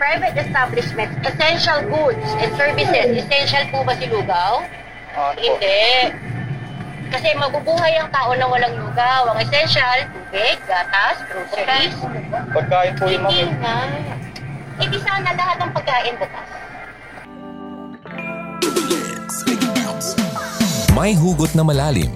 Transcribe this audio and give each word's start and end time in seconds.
private 0.00 0.32
establishments, 0.40 1.12
essential 1.28 1.84
goods 1.92 2.24
and 2.40 2.48
services. 2.56 3.20
Essential 3.20 3.68
po 3.68 3.84
ba 3.84 3.92
si 4.00 4.08
lugaw? 4.08 4.64
Po? 5.12 5.36
Hindi. 5.36 6.08
Kasi 7.12 7.36
mabubuhay 7.36 8.00
ang 8.00 8.08
tao 8.08 8.32
na 8.32 8.48
walang 8.48 8.80
lugaw. 8.80 9.28
Ang 9.28 9.44
essential, 9.44 10.08
tubig, 10.08 10.56
gatas, 10.64 11.20
groceries. 11.28 11.92
Pagkain 12.56 12.96
po 12.96 13.12
yun, 13.12 13.20
ma'am. 13.20 13.28
Hindi 13.28 13.44
nga. 13.60 13.76
Eh 14.80 14.88
di 14.88 14.98
sana 15.04 15.36
lahat 15.36 15.56
ng 15.60 15.70
pagkain 15.76 16.14
bukas. 16.16 16.48
May 20.96 21.12
hugot 21.12 21.52
na 21.52 21.60
malalim. 21.60 22.08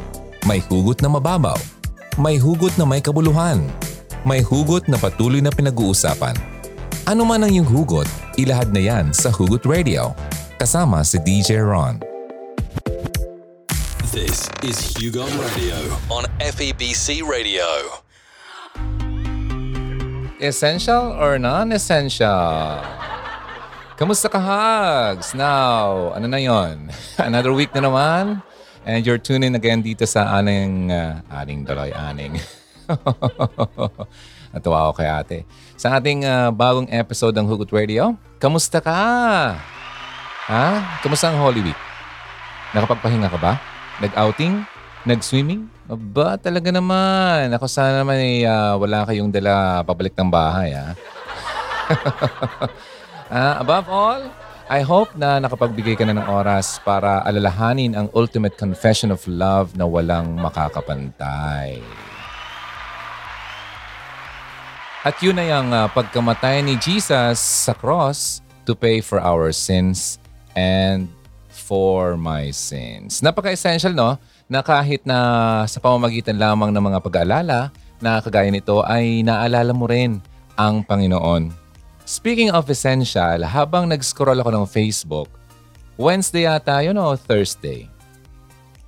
May 0.48 0.64
hugot 0.64 1.04
na 1.04 1.12
mababaw. 1.12 1.60
May 2.16 2.40
hugot 2.40 2.80
na 2.80 2.88
may 2.88 3.04
kabuluhan. 3.04 3.68
May 4.24 4.40
hugot 4.40 4.88
na 4.88 4.96
patuloy 4.96 5.44
na 5.44 5.52
pinag-uusapan. 5.52 6.53
Ano 7.04 7.28
man 7.28 7.44
ang 7.44 7.52
iyong 7.52 7.68
hugot, 7.68 8.08
ilahad 8.40 8.72
na 8.72 8.80
yan 8.80 9.12
sa 9.12 9.28
Hugot 9.28 9.68
Radio. 9.68 10.16
Kasama 10.56 11.04
si 11.04 11.20
DJ 11.20 11.60
Ron. 11.60 12.00
This 14.08 14.48
is 14.64 14.80
Hugo 14.96 15.28
Radio 15.36 15.76
on 16.08 16.24
FEBC 16.40 17.20
Radio. 17.20 17.68
Essential 20.40 21.12
or 21.20 21.36
non-essential? 21.36 22.80
Kamusta 24.00 24.32
ka, 24.32 24.40
Hugs? 24.40 25.36
Now, 25.36 26.08
ano 26.16 26.24
na 26.24 26.40
yon? 26.40 26.88
Another 27.20 27.52
week 27.52 27.76
na 27.76 27.84
naman? 27.84 28.40
And 28.88 29.04
you're 29.04 29.20
tuning 29.20 29.52
again 29.52 29.84
dito 29.84 30.08
sa 30.08 30.40
aning, 30.40 30.88
uh, 30.88 31.20
aning 31.28 31.68
daloy, 31.68 31.92
aning. 31.92 32.40
Natuwa 34.56 34.88
ako 34.88 35.04
kay 35.04 35.08
ate. 35.12 35.38
Sa 35.74 35.98
ating 35.98 36.22
uh, 36.22 36.54
bagong 36.54 36.86
episode 36.86 37.34
ng 37.34 37.50
Hugot 37.50 37.74
Radio, 37.74 38.14
kamusta 38.38 38.78
ka? 38.78 38.94
Ha? 40.46 40.66
Kamusta 41.02 41.34
ang 41.34 41.42
Holy 41.42 41.66
Week? 41.66 41.80
Nakapagpahinga 42.70 43.26
ka 43.26 43.38
ba? 43.42 43.58
Nag-outing? 43.98 44.62
Nag-swimming? 45.02 45.66
Aba, 45.90 46.38
talaga 46.38 46.70
naman. 46.70 47.50
Ako 47.50 47.66
sana 47.66 48.06
naman 48.06 48.22
eh, 48.22 48.46
ah, 48.46 48.78
wala 48.78 49.02
kayong 49.02 49.34
dala 49.34 49.82
pabalik 49.82 50.14
ng 50.14 50.30
bahay. 50.30 50.74
Ha? 50.78 50.88
Ah, 53.34 53.56
above 53.64 53.88
all, 53.88 54.20
I 54.68 54.84
hope 54.84 55.10
na 55.16 55.40
nakapagbigay 55.40 55.96
ka 55.96 56.04
na 56.06 56.20
ng 56.20 56.28
oras 56.28 56.78
para 56.84 57.24
alalahanin 57.24 57.96
ang 57.96 58.06
ultimate 58.12 58.54
confession 58.54 59.08
of 59.10 59.24
love 59.26 59.74
na 59.74 59.88
walang 59.88 60.36
makakapantay. 60.38 61.80
At 65.04 65.20
yun 65.20 65.36
na 65.36 65.44
yung 65.44 65.68
ah, 65.68 65.84
pagkamatay 65.92 66.64
ni 66.64 66.80
Jesus 66.80 67.36
sa 67.36 67.76
cross 67.76 68.40
to 68.64 68.72
pay 68.72 69.04
for 69.04 69.20
our 69.20 69.52
sins 69.52 70.16
and 70.56 71.12
for 71.52 72.16
my 72.16 72.48
sins. 72.48 73.20
Napaka-essential, 73.20 73.92
no? 73.92 74.16
Na 74.48 74.64
kahit 74.64 75.04
na 75.04 75.60
sa 75.68 75.76
pamamagitan 75.76 76.40
lamang 76.40 76.72
ng 76.72 76.80
mga 76.80 76.98
pag-aalala 77.04 77.68
na 78.00 78.24
kagaya 78.24 78.48
nito 78.48 78.80
ay 78.80 79.20
naalala 79.20 79.76
mo 79.76 79.84
rin 79.84 80.24
ang 80.56 80.80
Panginoon. 80.80 81.52
Speaking 82.08 82.48
of 82.48 82.72
essential, 82.72 83.44
habang 83.44 83.92
nag-scroll 83.92 84.40
ako 84.40 84.56
ng 84.56 84.64
Facebook, 84.64 85.28
Wednesday 86.00 86.48
yata 86.48 86.80
yun 86.80 86.96
o 86.96 87.12
Thursday, 87.12 87.92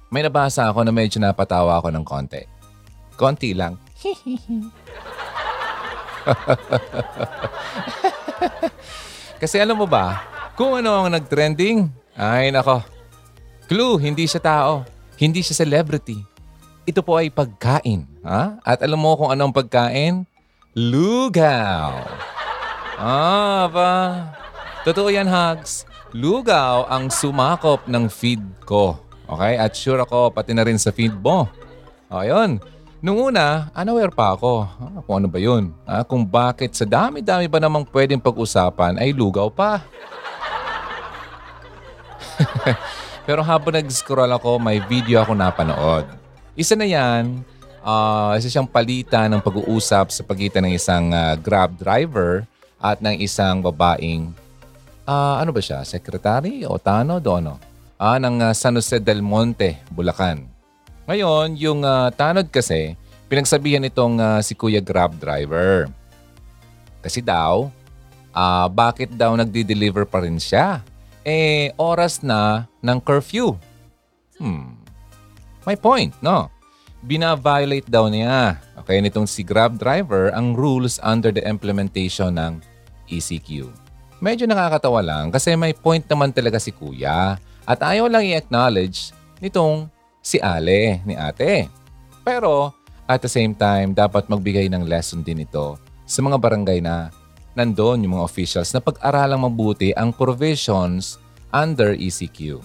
may 0.09 0.25
nabasa 0.25 0.65
ako 0.65 0.81
na 0.81 0.97
medyo 0.97 1.21
napatawa 1.21 1.77
ako 1.77 1.93
ng 1.93 2.05
konti. 2.09 2.41
Konti 3.21 3.53
lang. 3.53 3.77
Kasi 9.43 9.61
alam 9.61 9.77
mo 9.77 9.87
ba, 9.87 10.25
kung 10.57 10.81
ano 10.81 11.05
ang 11.05 11.13
nag-trending, 11.13 11.93
ay 12.17 12.49
nako. 12.49 12.81
Clue, 13.69 14.01
hindi 14.01 14.25
siya 14.25 14.41
tao. 14.41 14.73
Hindi 15.21 15.45
siya 15.45 15.65
celebrity. 15.65 16.25
Ito 16.87 17.03
po 17.03 17.19
ay 17.19 17.29
pagkain. 17.29 18.07
Ha? 18.23 18.63
At 18.63 18.79
alam 18.81 19.01
mo 19.01 19.17
kung 19.19 19.31
anong 19.33 19.53
pagkain? 19.53 20.25
Lugaw. 20.77 22.05
Ah, 22.97 23.67
ba? 23.69 23.93
Totoo 24.87 25.11
yan, 25.11 25.29
Hugs. 25.29 25.85
Lugaw 26.15 26.87
ang 26.87 27.11
sumakop 27.11 27.85
ng 27.91 28.07
feed 28.09 28.41
ko. 28.65 28.97
Okay? 29.27 29.59
At 29.59 29.75
sure 29.75 30.01
ako, 30.01 30.31
pati 30.31 30.55
na 30.55 30.65
rin 30.65 30.79
sa 30.79 30.95
feed 30.95 31.13
mo. 31.13 31.51
O, 32.07 32.23
yun. 32.23 32.63
Nung 33.07 33.31
una, 33.31 33.71
unaware 33.71 34.11
pa 34.11 34.35
ako. 34.35 34.67
Ah, 34.67 34.99
kung 35.07 35.23
ano 35.23 35.31
ba 35.31 35.39
yun? 35.39 35.71
Ah, 35.87 36.03
kung 36.03 36.27
bakit 36.27 36.75
sa 36.75 36.83
dami-dami 36.83 37.47
ba 37.47 37.63
namang 37.63 37.87
pwedeng 37.95 38.19
pag-usapan 38.19 38.99
ay 38.99 39.15
lugaw 39.15 39.47
pa. 39.47 39.79
Pero 43.31 43.47
habang 43.47 43.79
nag-scroll 43.79 44.35
ako, 44.35 44.59
may 44.59 44.83
video 44.91 45.23
ako 45.23 45.39
napanood. 45.39 46.03
Isa 46.59 46.75
na 46.75 46.83
yan, 46.83 47.47
ah, 47.87 48.35
isa 48.35 48.51
siyang 48.51 48.67
palitan 48.67 49.31
ng 49.31 49.39
pag-uusap 49.39 50.11
sa 50.11 50.27
pagitan 50.27 50.67
ng 50.67 50.75
isang 50.75 51.15
ah, 51.15 51.39
Grab 51.39 51.79
driver 51.79 52.43
at 52.83 52.99
ng 52.99 53.23
isang 53.23 53.63
babaeng, 53.63 54.35
ah, 55.07 55.39
ano 55.39 55.55
ba 55.55 55.63
siya, 55.63 55.87
secretary 55.87 56.67
o 56.67 56.75
tano, 56.75 57.23
dono? 57.23 57.63
Ah, 58.03 58.19
ng 58.19 58.51
ah, 58.51 58.51
San 58.51 58.75
Jose 58.75 58.99
del 58.99 59.23
Monte, 59.23 59.79
Bulacan. 59.95 60.56
Ngayon, 61.07 61.55
yung 61.55 61.81
ah, 61.87 62.11
tanod 62.11 62.51
kasi, 62.51 62.99
pinagsabihan 63.31 63.87
itong 63.87 64.19
ah, 64.19 64.43
si 64.43 64.59
Kuya 64.59 64.83
Grab 64.83 65.15
driver. 65.23 65.87
Kasi 66.99 67.23
daw, 67.23 67.71
ah, 68.35 68.67
bakit 68.67 69.15
daw 69.15 69.39
nagdi-deliver 69.39 70.03
pa 70.03 70.27
rin 70.27 70.43
siya? 70.43 70.83
Eh, 71.23 71.71
oras 71.79 72.27
na 72.27 72.67
ng 72.83 72.99
curfew. 72.99 73.55
Hmm. 74.39 74.75
May 75.63 75.79
point, 75.79 76.15
no? 76.19 76.51
Bina-violate 77.07 77.87
daw 77.87 78.11
niya, 78.11 78.59
okay, 78.75 78.99
nitong 78.99 79.31
si 79.31 79.47
Grab 79.47 79.79
driver 79.79 80.35
ang 80.35 80.59
rules 80.59 80.99
under 81.07 81.31
the 81.31 81.43
implementation 81.47 82.35
ng 82.35 82.59
ECQ. 83.07 83.71
Medyo 84.19 84.51
nakakatawa 84.51 85.07
lang 85.07 85.31
kasi 85.31 85.55
may 85.55 85.71
point 85.71 86.03
naman 86.11 86.35
talaga 86.35 86.57
si 86.57 86.73
kuya 86.73 87.37
at 87.69 87.79
ayaw 87.85 88.09
lang 88.09 88.25
i-acknowledge 88.25 89.13
nitong 89.39 89.93
si 90.27 90.43
Ale, 90.43 90.99
ni 91.07 91.15
ate. 91.15 91.71
Pero 92.27 92.75
at 93.07 93.23
the 93.23 93.31
same 93.31 93.55
time, 93.55 93.95
dapat 93.95 94.27
magbigay 94.27 94.67
ng 94.67 94.91
lesson 94.91 95.23
din 95.23 95.47
ito 95.47 95.79
sa 96.03 96.19
mga 96.19 96.43
barangay 96.43 96.83
na 96.83 97.15
nandun 97.55 98.03
yung 98.03 98.19
mga 98.19 98.27
officials 98.27 98.75
na 98.75 98.83
pag-aralang 98.83 99.47
mabuti 99.47 99.95
ang 99.95 100.11
provisions 100.11 101.23
under 101.55 101.95
ECQ. 101.95 102.59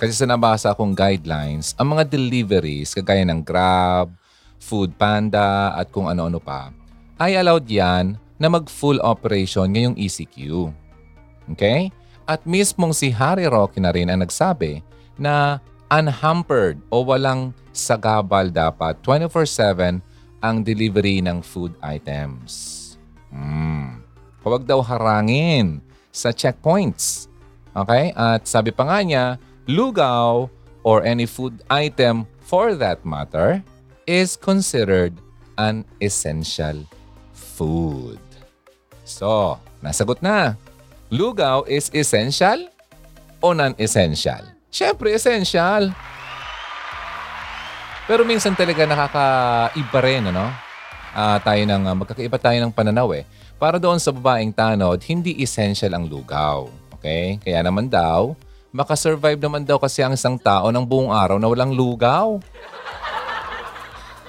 Kasi 0.00 0.12
sa 0.16 0.24
nabasa 0.24 0.72
akong 0.72 0.96
guidelines, 0.96 1.76
ang 1.76 1.92
mga 1.92 2.08
deliveries 2.08 2.96
kagaya 2.96 3.24
ng 3.28 3.44
Grab, 3.44 4.08
Food 4.56 4.96
Panda 4.96 5.76
at 5.76 5.92
kung 5.92 6.08
ano-ano 6.08 6.40
pa, 6.40 6.72
ay 7.20 7.36
allowed 7.36 7.68
yan 7.68 8.16
na 8.40 8.48
mag-full 8.48 9.00
operation 9.04 9.68
ngayong 9.72 9.96
ECQ. 9.96 10.68
Okay? 11.52 11.92
At 12.24 12.44
mismong 12.48 12.92
si 12.96 13.12
Harry 13.12 13.48
Roque 13.48 13.80
na 13.80 13.92
rin 13.92 14.08
ang 14.08 14.20
nagsabi 14.24 14.80
na 15.16 15.60
unhampered 15.90 16.82
o 16.90 17.06
walang 17.06 17.54
sagabal 17.70 18.50
dapat 18.50 18.98
24-7 19.04 20.02
ang 20.42 20.56
delivery 20.62 21.22
ng 21.22 21.42
food 21.42 21.74
items. 21.82 22.82
Hmm. 23.30 24.02
Huwag 24.46 24.62
daw 24.62 24.78
harangin 24.82 25.82
sa 26.14 26.30
checkpoints. 26.30 27.26
Okay? 27.74 28.14
At 28.14 28.46
sabi 28.46 28.70
pa 28.70 28.86
nga 28.86 28.98
niya, 29.02 29.24
lugaw 29.66 30.48
or 30.86 31.02
any 31.02 31.26
food 31.26 31.60
item 31.66 32.24
for 32.46 32.78
that 32.78 33.02
matter 33.02 33.60
is 34.06 34.38
considered 34.38 35.18
an 35.58 35.82
essential 35.98 36.86
food. 37.34 38.22
So, 39.02 39.58
nasagot 39.82 40.22
na. 40.22 40.54
Lugaw 41.10 41.66
is 41.66 41.90
essential 41.94 42.70
o 43.42 43.54
non-essential? 43.54 44.55
Siyempre, 44.70 45.14
essential. 45.14 45.94
Pero 48.06 48.22
minsan 48.22 48.54
talaga 48.54 48.86
nakakaiba 48.86 49.98
rin, 50.04 50.30
ano? 50.30 50.46
Ah, 51.16 51.40
tayo 51.42 51.62
ng, 51.66 51.82
ah, 51.88 51.96
magkakaiba 51.96 52.38
tayo 52.38 52.58
ng 52.62 52.70
pananaw 52.70 53.10
eh. 53.16 53.26
Para 53.56 53.80
doon 53.80 53.96
sa 53.96 54.12
babaeng 54.12 54.52
tanod, 54.52 55.00
hindi 55.08 55.32
essential 55.42 55.96
ang 55.96 56.06
lugaw. 56.06 56.68
Okay? 57.00 57.40
Kaya 57.42 57.64
naman 57.64 57.88
daw, 57.88 58.36
makasurvive 58.70 59.40
naman 59.40 59.64
daw 59.64 59.80
kasi 59.80 60.04
ang 60.04 60.12
isang 60.12 60.36
tao 60.36 60.68
ng 60.68 60.84
buong 60.84 61.08
araw 61.08 61.40
na 61.40 61.48
walang 61.48 61.72
lugaw. 61.72 62.36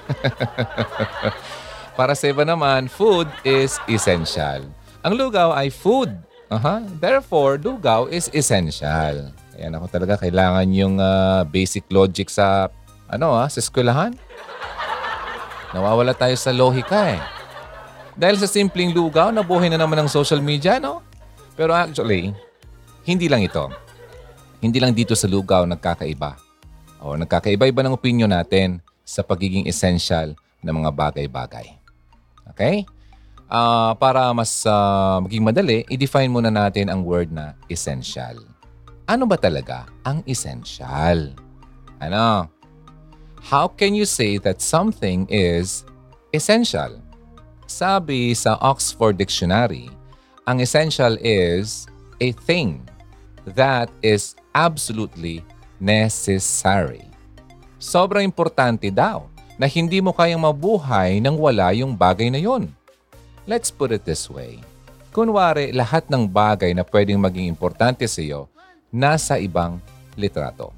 Para 1.99 2.15
sa 2.15 2.31
iba 2.31 2.47
naman, 2.47 2.87
food 2.87 3.27
is 3.43 3.75
essential. 3.91 4.63
Ang 5.03 5.19
lugaw 5.19 5.51
ay 5.51 5.67
food. 5.67 6.15
Aha. 6.47 6.79
Therefore, 7.03 7.59
lugaw 7.59 8.07
is 8.07 8.31
essential. 8.31 9.35
Kaya 9.57 9.73
ako 9.73 9.89
talaga 9.89 10.21
kailangan 10.21 10.69
yung 10.69 11.01
ah, 11.01 11.41
basic 11.41 11.89
logic 11.89 12.29
sa 12.29 12.69
ano 13.09 13.33
ah, 13.33 13.49
sa 13.49 13.57
eskwelahan. 13.57 14.13
Nawawala 15.73 16.13
tayo 16.13 16.37
sa 16.37 16.53
lohika 16.53 17.17
eh. 17.17 17.21
Dahil 18.13 18.37
sa 18.37 18.45
simpleng 18.45 18.93
lugaw, 18.93 19.33
nabuhay 19.33 19.73
na 19.73 19.81
naman 19.81 19.97
ng 20.05 20.09
social 20.09 20.45
media, 20.45 20.77
no? 20.77 21.01
Pero 21.57 21.73
actually, 21.73 22.37
hindi 23.01 23.25
lang 23.25 23.41
ito. 23.41 23.65
Hindi 24.61 24.77
lang 24.77 24.93
dito 24.93 25.17
sa 25.17 25.25
lugaw 25.25 25.65
nagkakaiba. 25.65 26.37
O 27.01 27.17
nagkakaiba-iba 27.17 27.81
ng 27.81 27.97
opinion 27.97 28.29
natin 28.29 28.77
sa 29.01 29.25
pagiging 29.25 29.65
essential 29.65 30.37
ng 30.61 30.73
mga 30.85 30.93
bagay-bagay. 30.93 31.65
Okay? 32.53 32.85
Ah, 33.49 33.97
para 33.97 34.29
mas 34.37 34.61
ah, 34.69 35.17
maging 35.25 35.41
madali, 35.41 35.81
i-define 35.89 36.29
muna 36.29 36.53
natin 36.53 36.93
ang 36.93 37.01
word 37.01 37.33
na 37.33 37.57
essential. 37.65 38.37
Ano 39.07 39.23
ba 39.23 39.39
talaga 39.39 39.87
ang 40.03 40.19
essential? 40.27 41.31
Ano? 42.03 42.51
How 43.39 43.71
can 43.71 43.95
you 43.95 44.03
say 44.03 44.35
that 44.43 44.59
something 44.59 45.23
is 45.31 45.87
essential? 46.35 46.99
Sabi 47.71 48.35
sa 48.35 48.59
Oxford 48.59 49.15
Dictionary, 49.15 49.87
ang 50.43 50.59
essential 50.59 51.15
is 51.23 51.87
a 52.19 52.35
thing 52.35 52.83
that 53.55 53.87
is 54.03 54.35
absolutely 54.51 55.39
necessary. 55.79 57.07
Sobrang 57.79 58.27
importante 58.27 58.91
daw 58.91 59.31
na 59.55 59.71
hindi 59.71 60.03
mo 60.03 60.11
kayang 60.11 60.43
mabuhay 60.43 61.23
nang 61.23 61.39
wala 61.39 61.71
yung 61.71 61.95
bagay 61.95 62.27
na 62.27 62.43
yon. 62.43 62.75
Let's 63.47 63.71
put 63.71 63.95
it 63.95 64.03
this 64.03 64.27
way. 64.27 64.59
Kunwari, 65.15 65.71
lahat 65.71 66.11
ng 66.11 66.27
bagay 66.27 66.75
na 66.75 66.83
pwedeng 66.83 67.23
maging 67.23 67.47
importante 67.47 68.03
sa 68.03 68.19
iyo 68.19 68.51
nasa 68.91 69.37
ibang 69.41 69.79
litrato. 70.15 70.71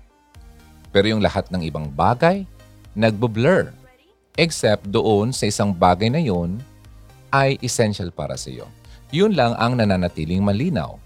Pero 0.90 1.10
yung 1.10 1.22
lahat 1.22 1.50
ng 1.54 1.62
ibang 1.66 1.88
bagay, 1.94 2.44
nagbo-blur. 2.98 3.72
Except 4.40 4.88
doon 4.88 5.36
sa 5.36 5.46
isang 5.46 5.76
bagay 5.76 6.10
na 6.10 6.22
yun 6.22 6.58
ay 7.30 7.62
essential 7.62 8.10
para 8.10 8.34
sa 8.40 8.50
iyo. 8.50 8.66
Yun 9.10 9.34
lang 9.34 9.54
ang 9.58 9.78
nananatiling 9.78 10.42
malinaw. 10.42 10.98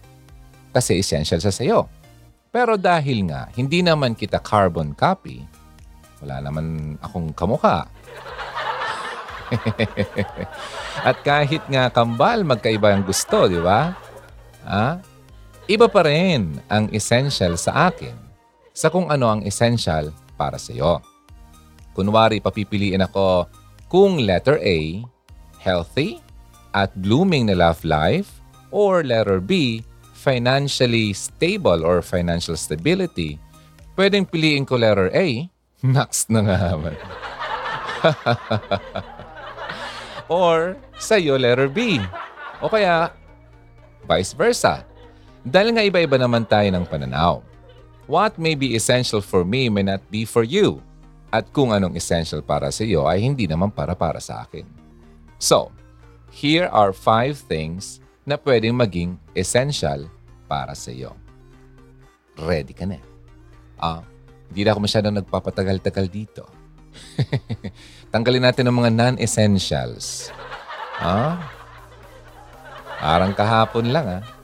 Kasi 0.76 1.00
essential 1.00 1.40
sa 1.40 1.52
sayo. 1.54 1.88
Pero 2.54 2.78
dahil 2.78 3.26
nga, 3.30 3.50
hindi 3.58 3.82
naman 3.82 4.14
kita 4.14 4.38
carbon 4.38 4.94
copy, 4.94 5.42
wala 6.22 6.38
naman 6.44 6.96
akong 7.02 7.34
kamukha. 7.34 7.90
At 11.10 11.18
kahit 11.26 11.66
nga 11.70 11.90
kambal, 11.90 12.46
magkaiba 12.46 12.94
ang 12.94 13.04
gusto, 13.06 13.50
di 13.50 13.58
ba? 13.58 13.94
Ah? 14.66 15.02
Iba 15.64 15.88
pa 15.88 16.04
rin 16.04 16.60
ang 16.68 16.92
essential 16.92 17.56
sa 17.56 17.88
akin 17.88 18.12
sa 18.76 18.92
kung 18.92 19.08
ano 19.08 19.32
ang 19.32 19.42
essential 19.48 20.12
para 20.36 20.60
sa 20.60 20.76
iyo. 20.76 21.00
Kunwari, 21.96 22.44
papipiliin 22.44 23.06
ako 23.06 23.48
kung 23.88 24.20
letter 24.20 24.60
A, 24.60 25.00
healthy 25.62 26.20
at 26.76 26.92
blooming 27.00 27.48
na 27.48 27.56
love 27.56 27.80
life, 27.88 28.44
or 28.76 29.08
letter 29.08 29.40
B, 29.40 29.86
financially 30.12 31.16
stable 31.16 31.86
or 31.86 32.04
financial 32.04 32.60
stability, 32.60 33.40
pwedeng 33.96 34.28
piliin 34.28 34.68
ko 34.68 34.76
letter 34.76 35.08
A, 35.16 35.48
Max 35.84 36.28
na 36.32 36.44
nga 36.44 36.76
naman. 36.76 36.96
or 40.32 40.80
sa'yo 40.96 41.36
letter 41.36 41.68
B. 41.68 42.00
O 42.64 42.72
kaya, 42.72 43.12
vice 44.08 44.32
versa. 44.32 44.88
Dahil 45.44 45.76
nga 45.76 45.84
iba-iba 45.84 46.16
naman 46.16 46.48
tayo 46.48 46.72
ng 46.72 46.88
pananaw. 46.88 47.44
What 48.08 48.40
may 48.40 48.56
be 48.56 48.76
essential 48.76 49.20
for 49.20 49.44
me 49.44 49.68
may 49.68 49.84
not 49.84 50.04
be 50.08 50.24
for 50.24 50.44
you. 50.44 50.80
At 51.34 51.52
kung 51.52 51.76
anong 51.76 52.00
essential 52.00 52.40
para 52.40 52.72
sa 52.72 52.88
iyo 52.88 53.04
ay 53.10 53.20
hindi 53.20 53.48
naman 53.48 53.72
para 53.72 53.98
para 53.98 54.24
sa 54.24 54.48
akin. 54.48 54.64
So, 55.42 55.74
here 56.32 56.72
are 56.72 56.96
five 56.96 57.36
things 57.36 58.00
na 58.24 58.40
pwedeng 58.40 58.80
maging 58.80 59.20
essential 59.36 60.08
para 60.48 60.72
sa 60.78 60.94
iyo. 60.94 61.12
Ready 62.40 62.72
ka 62.72 62.88
na? 62.88 63.02
Ah, 63.82 64.06
hindi 64.48 64.64
na 64.64 64.72
ako 64.72 64.80
masyadong 64.86 65.16
nagpapatagal-tagal 65.20 66.08
dito. 66.08 66.44
Tanggalin 68.14 68.46
natin 68.46 68.70
ang 68.70 68.78
mga 68.78 68.92
non-essentials. 68.94 70.30
Ah? 71.02 71.42
Parang 73.02 73.34
kahapon 73.34 73.90
lang 73.90 74.22
ah. 74.22 74.43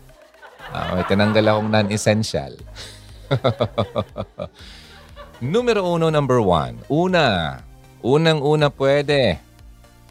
Ah, 0.70 0.94
may 0.94 1.06
tinanggal 1.10 1.46
akong 1.50 1.70
non-essential. 1.70 2.54
Numero 5.42 5.82
uno, 5.88 6.14
number 6.14 6.44
one. 6.44 6.78
Una, 6.92 7.58
unang-una 8.06 8.70
pwede 8.70 9.40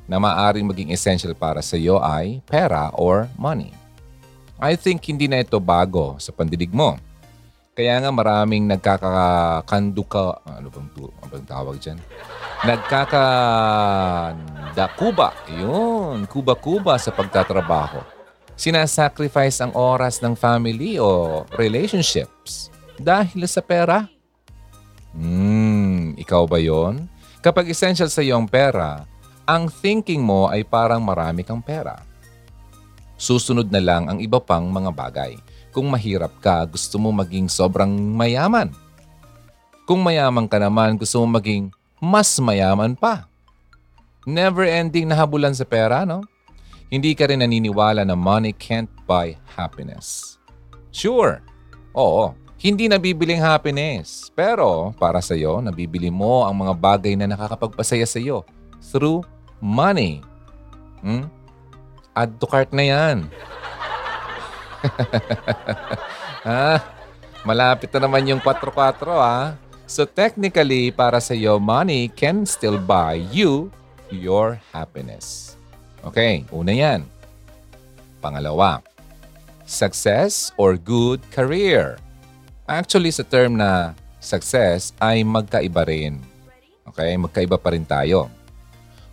na 0.09 0.17
maaring 0.17 0.65
maging 0.65 0.91
essential 0.91 1.37
para 1.37 1.61
sa 1.61 1.77
iyo 1.77 2.01
ay 2.01 2.41
pera 2.49 2.89
or 2.97 3.29
money. 3.37 3.77
I 4.59 4.75
think 4.75 5.07
hindi 5.07 5.31
na 5.31 5.45
ito 5.45 5.61
bago 5.63 6.19
sa 6.19 6.35
pandidig 6.35 6.75
mo. 6.75 6.99
Kaya 7.79 8.03
nga 8.03 8.11
maraming 8.11 8.67
nagkakakanduka, 8.67 10.43
ano 10.43 10.67
bang, 10.67 10.91
ano 10.99 11.31
bang 11.31 11.47
tawag 11.47 11.79
dyan? 11.79 12.03
Nagkakakuba, 12.67 15.29
yun, 15.55 16.27
kuba-kuba 16.27 16.99
sa 16.99 17.15
pagtatrabaho. 17.15 18.18
Sinasacrifice 18.59 19.63
ang 19.63 19.71
oras 19.79 20.19
ng 20.19 20.35
family 20.35 20.99
o 20.99 21.47
relationships 21.55 22.75
dahil 22.99 23.47
sa 23.47 23.63
pera. 23.63 24.11
Hmm, 25.15 26.19
ikaw 26.19 26.43
ba 26.51 26.59
yon? 26.59 27.07
Kapag 27.39 27.71
essential 27.71 28.11
sa 28.11 28.19
iyo 28.19 28.35
pera, 28.51 29.07
ang 29.47 29.71
thinking 29.71 30.19
mo 30.19 30.51
ay 30.51 30.67
parang 30.67 30.99
marami 30.99 31.47
kang 31.47 31.63
pera. 31.63 32.03
Susunod 33.15 33.71
na 33.71 33.79
lang 33.79 34.11
ang 34.11 34.19
iba 34.19 34.43
pang 34.43 34.67
mga 34.67 34.91
bagay. 34.91 35.39
Kung 35.71 35.87
mahirap 35.95 36.35
ka, 36.43 36.67
gusto 36.67 36.99
mo 36.99 37.15
maging 37.15 37.47
sobrang 37.47 37.95
mayaman. 37.95 38.75
Kung 39.87 40.03
mayaman 40.03 40.51
ka 40.51 40.59
naman, 40.59 40.99
gusto 40.99 41.23
mo 41.23 41.39
maging 41.39 41.71
mas 42.03 42.35
mayaman 42.43 42.99
pa. 42.99 43.31
Never 44.27 44.67
ending 44.67 45.07
na 45.07 45.15
habulan 45.15 45.55
sa 45.55 45.63
pera, 45.63 46.03
no? 46.03 46.27
Hindi 46.89 47.13
ka 47.13 47.29
rin 47.29 47.45
naniniwala 47.45 48.01
na 48.09 48.17
money 48.17 48.57
can't 48.57 48.89
buy 49.05 49.37
happiness. 49.57 50.41
Sure, 50.89 51.45
oo, 51.93 52.33
hindi 52.59 52.89
nabibiling 52.89 53.39
happiness. 53.39 54.33
Pero 54.33 54.91
para 54.97 55.21
sa 55.21 55.37
iyo, 55.37 55.61
nabibili 55.61 56.09
mo 56.09 56.49
ang 56.49 56.65
mga 56.65 56.75
bagay 56.75 57.13
na 57.15 57.29
nakakapagpasaya 57.29 58.09
sa 58.09 58.19
iyo 58.19 58.43
through 58.81 59.21
money. 59.61 60.25
Hmm? 61.05 61.29
Add 62.17 62.41
to 62.41 62.47
cart 62.49 62.73
na 62.73 62.89
yan. 62.89 63.17
ha? 66.49 66.83
Malapit 67.47 67.93
na 67.95 68.09
naman 68.09 68.27
yung 68.27 68.41
4-4 68.43 69.07
ha. 69.23 69.55
So 69.85 70.05
technically, 70.09 70.91
para 70.91 71.21
sa 71.21 71.37
iyo, 71.37 71.61
money 71.61 72.09
can 72.09 72.49
still 72.49 72.81
buy 72.81 73.21
you 73.29 73.69
your 74.09 74.59
happiness. 74.73 75.58
Okay, 76.07 76.47
una 76.55 76.71
yan. 76.71 77.03
Pangalawa, 78.23 78.83
success 79.67 80.51
or 80.59 80.79
good 80.79 81.23
career. 81.31 81.99
Actually, 82.69 83.11
sa 83.15 83.25
term 83.25 83.59
na 83.59 83.95
success 84.19 84.93
ay 84.99 85.23
magkaiba 85.23 85.87
rin. 85.87 86.21
Okay, 86.89 87.15
magkaiba 87.17 87.57
pa 87.61 87.73
rin 87.73 87.87
tayo. 87.87 88.31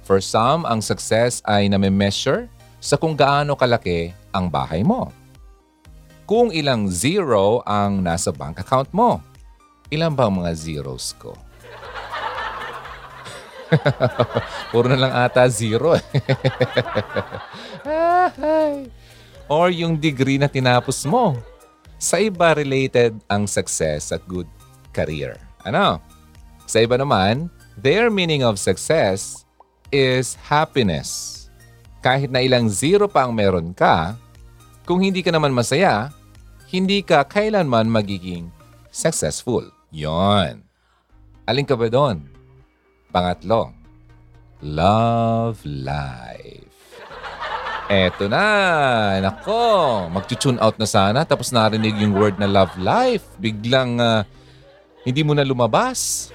For 0.06 0.22
some, 0.22 0.64
ang 0.70 0.86
success 0.86 1.42
ay 1.46 1.66
name-measure 1.66 2.46
sa 2.78 2.96
kung 2.96 3.18
gaano 3.18 3.58
kalaki 3.58 4.14
ang 4.30 4.46
bahay 4.50 4.86
mo. 4.86 5.10
Kung 6.26 6.54
ilang 6.54 6.90
zero 6.90 7.62
ang 7.66 8.02
nasa 8.02 8.30
bank 8.34 8.62
account 8.62 8.90
mo. 8.94 9.22
Ilan 9.94 10.18
ba 10.18 10.26
ang 10.26 10.42
mga 10.42 10.54
zeros 10.58 11.14
ko? 11.22 11.38
Puro 14.72 14.88
na 14.90 15.00
lang 15.00 15.14
ata 15.14 15.48
zero. 15.50 15.96
eh. 15.96 16.04
Or 19.52 19.70
yung 19.70 20.02
degree 20.02 20.42
na 20.42 20.50
tinapos 20.50 21.06
mo. 21.06 21.38
Sa 22.02 22.20
iba 22.20 22.54
related 22.58 23.16
ang 23.30 23.48
success 23.48 24.12
at 24.12 24.26
good 24.28 24.50
career. 24.92 25.38
Ano? 25.64 26.02
Sa 26.66 26.82
iba 26.82 26.98
naman, 26.98 27.50
their 27.78 28.10
meaning 28.10 28.42
of 28.42 28.58
success 28.58 29.46
is 29.94 30.34
happiness. 30.42 31.46
Kahit 32.02 32.30
na 32.30 32.42
ilang 32.42 32.70
zero 32.70 33.10
pa 33.10 33.26
ang 33.26 33.34
meron 33.34 33.74
ka, 33.74 34.14
kung 34.86 35.02
hindi 35.02 35.26
ka 35.26 35.34
naman 35.34 35.54
masaya, 35.54 36.14
hindi 36.70 37.02
ka 37.02 37.26
kailanman 37.26 37.90
magiging 37.90 38.50
successful. 38.94 39.66
Yon. 39.90 40.62
Alin 41.46 41.66
ka 41.66 41.78
ba 41.78 41.90
doon? 41.90 42.26
Pangatlo, 43.16 43.72
love 44.60 45.64
life. 45.64 46.68
Eto 47.88 48.28
na. 48.28 49.24
Nako, 49.24 50.12
mag-tune 50.12 50.60
out 50.60 50.76
na 50.76 50.84
sana 50.84 51.24
tapos 51.24 51.56
narinig 51.56 51.96
yung 51.96 52.12
word 52.12 52.36
na 52.36 52.44
love 52.44 52.76
life. 52.76 53.24
Biglang 53.40 54.04
ah, 54.04 54.28
hindi 55.08 55.24
mo 55.24 55.32
na 55.32 55.48
lumabas. 55.48 56.28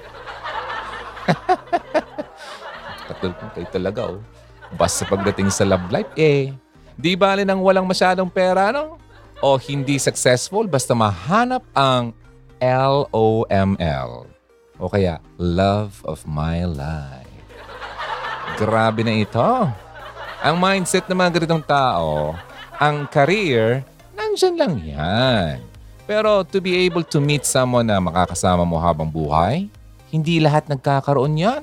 Katulad 3.13 3.37
ko 3.37 3.45
kayo 3.53 3.69
talaga 3.69 4.01
oh. 4.17 4.25
Basta 4.73 5.05
pagdating 5.05 5.53
sa 5.53 5.69
love 5.69 5.85
life, 5.93 6.09
eh, 6.17 6.49
di 6.97 7.13
bali 7.13 7.45
nang 7.45 7.61
walang 7.61 7.85
masyadong 7.85 8.33
pera, 8.33 8.73
no? 8.73 8.97
O 9.45 9.61
hindi 9.61 10.01
successful, 10.01 10.65
basta 10.65 10.97
mahanap 10.97 11.61
ang 11.77 12.17
L-O-M-L. 12.57 14.40
O 14.81 14.89
kaya, 14.89 15.21
love 15.37 16.01
of 16.09 16.25
my 16.25 16.65
life. 16.65 17.29
Grabe 18.57 19.05
na 19.05 19.13
ito. 19.13 19.51
Ang 20.41 20.57
mindset 20.57 21.05
ng 21.05 21.21
mga 21.21 21.37
ganitong 21.37 21.65
tao, 21.69 22.33
ang 22.81 23.05
career, 23.13 23.85
nandyan 24.17 24.57
lang 24.57 24.75
yan. 24.81 25.57
Pero 26.09 26.41
to 26.49 26.65
be 26.65 26.89
able 26.89 27.05
to 27.05 27.21
meet 27.21 27.45
someone 27.45 27.85
na 27.85 28.01
makakasama 28.01 28.65
mo 28.65 28.81
habang 28.81 29.13
buhay, 29.13 29.69
hindi 30.09 30.41
lahat 30.41 30.65
nagkakaroon 30.65 31.37
yan. 31.37 31.63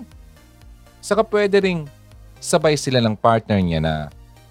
Saka 1.01 1.25
pwede 1.25 1.57
ring 1.57 1.89
sabay 2.37 2.77
sila 2.77 3.01
ng 3.01 3.17
partner 3.17 3.57
niya 3.57 3.81
na 3.81 3.93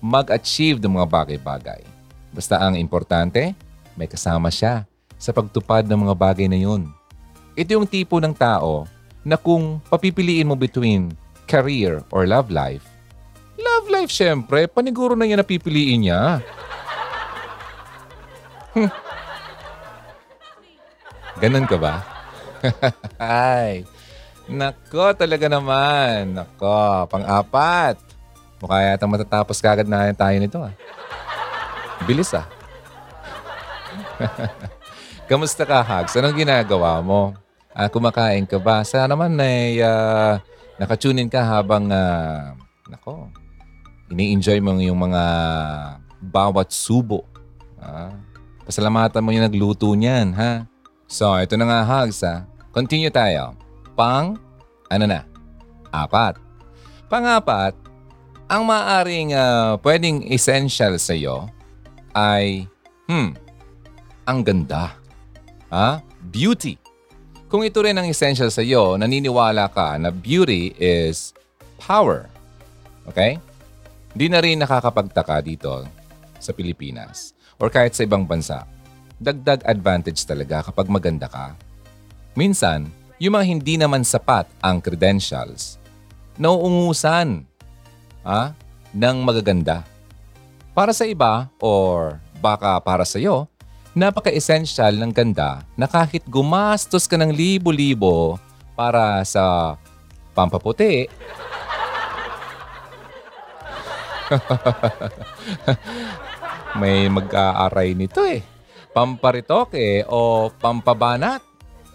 mag-achieve 0.02 0.82
ng 0.82 0.90
mga 0.90 1.06
bagay-bagay. 1.06 1.86
Basta 2.34 2.58
ang 2.58 2.74
importante, 2.74 3.54
may 3.94 4.10
kasama 4.10 4.50
siya 4.50 4.90
sa 5.16 5.30
pagtupad 5.30 5.86
ng 5.86 6.02
mga 6.02 6.14
bagay 6.18 6.50
na 6.50 6.58
yun. 6.58 6.95
Ito 7.56 7.80
yung 7.80 7.88
tipo 7.88 8.20
ng 8.20 8.36
tao 8.36 8.84
na 9.24 9.40
kung 9.40 9.80
papipiliin 9.88 10.44
mo 10.44 10.54
between 10.54 11.16
career 11.48 12.04
or 12.12 12.28
love 12.28 12.52
life, 12.52 12.84
love 13.56 13.88
life 13.88 14.12
syempre, 14.12 14.68
paniguro 14.68 15.16
na 15.16 15.24
niya 15.24 15.40
napipiliin 15.42 16.04
niya. 16.04 16.44
Ganon 21.40 21.64
ka 21.64 21.80
ba? 21.80 22.04
Ay, 23.16 23.88
nako 24.52 25.16
talaga 25.16 25.48
naman. 25.48 26.36
Nako, 26.36 27.08
pang-apat. 27.08 27.96
Mukha 28.60 28.84
yata 28.84 29.08
matatapos 29.08 29.60
kagad 29.64 29.88
na 29.88 30.12
tayo 30.12 30.36
nito 30.36 30.60
ah. 30.60 30.72
Bilis 32.04 32.36
ah. 32.36 32.44
Kamusta 35.28 35.64
ka, 35.64 35.80
Hags? 35.80 36.16
Anong 36.16 36.36
ginagawa 36.36 37.00
mo? 37.00 37.45
Ah, 37.76 37.92
kumakain 37.92 38.48
ka 38.48 38.56
ba? 38.56 38.80
Sana 38.88 39.12
naman 39.12 39.36
ay 39.36 39.84
uh, 39.84 40.40
nakatunin 40.80 41.28
ka 41.28 41.44
habang, 41.44 41.92
uh, 41.92 42.56
nako, 42.88 43.28
ini-enjoy 44.08 44.64
mo 44.64 44.72
yung 44.80 44.96
mga 44.96 45.22
bawat 46.24 46.72
subo. 46.72 47.28
Ah, 47.76 48.16
pasalamatan 48.64 49.20
mo 49.20 49.28
yung 49.28 49.44
nagluto 49.44 49.92
niyan, 49.92 50.32
ha? 50.32 50.64
So, 51.04 51.36
ito 51.36 51.52
na 51.60 51.68
nga, 51.68 51.80
Hags, 51.84 52.24
ha? 52.24 52.48
Continue 52.72 53.12
tayo. 53.12 53.52
Pang, 53.92 54.40
ano 54.88 55.04
na? 55.04 55.28
Apat. 55.92 56.40
Pangapat, 57.12 57.76
ang 58.48 58.64
maaring 58.64 59.36
uh, 59.36 59.76
pwedeng 59.84 60.24
essential 60.32 60.96
sa 60.96 61.12
iyo 61.12 61.44
ay, 62.16 62.64
hmm, 63.04 63.36
ang 64.24 64.40
ganda. 64.40 64.96
Ha? 65.68 66.00
Beauty. 66.24 66.85
Kung 67.56 67.64
ito 67.64 67.80
rin 67.80 67.96
ang 67.96 68.04
essential 68.04 68.52
sa 68.52 68.60
iyo, 68.60 69.00
naniniwala 69.00 69.72
ka 69.72 69.96
na 69.96 70.12
beauty 70.12 70.76
is 70.76 71.32
power. 71.80 72.28
Okay? 73.08 73.40
Hindi 74.12 74.26
na 74.28 74.44
rin 74.44 74.60
nakakapagtaka 74.60 75.40
dito 75.40 75.88
sa 76.36 76.52
Pilipinas 76.52 77.32
or 77.56 77.72
kahit 77.72 77.96
sa 77.96 78.04
ibang 78.04 78.28
bansa. 78.28 78.68
Dagdag 79.16 79.64
advantage 79.64 80.20
talaga 80.28 80.68
kapag 80.68 80.84
maganda 80.92 81.32
ka. 81.32 81.56
Minsan, 82.36 82.92
yung 83.16 83.40
mga 83.40 83.48
hindi 83.48 83.80
naman 83.80 84.04
sapat 84.04 84.44
ang 84.60 84.76
credentials, 84.76 85.80
nauungusan 86.36 87.40
ha, 88.20 88.52
ng 88.92 89.16
magaganda. 89.24 89.80
Para 90.76 90.92
sa 90.92 91.08
iba 91.08 91.48
or 91.56 92.20
baka 92.36 92.76
para 92.84 93.08
sa 93.08 93.16
iyo, 93.16 93.48
napaka-essential 93.96 94.92
ng 95.00 95.08
ganda 95.08 95.64
na 95.72 95.88
kahit 95.88 96.20
gumastos 96.28 97.08
ka 97.08 97.16
ng 97.16 97.32
libo-libo 97.32 98.36
para 98.76 99.24
sa 99.24 99.72
pampaputi, 100.36 101.08
may 106.80 107.08
mag-aaray 107.08 107.96
nito 107.96 108.20
eh. 108.20 108.44
Pamparitoke 108.92 110.04
o 110.12 110.52
pampabanat, 110.60 111.40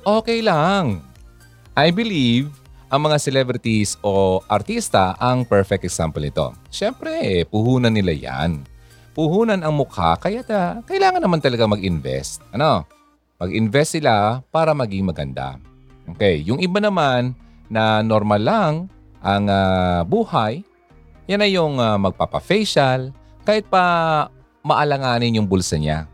okay 0.01 0.41
lang. 0.41 1.05
I 1.77 1.93
believe 1.93 2.50
ang 2.89 3.05
mga 3.05 3.22
celebrities 3.22 3.93
o 4.01 4.41
artista 4.50 5.13
ang 5.22 5.46
perfect 5.46 5.86
example 5.86 6.25
nito. 6.25 6.50
Siyempre, 6.74 7.22
eh, 7.22 7.46
puhunan 7.46 7.93
nila 7.93 8.12
yan. 8.12 8.70
Puhunan 9.21 9.61
ang 9.61 9.77
mukha, 9.77 10.17
kaya 10.17 10.41
ta, 10.41 10.81
kailangan 10.81 11.21
naman 11.21 11.37
talaga 11.37 11.69
mag-invest. 11.69 12.41
Ano? 12.49 12.89
Mag-invest 13.37 14.01
sila 14.01 14.41
para 14.49 14.73
maging 14.73 15.13
maganda. 15.13 15.61
Okay, 16.17 16.41
yung 16.41 16.57
iba 16.57 16.81
naman 16.81 17.37
na 17.69 18.01
normal 18.01 18.41
lang 18.41 18.73
ang 19.21 19.45
uh, 19.45 20.01
buhay, 20.09 20.65
yan 21.29 21.45
ay 21.45 21.53
yung 21.53 21.77
uh, 21.77 22.01
magpapa-facial, 22.01 23.13
kahit 23.45 23.69
pa 23.69 24.25
maalanganin 24.65 25.37
yung 25.37 25.45
bulsa 25.45 25.77
niya. 25.77 26.09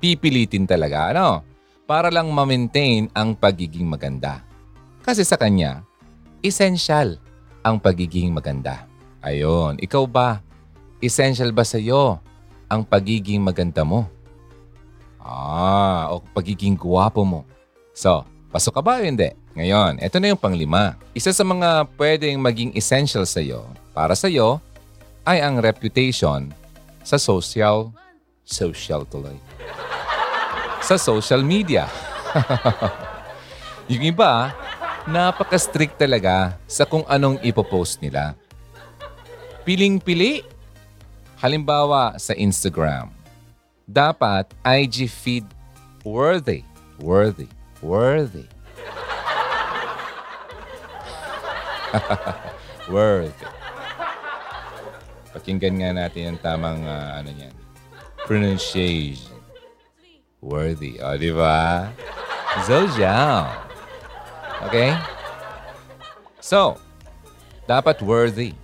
Pipilitin 0.00 0.64
talaga, 0.64 1.12
ano? 1.12 1.44
Para 1.84 2.08
lang 2.08 2.32
ma-maintain 2.32 3.12
ang 3.12 3.36
pagiging 3.36 3.84
maganda. 3.84 4.40
Kasi 5.04 5.20
sa 5.20 5.36
kanya, 5.36 5.84
essential 6.40 7.20
ang 7.60 7.76
pagiging 7.76 8.32
maganda. 8.32 8.88
Ayon, 9.20 9.76
ikaw 9.84 10.08
ba? 10.08 10.40
Essential 11.02 11.50
ba 11.50 11.66
sa 11.66 11.82
iyo 11.82 12.22
ang 12.70 12.86
pagiging 12.86 13.42
maganda 13.42 13.82
mo? 13.82 14.06
Ah, 15.18 16.14
o 16.14 16.22
pagiging 16.30 16.78
guwapo 16.78 17.26
mo. 17.26 17.42
So, 17.90 18.22
pasok 18.54 18.78
ka 18.78 18.82
ba 18.86 19.02
o 19.02 19.04
hindi? 19.04 19.34
Ngayon, 19.58 19.98
ito 19.98 20.16
na 20.22 20.30
yung 20.30 20.38
panglima. 20.38 20.94
Isa 21.10 21.34
sa 21.34 21.42
mga 21.42 21.90
pwedeng 21.98 22.38
maging 22.38 22.70
essential 22.78 23.26
sa 23.26 23.42
iyo, 23.42 23.66
para 23.90 24.14
sa 24.14 24.30
iyo, 24.30 24.62
ay 25.26 25.42
ang 25.42 25.58
reputation 25.58 26.54
sa 27.02 27.18
social, 27.18 27.90
social 28.46 29.02
tuloy. 29.10 29.34
Sa 30.86 30.94
social 30.94 31.42
media. 31.42 31.90
yung 33.90 34.06
iba, 34.06 34.54
napaka-strict 35.10 35.98
talaga 35.98 36.54
sa 36.70 36.86
kung 36.86 37.02
anong 37.10 37.42
ipopost 37.42 37.98
nila. 37.98 38.38
Piling-pili. 39.66 40.51
Halimbawa 41.42 42.22
sa 42.22 42.38
Instagram. 42.38 43.10
Dapat 43.82 44.54
IG 44.62 45.10
feed 45.10 45.42
worthy. 46.06 46.62
Worthy. 47.02 47.50
Worthy. 47.82 48.46
worthy. 52.94 53.48
Pakinggan 55.34 55.82
nga 55.82 55.90
natin 55.90 56.30
ang 56.30 56.38
tamang 56.38 56.86
uh, 56.86 57.18
ano 57.18 57.34
niyan. 57.34 57.50
Pronunciation. 58.22 59.34
Worthy. 60.38 61.02
O, 61.02 61.10
oh, 61.10 61.18
di 61.18 61.34
ba? 61.34 61.90
Zhou 62.62 62.86
Okay? 64.70 64.94
So, 66.38 66.78
dapat 67.66 67.98
worthy. 67.98 68.54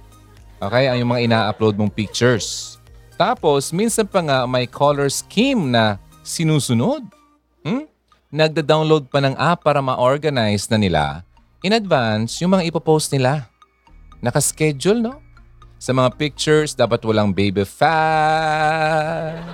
Okay? 0.59 0.91
Ang 0.91 1.03
yung 1.03 1.11
mga 1.15 1.23
ina-upload 1.31 1.79
mong 1.79 1.95
pictures. 1.95 2.79
Tapos, 3.19 3.75
minsan 3.75 4.07
pa 4.07 4.23
nga 4.23 4.39
may 4.47 4.67
color 4.67 5.11
scheme 5.11 5.71
na 5.71 5.99
sinusunod. 6.23 7.03
Hmm? 7.67 7.87
Nagda-download 8.31 9.11
pa 9.11 9.19
ng 9.23 9.35
app 9.35 9.67
para 9.67 9.83
ma-organize 9.83 10.71
na 10.71 10.79
nila 10.79 11.27
in 11.63 11.75
advance 11.75 12.39
yung 12.39 12.55
mga 12.55 12.71
ipopost 12.71 13.11
nila. 13.11 13.51
Naka-schedule, 14.23 15.03
no? 15.03 15.19
Sa 15.79 15.95
mga 15.95 16.11
pictures, 16.19 16.75
dapat 16.75 16.99
walang 17.07 17.31
baby 17.31 17.63
fat. 17.63 19.39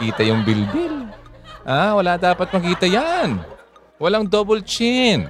Kita 0.00 0.24
yung 0.24 0.40
bilbil. 0.44 1.12
Ah, 1.62 1.92
wala 1.92 2.16
dapat 2.16 2.48
makita 2.48 2.88
yan. 2.88 3.36
Walang 4.00 4.24
double 4.24 4.64
chin. 4.64 5.28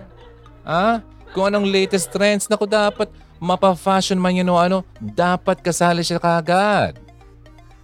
Ah, 0.62 1.02
kung 1.34 1.50
anong 1.50 1.66
latest 1.66 2.14
trends, 2.14 2.46
naku 2.46 2.70
dapat 2.70 3.10
mapa-fashion 3.42 4.22
man 4.22 4.38
yun 4.38 4.46
o 4.46 4.54
ano, 4.54 4.86
dapat 5.02 5.58
kasali 5.58 6.06
siya 6.06 6.22
kagad. 6.22 6.94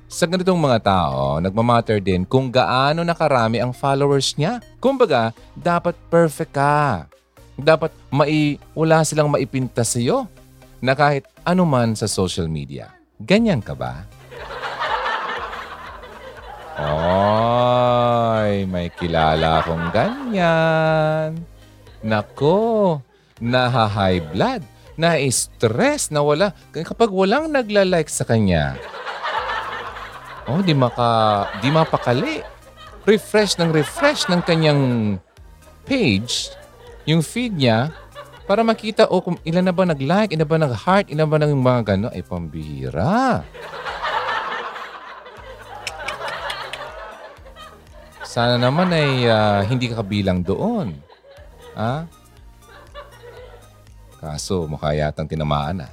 Sa 0.07 0.25
ganitong 0.25 0.57
mga 0.57 0.87
tao, 0.87 1.43
nagmamatter 1.43 1.99
din 1.99 2.23
kung 2.23 2.49
gaano 2.49 3.03
nakarami 3.03 3.59
ang 3.59 3.75
followers 3.75 4.39
niya. 4.39 4.63
Kumbaga, 4.79 5.35
dapat 5.59 5.99
perfect 6.09 6.55
ka. 6.55 7.11
Dapat 7.59 7.91
mai, 8.09 8.57
wala 8.73 9.03
silang 9.03 9.29
maipinta 9.29 9.83
sa 9.83 9.99
iyo 9.99 10.31
na 10.79 10.95
kahit 10.95 11.27
anuman 11.43 11.93
sa 11.99 12.07
social 12.07 12.47
media. 12.47 12.95
Ganyan 13.19 13.59
ka 13.59 13.75
ba? 13.75 14.07
Ay, 16.79 18.63
may 18.71 18.95
kilala 18.95 19.59
akong 19.59 19.91
ganyan. 19.91 21.43
Nako, 22.07 23.03
naha-high 23.43 24.23
blood 24.31 24.63
na-stress 24.99 26.11
na 26.11 26.21
wala. 26.21 26.51
Kapag 26.75 27.09
walang 27.09 27.55
nagla-like 27.55 28.11
sa 28.11 28.27
kanya, 28.27 28.75
oh, 30.51 30.59
di 30.61 30.75
maka, 30.75 31.47
di 31.63 31.71
mapakali. 31.71 32.43
Refresh 33.09 33.57
ng 33.57 33.73
refresh 33.73 34.29
ng 34.29 34.45
kanyang 34.45 34.83
page, 35.89 36.53
yung 37.09 37.25
feed 37.25 37.57
niya, 37.57 37.89
para 38.45 38.61
makita, 38.61 39.09
oh, 39.09 39.25
kung 39.25 39.41
ilan 39.49 39.65
na 39.65 39.73
ba 39.73 39.89
nag-like, 39.89 40.37
ilan 40.37 40.45
ba 40.45 40.61
nag-heart, 40.61 41.09
ilan 41.09 41.29
ba 41.29 41.41
ng 41.41 41.57
mga 41.57 41.81
gano'n, 41.95 42.13
ay 42.13 42.21
pambihira. 42.21 43.45
Sana 48.29 48.61
naman 48.61 48.93
ay 48.93 49.25
ah, 49.25 49.65
hindi 49.65 49.89
ka 49.89 50.05
kabilang 50.05 50.45
doon. 50.45 50.93
Ha? 51.81 52.05
Kaso 54.19 54.67
mukha 54.67 54.91
yatang 54.95 55.29
tinamaan 55.31 55.87
ah. 55.87 55.91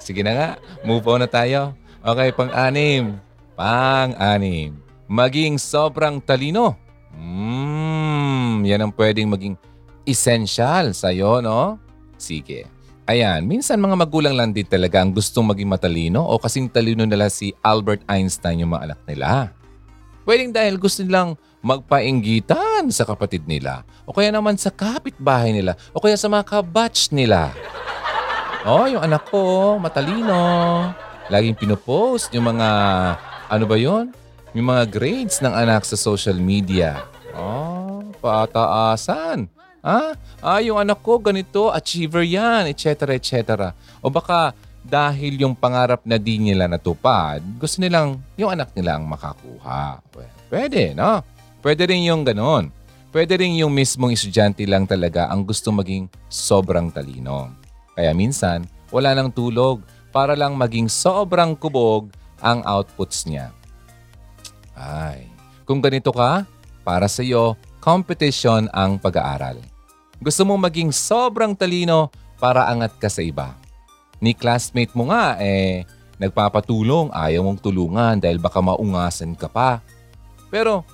Sige 0.00 0.24
na 0.24 0.32
nga, 0.34 0.56
move 0.82 1.06
on 1.06 1.22
na 1.22 1.30
tayo. 1.30 1.76
Okay, 2.00 2.32
pang-anim. 2.32 3.20
Pang-anim. 3.54 4.80
Maging 5.04 5.60
sobrang 5.60 6.16
talino. 6.24 6.80
Hmm, 7.12 8.64
yan 8.64 8.88
ang 8.88 8.92
pwedeng 8.96 9.28
maging 9.28 9.52
essential 10.08 10.96
sa'yo, 10.96 11.44
no? 11.44 11.76
Sige. 12.16 12.80
Ayan, 13.10 13.42
minsan 13.42 13.82
mga 13.82 13.98
magulang 13.98 14.38
lang 14.38 14.54
din 14.54 14.64
talaga 14.64 15.02
ang 15.02 15.10
gustong 15.10 15.50
maging 15.50 15.66
matalino 15.66 16.22
o 16.22 16.38
kasing 16.38 16.70
talino 16.70 17.02
nila 17.02 17.26
si 17.26 17.50
Albert 17.58 18.06
Einstein 18.06 18.62
yung 18.62 18.70
mga 18.70 18.94
anak 18.94 19.00
nila. 19.04 19.50
Pwedeng 20.30 20.54
dahil 20.54 20.78
gusto 20.78 21.02
nilang 21.02 21.34
magpainggitan 21.58 22.86
sa 22.94 23.02
kapatid 23.02 23.50
nila 23.50 23.82
o 24.06 24.14
kaya 24.14 24.30
naman 24.30 24.54
sa 24.54 24.70
kapitbahay 24.70 25.50
nila 25.50 25.74
o 25.90 25.98
kaya 25.98 26.14
sa 26.14 26.30
mga 26.30 26.46
kabatch 26.46 27.10
nila. 27.10 27.50
Oh, 28.62 28.86
yung 28.86 29.02
anak 29.02 29.26
ko, 29.26 29.74
matalino. 29.82 30.38
Laging 31.34 31.58
pinopost 31.58 32.30
yung 32.30 32.46
mga, 32.46 32.68
ano 33.50 33.64
ba 33.66 33.74
yon? 33.74 34.14
Yung 34.54 34.70
mga 34.70 34.86
grades 34.86 35.42
ng 35.42 35.50
anak 35.50 35.82
sa 35.82 35.98
social 35.98 36.38
media. 36.38 37.02
Oh, 37.34 38.06
pataasan. 38.22 39.50
Ah, 39.82 40.14
ah, 40.38 40.62
yung 40.62 40.78
anak 40.78 41.02
ko 41.02 41.18
ganito, 41.18 41.74
achiever 41.74 42.22
yan, 42.22 42.70
etc. 42.70 43.18
etc. 43.18 43.74
O 43.98 44.14
baka 44.14 44.54
dahil 44.80 45.40
yung 45.40 45.52
pangarap 45.52 46.02
na 46.08 46.16
di 46.16 46.40
nila 46.40 46.66
natupad, 46.66 47.40
gusto 47.60 47.80
nilang 47.80 48.18
yung 48.40 48.50
anak 48.52 48.72
nila 48.72 48.96
ang 48.96 49.04
makakuha. 49.06 50.00
Well, 50.16 50.32
pwede, 50.48 50.96
no? 50.96 51.20
Pwede 51.60 51.84
rin 51.88 52.04
yung 52.08 52.24
ganon. 52.24 52.72
Pwede 53.10 53.36
rin 53.42 53.58
yung 53.58 53.74
mismong 53.74 54.14
estudyante 54.14 54.62
lang 54.64 54.86
talaga 54.86 55.28
ang 55.28 55.44
gusto 55.44 55.74
maging 55.74 56.06
sobrang 56.30 56.88
talino. 56.94 57.52
Kaya 57.98 58.14
minsan, 58.14 58.64
wala 58.88 59.12
nang 59.12 59.34
tulog 59.34 59.82
para 60.14 60.32
lang 60.38 60.56
maging 60.56 60.88
sobrang 60.88 61.58
kubog 61.58 62.08
ang 62.40 62.64
outputs 62.64 63.28
niya. 63.28 63.52
Ay, 64.72 65.28
kung 65.68 65.84
ganito 65.84 66.08
ka, 66.14 66.48
para 66.80 67.04
sa 67.04 67.20
iyo, 67.20 67.58
competition 67.84 68.70
ang 68.72 68.96
pag-aaral. 68.96 69.60
Gusto 70.16 70.48
mo 70.48 70.56
maging 70.56 70.88
sobrang 70.88 71.52
talino 71.52 72.08
para 72.40 72.64
angat 72.72 72.96
ka 72.96 73.12
sa 73.12 73.20
iba. 73.20 73.59
Ni 74.20 74.36
classmate 74.36 74.92
mo 74.92 75.08
nga 75.08 75.40
eh, 75.40 75.88
nagpapatulong, 76.20 77.08
ayaw 77.10 77.40
mong 77.40 77.64
tulungan 77.64 78.20
dahil 78.20 78.36
baka 78.36 78.60
maungasan 78.60 79.32
ka 79.32 79.48
pa. 79.48 79.80
Pero 80.52 80.84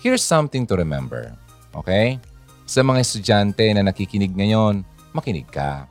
here's 0.00 0.24
something 0.24 0.64
to 0.64 0.74
remember. 0.74 1.36
Okay? 1.76 2.16
Sa 2.64 2.80
mga 2.80 3.04
estudyante 3.04 3.68
na 3.76 3.84
nakikinig 3.84 4.32
ngayon, 4.32 4.80
makinig 5.12 5.46
ka. 5.52 5.84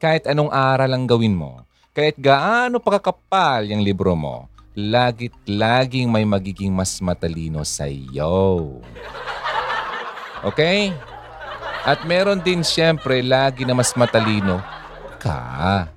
Kahit 0.00 0.24
anong 0.24 0.48
aral 0.48 0.88
ang 0.96 1.04
gawin 1.04 1.36
mo, 1.36 1.60
kahit 1.92 2.16
gaano 2.16 2.80
pakakapal 2.80 3.68
yung 3.68 3.84
libro 3.84 4.16
mo, 4.16 4.48
lagit 4.72 5.34
laging 5.44 6.08
may 6.08 6.24
magiging 6.24 6.72
mas 6.72 6.96
matalino 7.04 7.60
sa 7.68 7.84
iyo. 7.84 8.80
Okay? 10.40 10.96
At 11.84 12.08
meron 12.08 12.40
din 12.40 12.64
siyempre 12.64 13.20
lagi 13.20 13.68
na 13.68 13.76
mas 13.76 13.92
matalino 13.92 14.64
ka. 15.20 15.90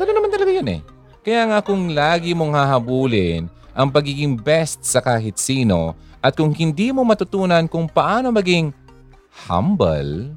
Ganun 0.00 0.16
naman 0.16 0.32
talaga 0.32 0.48
yun 0.48 0.68
eh. 0.72 0.80
Kaya 1.20 1.44
nga 1.52 1.60
kung 1.60 1.92
lagi 1.92 2.32
mong 2.32 2.56
hahabulin 2.56 3.52
ang 3.76 3.92
pagiging 3.92 4.32
best 4.32 4.80
sa 4.80 5.04
kahit 5.04 5.36
sino 5.36 5.92
at 6.24 6.32
kung 6.32 6.56
hindi 6.56 6.88
mo 6.88 7.04
matutunan 7.04 7.68
kung 7.68 7.84
paano 7.84 8.32
maging 8.32 8.72
humble, 9.44 10.32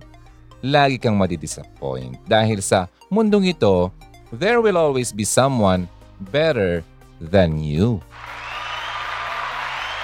lagi 0.60 1.00
kang 1.00 1.16
madidisappoint. 1.16 2.20
Dahil 2.28 2.60
sa 2.60 2.92
mundong 3.08 3.56
ito, 3.56 3.88
there 4.36 4.60
will 4.60 4.76
always 4.76 5.16
be 5.16 5.24
someone 5.24 5.88
better 6.28 6.84
than 7.24 7.64
you. 7.64 8.04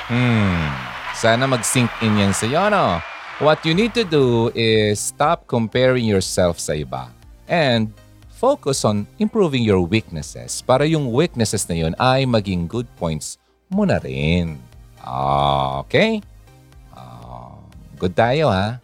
Hmm, 0.07 0.71
sana 1.19 1.51
mag-sink 1.51 1.91
in 1.99 2.15
yan 2.15 2.31
sa'yo, 2.31 2.71
no? 2.71 3.03
What 3.43 3.67
you 3.67 3.75
need 3.75 3.91
to 3.99 4.07
do 4.07 4.55
is 4.55 5.03
stop 5.03 5.51
comparing 5.51 6.07
yourself 6.07 6.63
sa 6.63 6.79
iba 6.79 7.11
and 7.47 7.91
focus 8.39 8.87
on 8.87 9.03
improving 9.19 9.67
your 9.67 9.83
weaknesses 9.83 10.63
para 10.63 10.87
yung 10.87 11.11
weaknesses 11.11 11.67
na 11.67 11.75
yun 11.75 11.91
ay 11.99 12.23
maging 12.23 12.71
good 12.71 12.87
points 12.95 13.35
mo 13.67 13.83
na 13.83 13.99
rin. 13.99 14.55
Okay? 15.83 16.23
Ah, 16.95 17.59
good 17.99 18.15
tayo, 18.15 18.47
ha? 18.47 18.79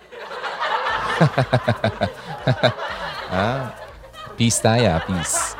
ah, 3.31 3.71
peace 4.35 4.59
tayo, 4.59 4.99
peace. 5.07 5.55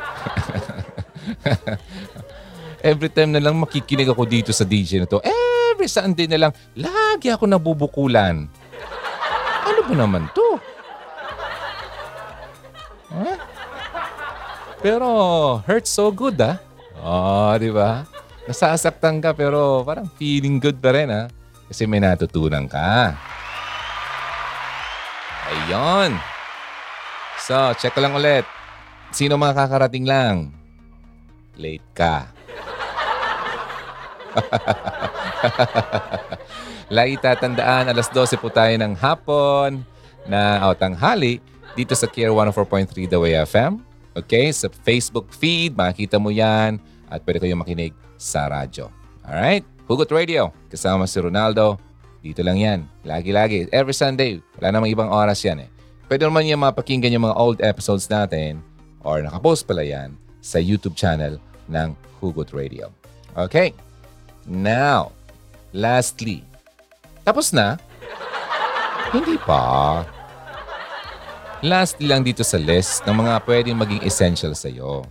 Every 2.92 3.08
time 3.08 3.32
na 3.32 3.40
lang 3.40 3.56
makikinig 3.56 4.12
ako 4.12 4.28
dito 4.28 4.52
sa 4.52 4.68
DJ 4.68 5.00
na 5.02 5.08
to, 5.08 5.24
every 5.72 5.90
Sunday 5.90 6.30
na 6.30 6.38
lang, 6.38 6.52
lagi 6.78 7.32
ako 7.32 7.50
nabubukulan. 7.50 8.46
Ano 9.66 9.80
ba 9.82 9.94
naman 9.96 10.30
to? 10.36 10.45
Pero 14.86 15.10
hurt 15.66 15.82
so 15.82 16.14
good 16.14 16.38
ah. 16.38 16.62
Oh, 17.02 17.50
di 17.58 17.74
ba? 17.74 18.06
Nasasaktan 18.46 19.18
ka 19.18 19.34
pero 19.34 19.82
parang 19.82 20.06
feeling 20.14 20.62
good 20.62 20.78
pa 20.78 20.94
rin 20.94 21.10
ah. 21.10 21.26
Kasi 21.66 21.90
may 21.90 21.98
natutunan 21.98 22.70
ka. 22.70 23.18
Ayun. 25.50 26.14
So, 27.42 27.74
check 27.82 27.98
ko 27.98 28.00
lang 28.06 28.14
ulit. 28.14 28.46
Sino 29.10 29.34
mga 29.34 29.66
kakarating 29.66 30.06
lang? 30.06 30.54
Late 31.58 31.90
ka. 31.90 32.30
Lagi 36.94 37.18
tatandaan, 37.18 37.90
alas 37.90 38.06
12 38.14 38.38
po 38.38 38.54
tayo 38.54 38.70
ng 38.78 38.94
hapon 38.94 39.82
na 40.30 40.62
o 40.70 40.78
tanghali 40.78 41.42
dito 41.74 41.98
sa 41.98 42.06
Care 42.06 42.30
104.3 42.30 43.10
The 43.10 43.18
Way 43.18 43.34
FM. 43.50 43.95
Okay? 44.16 44.48
Sa 44.50 44.72
Facebook 44.82 45.28
feed, 45.36 45.76
makikita 45.76 46.16
mo 46.16 46.32
yan 46.32 46.80
at 47.12 47.20
pwede 47.22 47.44
kayong 47.44 47.60
makinig 47.60 47.92
sa 48.16 48.48
radyo. 48.48 48.88
Alright? 49.22 49.62
Hugot 49.86 50.10
Radio, 50.10 50.50
kasama 50.66 51.06
si 51.06 51.20
Ronaldo. 51.20 51.78
Dito 52.24 52.42
lang 52.42 52.58
yan. 52.58 52.80
Lagi-lagi. 53.06 53.70
Every 53.70 53.94
Sunday. 53.94 54.42
Wala 54.58 54.74
namang 54.74 54.90
ibang 54.90 55.12
oras 55.12 55.38
yan 55.46 55.62
eh. 55.62 55.70
Pwede 56.10 56.26
naman 56.26 56.46
yung 56.50 56.62
mapakinggan 56.62 57.14
yung 57.14 57.30
mga 57.30 57.38
old 57.38 57.58
episodes 57.62 58.10
natin 58.10 58.58
or 59.06 59.22
nakapost 59.22 59.62
pala 59.62 59.86
yan 59.86 60.18
sa 60.42 60.58
YouTube 60.58 60.98
channel 60.98 61.38
ng 61.70 61.94
Hugot 62.18 62.50
Radio. 62.50 62.90
Okay? 63.38 63.70
Now, 64.46 65.14
lastly, 65.70 66.42
tapos 67.26 67.50
na? 67.50 67.74
Hindi 69.10 69.34
pa. 69.42 70.06
Lastly 71.64 72.04
lang 72.04 72.20
dito 72.20 72.44
sa 72.44 72.60
list 72.60 73.00
ng 73.08 73.16
mga 73.16 73.40
pwedeng 73.48 73.78
maging 73.80 74.04
essential 74.04 74.52
sa 74.52 74.68
iyo. 74.68 75.08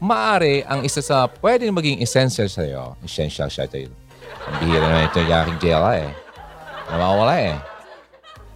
Maari 0.00 0.64
ang 0.64 0.80
isa 0.86 1.04
sa 1.04 1.28
pwedeng 1.42 1.74
maging 1.76 2.00
essential 2.00 2.48
sa 2.48 2.64
iyo, 2.64 2.96
essential 3.04 3.52
siya 3.52 3.68
ito. 3.68 3.92
Ang 4.48 4.54
bihira 4.64 4.88
na 4.88 5.04
ito 5.04 5.20
yung 5.20 5.34
aking 5.44 5.58
jela 5.60 5.92
eh. 6.00 6.08
Nawawala 6.88 7.34
eh. 7.36 7.56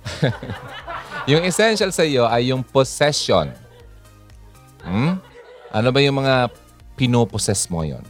yung 1.30 1.44
essential 1.44 1.92
sa 1.92 2.06
iyo 2.06 2.24
ay 2.24 2.48
yung 2.48 2.64
possession. 2.64 3.52
Hmm? 4.80 5.20
Ano 5.68 5.88
ba 5.92 6.00
yung 6.00 6.16
mga 6.16 6.48
pinopossess 6.96 7.68
mo 7.68 7.84
yon? 7.84 8.02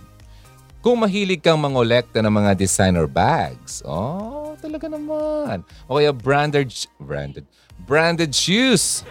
Kung 0.83 0.99
mahilig 0.99 1.43
kang 1.43 1.63
mangolekta 1.63 2.19
ng 2.19 2.35
mga 2.43 2.59
designer 2.59 3.07
bags, 3.07 3.87
oh, 3.87 4.59
talaga 4.59 4.91
naman. 4.91 5.63
O 5.87 6.03
kaya 6.03 6.11
branded, 6.11 6.75
branded, 6.99 7.47
branded 7.87 8.33
shoes. 8.33 9.03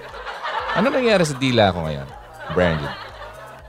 Ano 0.72 0.88
nangyari 0.88 1.28
sa 1.28 1.36
dila 1.36 1.76
ko 1.76 1.84
ngayon? 1.84 2.08
Branded. 2.56 2.92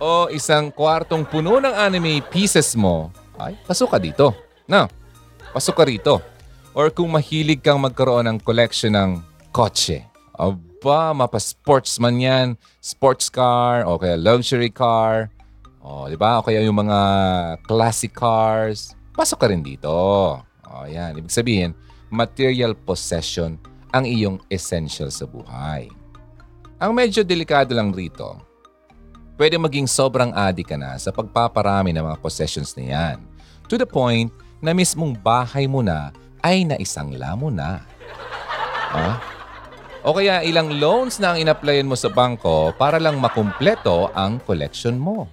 O 0.03 0.27
isang 0.31 0.71
kwartong 0.75 1.27
puno 1.27 1.62
ng 1.62 1.75
anime 1.75 2.23
pieces 2.27 2.75
mo, 2.75 3.11
ay, 3.38 3.59
pasok 3.67 3.95
ka 3.95 3.99
dito. 3.99 4.35
No, 4.67 4.87
pasok 5.55 5.75
ka 5.79 5.85
rito. 5.87 6.15
Or 6.73 6.91
kung 6.91 7.11
mahilig 7.12 7.61
kang 7.61 7.83
magkaroon 7.83 8.27
ng 8.31 8.38
collection 8.43 8.95
ng 8.95 9.11
kotse. 9.53 10.07
Aba, 10.33 11.12
mapa-sports 11.12 12.01
man 12.01 12.17
yan. 12.17 12.49
Sports 12.81 13.29
car 13.29 13.85
o 13.85 14.01
kaya 14.01 14.17
luxury 14.17 14.73
car. 14.73 15.29
O, 15.85 16.09
di 16.09 16.17
ba? 16.17 16.41
O 16.41 16.47
kaya 16.47 16.65
yung 16.65 16.79
mga 16.79 16.99
classic 17.69 18.15
cars. 18.17 18.97
Pasok 19.12 19.38
ka 19.45 19.47
rin 19.53 19.61
dito. 19.61 19.93
O, 19.93 20.79
yan. 20.88 21.12
Ibig 21.19 21.29
sabihin, 21.29 21.77
material 22.09 22.73
possession 22.73 23.61
ang 23.92 24.09
iyong 24.09 24.40
essential 24.48 25.12
sa 25.12 25.28
buhay. 25.28 25.87
Ang 26.83 26.96
medyo 26.96 27.22
delikado 27.22 27.76
lang 27.76 27.94
rito, 27.94 28.40
pwede 29.38 29.61
maging 29.61 29.87
sobrang 29.87 30.33
adik 30.35 30.72
ka 30.72 30.76
na 30.81 30.96
sa 30.98 31.14
pagpaparami 31.14 31.94
ng 31.94 32.02
mga 32.02 32.18
possessions 32.18 32.74
na 32.74 32.85
yan. 32.88 33.18
To 33.70 33.78
the 33.78 33.87
point 33.87 34.33
na 34.59 34.74
mismong 34.74 35.14
bahay 35.14 35.70
mo 35.70 35.85
na 35.85 36.11
ay 36.42 36.66
naisangla 36.66 37.38
mo 37.38 37.52
na. 37.52 37.85
Ha? 38.92 39.11
O 40.02 40.11
kaya 40.11 40.42
ilang 40.42 40.83
loans 40.83 41.22
na 41.22 41.33
ang 41.33 41.38
inapplyan 41.38 41.87
mo 41.87 41.94
sa 41.94 42.11
bangko 42.11 42.74
para 42.74 42.98
lang 42.98 43.22
makumpleto 43.22 44.11
ang 44.11 44.42
collection 44.42 44.98
mo. 44.98 45.31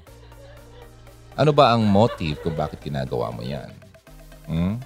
Ano 1.33 1.49
ba 1.49 1.73
ang 1.73 1.87
motive 1.87 2.37
kung 2.45 2.53
bakit 2.53 2.77
ginagawa 2.83 3.33
mo 3.33 3.41
yan? 3.41 3.71
Hmm? 4.45 4.77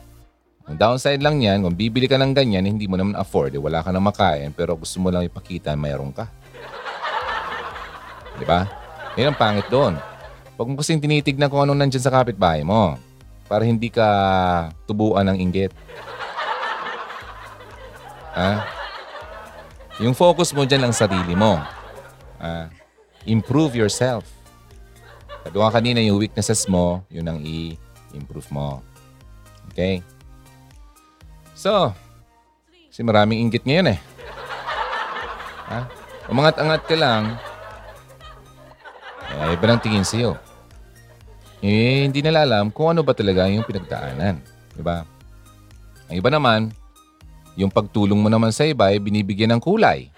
Ang 0.64 0.80
downside 0.80 1.20
lang 1.20 1.44
yan, 1.44 1.60
kung 1.60 1.76
bibili 1.76 2.08
ka 2.08 2.16
ng 2.16 2.32
ganyan, 2.32 2.64
hindi 2.64 2.88
mo 2.88 2.96
naman 2.96 3.20
afford, 3.20 3.52
eh, 3.52 3.60
wala 3.60 3.84
ka 3.84 3.92
na 3.92 4.00
makain, 4.00 4.56
pero 4.56 4.80
gusto 4.80 4.96
mo 5.04 5.12
lang 5.12 5.28
ipakita 5.28 5.76
mayroon 5.76 6.16
ka. 6.16 6.32
Di 8.40 8.48
ba? 8.48 8.64
Yan 9.20 9.36
ang 9.36 9.40
pangit 9.40 9.68
doon. 9.68 10.00
Huwag 10.56 10.68
mo 10.72 10.80
kasing 10.80 11.04
tinitignan 11.04 11.52
kung 11.52 11.68
anong 11.68 11.84
nandyan 11.84 12.00
sa 12.00 12.14
kapitbahay 12.14 12.64
mo 12.64 12.96
para 13.52 13.68
hindi 13.68 13.92
ka 13.92 14.08
tubuan 14.88 15.28
ng 15.30 15.38
inggit. 15.44 15.76
Ha? 18.34 18.64
Yung 20.02 20.16
focus 20.18 20.56
mo 20.56 20.64
dyan 20.64 20.88
lang 20.90 20.96
sarili 20.96 21.36
mo. 21.36 21.60
Ah, 22.40 22.72
improve 23.28 23.78
yourself. 23.78 24.26
Sabi 25.44 25.60
ko 25.60 25.68
kanina, 25.68 26.00
yung 26.00 26.24
weaknesses 26.24 26.66
mo, 26.72 27.04
yun 27.12 27.28
ang 27.28 27.44
i-improve 27.44 28.48
mo. 28.48 28.80
Okay? 29.70 30.00
So, 31.54 31.94
kasi 32.94 33.02
maraming 33.02 33.42
inggit 33.42 33.66
ngayon 33.66 33.98
eh. 33.98 34.00
Ha? 35.70 35.80
Umangat-angat 36.30 36.86
ka 36.86 36.94
lang, 36.94 37.38
eh, 39.34 39.54
iba 39.58 39.66
lang 39.66 39.82
tingin 39.82 40.06
sa'yo. 40.06 40.38
Eh, 41.64 42.06
hindi 42.06 42.22
nila 42.22 42.46
alam 42.46 42.70
kung 42.70 42.94
ano 42.94 43.02
ba 43.02 43.18
talaga 43.18 43.50
yung 43.50 43.66
pinagdaanan. 43.66 44.38
Diba? 44.78 45.08
Ang 46.12 46.16
iba 46.22 46.30
naman, 46.30 46.70
yung 47.58 47.74
pagtulong 47.74 48.20
mo 48.20 48.30
naman 48.30 48.54
sa 48.54 48.70
iba 48.70 48.94
ay 48.94 49.02
binibigyan 49.02 49.58
ng 49.58 49.62
kulay. 49.64 50.14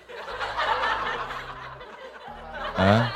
Ha? 2.75 3.14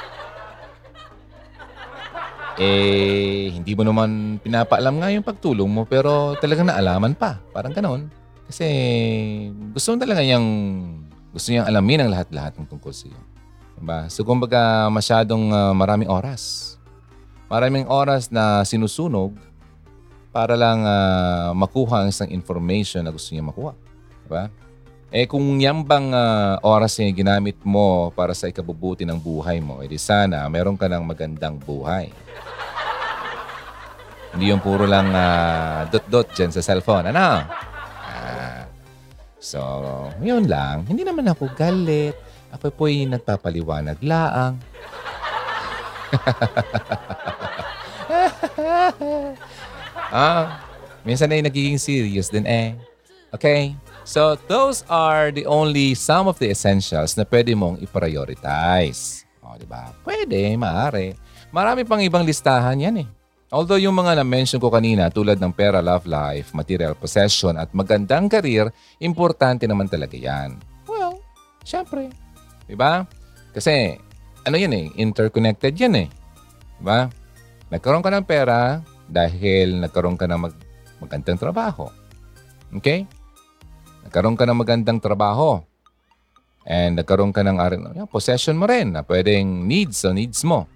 Eh, 2.60 3.56
hindi 3.56 3.72
mo 3.72 3.88
naman 3.88 4.36
pinapaalam 4.44 5.00
nga 5.00 5.08
yung 5.16 5.24
pagtulong 5.24 5.72
mo 5.72 5.88
pero 5.88 6.36
talagang 6.44 6.68
naalaman 6.68 7.16
pa. 7.16 7.40
Parang 7.56 7.72
ganon. 7.72 8.12
Kasi 8.52 8.68
gusto 9.72 9.96
mo 9.96 9.98
talaga 10.04 10.20
yung 10.20 10.46
gusto 11.32 11.56
niyang 11.56 11.72
alamin 11.72 12.04
ang 12.04 12.12
lahat-lahat 12.12 12.60
ng 12.60 12.68
tungkol 12.68 12.92
sa 12.92 13.08
iyo. 13.08 13.22
Diba? 13.80 14.12
So 14.12 14.28
kumbaga 14.28 14.92
masyadong 14.92 15.56
uh, 15.56 15.72
maraming 15.72 16.12
oras. 16.12 16.76
Maraming 17.48 17.88
oras 17.88 18.28
na 18.28 18.68
sinusunog 18.68 19.32
para 20.36 20.60
lang 20.60 20.84
uh, 20.84 21.56
makuha 21.56 22.04
ang 22.04 22.12
isang 22.12 22.28
information 22.28 23.08
na 23.08 23.16
gusto 23.16 23.32
niya 23.32 23.48
makuha. 23.48 23.72
Diba? 24.28 24.52
Eh 25.10 25.26
kung 25.26 25.58
yan 25.58 25.90
bang 25.90 26.14
uh, 26.14 26.62
oras 26.62 27.02
niya 27.02 27.10
ginamit 27.18 27.58
mo 27.66 28.14
para 28.14 28.38
sa 28.38 28.46
ikabubuti 28.46 29.10
ng 29.10 29.18
buhay 29.18 29.58
mo, 29.58 29.82
edi 29.82 29.98
sana 29.98 30.46
meron 30.46 30.78
ka 30.78 30.86
ng 30.86 31.02
magandang 31.02 31.58
buhay. 31.58 32.14
Hindi 34.30 34.54
yung 34.54 34.62
puro 34.62 34.86
lang 34.86 35.10
uh, 35.10 35.90
dot-dot 35.90 36.30
dyan 36.38 36.54
sa 36.54 36.62
cellphone. 36.62 37.10
Ano? 37.10 37.42
Ah, 38.06 38.70
so, 39.42 39.58
yun 40.22 40.46
lang. 40.46 40.86
Hindi 40.86 41.02
naman 41.02 41.26
ako 41.26 41.50
galit. 41.58 42.14
Ako 42.54 42.70
po'y 42.70 43.10
nagpapaliwanag 43.10 43.98
laang. 44.06 44.62
ah, 50.14 50.62
minsan 51.02 51.34
ay 51.34 51.42
nagiging 51.42 51.82
serious 51.82 52.30
din 52.30 52.46
eh. 52.46 52.78
Okay? 53.34 53.74
So, 54.10 54.34
those 54.50 54.82
are 54.90 55.30
the 55.30 55.46
only 55.46 55.94
some 55.94 56.26
of 56.26 56.42
the 56.42 56.50
essentials 56.50 57.14
na 57.14 57.30
pwede 57.30 57.54
mong 57.54 57.78
i-prioritize. 57.86 59.22
O, 59.46 59.54
di 59.54 59.70
ba? 59.70 59.94
Pwede, 60.02 60.50
maaari. 60.58 61.14
Marami 61.54 61.86
pang 61.86 62.02
ibang 62.02 62.26
listahan 62.26 62.82
yan 62.82 63.06
eh. 63.06 63.08
Although 63.54 63.78
yung 63.78 63.94
mga 63.94 64.18
na-mention 64.18 64.58
ko 64.58 64.74
kanina 64.74 65.14
tulad 65.14 65.38
ng 65.38 65.54
pera, 65.54 65.78
love 65.78 66.10
life, 66.10 66.58
material 66.58 66.98
possession 66.98 67.54
at 67.54 67.70
magandang 67.70 68.34
karir, 68.34 68.74
importante 68.98 69.70
naman 69.70 69.86
talaga 69.86 70.18
yan. 70.18 70.58
Well, 70.90 71.22
syempre. 71.62 72.10
Ba? 72.74 73.06
Kasi, 73.54 73.94
ano 74.42 74.58
yan 74.58 74.74
eh, 74.74 74.90
interconnected 74.98 75.78
yan 75.78 75.94
eh. 75.94 76.10
Di 76.10 76.82
ba? 76.82 77.06
Nagkaroon 77.70 78.02
ka 78.02 78.10
ng 78.10 78.26
pera 78.26 78.82
dahil 79.06 79.78
nagkaroon 79.78 80.18
ka 80.18 80.26
ng 80.26 80.50
mag- 80.50 80.66
magandang 80.98 81.38
trabaho. 81.38 81.94
Okay? 82.74 83.06
Nagkaroon 84.06 84.38
ka 84.40 84.46
ng 84.48 84.60
magandang 84.60 85.00
trabaho. 85.02 85.64
And 86.70 87.00
nagkaroon 87.00 87.34
ka 87.34 87.42
ng 87.42 87.58
yan, 87.98 88.10
possession 88.12 88.60
mo 88.60 88.70
rin 88.70 88.94
na 88.94 89.02
pwedeng 89.02 89.66
needs 89.66 90.06
o 90.06 90.14
needs 90.14 90.46
mo. 90.46 90.70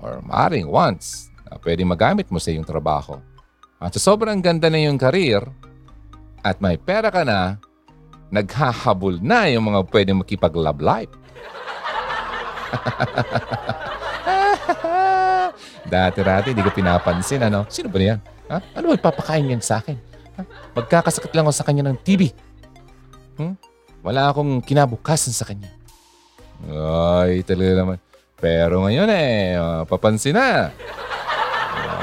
Or 0.00 0.24
maaaring 0.24 0.68
wants 0.68 1.28
na 1.46 1.60
pwedeng 1.60 1.90
magamit 1.90 2.30
mo 2.32 2.40
sa 2.40 2.50
iyong 2.54 2.64
trabaho. 2.64 3.20
At 3.76 3.92
sa 3.92 4.00
sobrang 4.00 4.40
ganda 4.40 4.72
na 4.72 4.80
yung 4.80 4.96
career 4.96 5.44
at 6.40 6.62
may 6.62 6.78
pera 6.78 7.10
ka 7.10 7.26
na, 7.26 7.58
naghahabol 8.30 9.18
na 9.20 9.50
yung 9.50 9.66
mga 9.68 9.80
pwedeng 9.90 10.22
makipag-love 10.22 10.80
life. 10.80 11.12
Dati-rati, 15.86 16.50
hindi 16.54 16.62
ko 16.66 16.70
pinapansin. 16.74 17.46
Ano? 17.46 17.66
Sino 17.70 17.88
ba 17.90 17.98
yan? 17.98 18.20
Ha? 18.50 18.58
Ano 18.78 18.88
ba 18.90 18.94
ipapakain 18.94 19.50
yan 19.50 19.62
sa 19.62 19.78
akin? 19.82 19.96
Magkakasakit 20.76 21.32
lang 21.32 21.48
ako 21.48 21.54
sa 21.54 21.66
kanya 21.66 21.88
ng 21.88 21.98
TV. 22.00 22.32
Hmm? 23.40 23.56
Wala 24.04 24.30
akong 24.30 24.60
kinabukasan 24.62 25.32
sa 25.32 25.48
kanya. 25.48 25.72
Ay, 26.68 27.44
talaga 27.44 27.72
naman. 27.84 27.98
Pero 28.36 28.84
ngayon 28.84 29.08
eh, 29.12 29.56
uh, 29.56 29.82
papansin 29.88 30.36
na. 30.36 30.70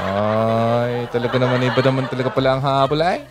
Ay, 0.04 1.06
talaga 1.10 1.36
naman 1.38 1.62
iba 1.62 1.80
naman 1.82 2.10
talaga 2.10 2.30
pala 2.30 2.58
ang 2.58 2.62
habol 2.62 3.00
ay. 3.02 3.22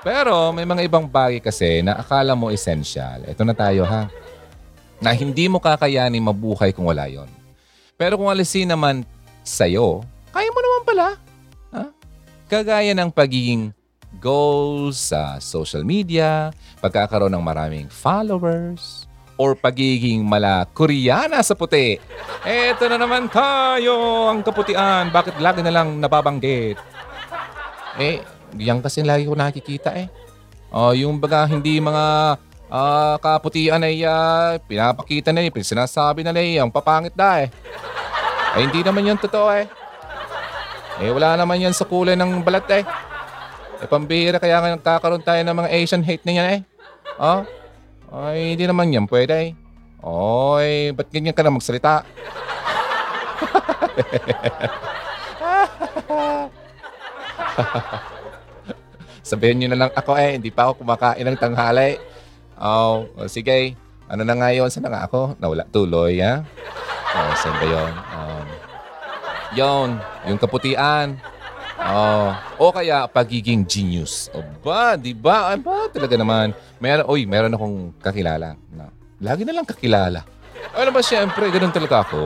Pero 0.00 0.48
may 0.56 0.64
mga 0.64 0.88
ibang 0.88 1.04
bagay 1.04 1.44
kasi 1.44 1.84
na 1.84 2.00
akala 2.00 2.32
mo 2.32 2.48
essential. 2.48 3.20
Ito 3.28 3.44
na 3.44 3.52
tayo 3.52 3.84
ha. 3.84 4.08
Na 5.00 5.12
hindi 5.12 5.48
mo 5.48 5.60
kakayanin 5.60 6.24
mabuhay 6.24 6.72
kung 6.72 6.88
wala 6.88 7.04
yon. 7.08 7.28
Pero 8.00 8.16
kung 8.16 8.32
alisin 8.32 8.72
naman 8.72 9.04
sa'yo, 9.44 10.00
kaya 10.32 10.48
mo 10.48 10.60
naman 10.60 10.82
pala. 10.88 11.06
Ha? 11.76 11.82
Kagaya 12.48 12.92
ng 12.96 13.12
pagiging 13.12 13.76
goals 14.18 15.14
sa 15.14 15.38
social 15.38 15.86
media, 15.86 16.50
pagkakaroon 16.82 17.30
ng 17.30 17.44
maraming 17.44 17.86
followers, 17.86 19.06
or 19.40 19.56
pagiging 19.56 20.20
mala 20.20 20.68
Koreana 20.76 21.40
sa 21.40 21.56
puti. 21.56 21.96
Eto 22.44 22.84
na 22.90 23.00
naman 23.00 23.30
tayo, 23.32 24.28
ang 24.28 24.44
kaputian. 24.44 25.08
Bakit 25.08 25.40
lagi 25.40 25.64
na 25.64 25.72
lang 25.72 25.96
nababanggit? 25.96 26.76
Eh, 27.96 28.20
yan 28.58 28.84
kasi 28.84 29.00
lagi 29.00 29.24
ko 29.24 29.32
nakikita 29.32 29.96
eh. 29.96 30.12
Oh, 30.70 30.92
yung 30.92 31.18
baga 31.18 31.48
hindi 31.48 31.80
mga 31.80 32.36
uh, 32.70 33.16
kaputian 33.18 33.82
ay 33.82 34.04
uh, 34.06 34.60
pinapakita 34.68 35.34
na 35.34 35.42
eh, 35.42 35.50
sinasabi 35.50 36.22
na 36.22 36.36
eh, 36.36 36.60
ang 36.60 36.70
papangit 36.70 37.16
da 37.16 37.42
eh. 37.42 37.48
Ay 38.54 38.68
hindi 38.68 38.84
naman 38.84 39.08
yun 39.08 39.18
totoo 39.18 39.50
eh. 39.56 39.66
Eh 41.00 41.10
wala 41.10 41.32
naman 41.34 41.64
yan 41.64 41.72
sa 41.72 41.88
kulay 41.88 42.14
ng 42.14 42.44
balat 42.44 42.68
eh. 42.76 42.84
Eh 43.80 43.88
pambihira 43.88 44.36
kaya 44.36 44.60
nga 44.60 44.76
nagkakaroon 44.76 45.24
tayo 45.24 45.40
ng 45.40 45.56
mga 45.56 45.72
Asian 45.72 46.04
hate 46.04 46.24
na 46.28 46.32
yan 46.36 46.60
eh. 46.60 46.62
Oh, 47.16 47.48
ay, 48.12 48.52
hindi 48.56 48.64
naman 48.68 48.92
yan 48.92 49.08
pwede. 49.08 49.56
Oy, 50.04 50.92
ba't 50.92 51.08
ganyan 51.08 51.32
ka 51.32 51.40
na 51.40 51.52
magsalita? 51.52 52.04
Sabihin 59.30 59.64
nyo 59.64 59.68
na 59.72 59.80
lang 59.86 59.92
ako 59.96 60.12
eh, 60.16 60.32
hindi 60.36 60.52
pa 60.52 60.68
ako 60.68 60.84
kumakain 60.84 61.24
ng 61.24 61.40
tanghali. 61.40 61.96
Oh, 62.60 63.08
oh 63.16 63.28
sige. 63.28 63.76
Ano 64.10 64.26
na 64.26 64.34
nga 64.34 64.50
yun? 64.50 64.68
Saan 64.68 64.84
na 64.88 64.92
nga 64.92 65.06
ako? 65.06 65.38
Nawala 65.38 65.64
tuloy, 65.70 66.18
ha? 66.18 66.42
Oh, 67.14 67.32
saan 67.38 67.54
ba 67.62 67.66
yun? 67.68 67.92
Um, 68.10 68.46
yun, 69.54 69.90
yung 70.26 70.40
kaputian. 70.42 71.14
Oh, 71.80 72.28
o 72.60 72.72
kaya 72.76 73.08
pagiging 73.08 73.64
genius. 73.64 74.28
O 74.36 74.44
ba, 74.60 75.00
di 75.00 75.16
ba? 75.16 75.56
Ay 75.56 75.58
ba, 75.58 75.88
talaga 75.88 76.14
naman. 76.14 76.52
Meron, 76.76 77.08
oy, 77.08 77.24
meron 77.24 77.56
akong 77.56 77.96
kakilala. 78.04 78.52
Na, 78.68 78.92
lagi 79.16 79.48
na 79.48 79.56
lang 79.56 79.64
kakilala. 79.64 80.20
Ano 80.76 80.92
ba, 80.92 81.00
syempre, 81.00 81.48
ganun 81.48 81.72
talaga 81.72 82.04
ako. 82.04 82.20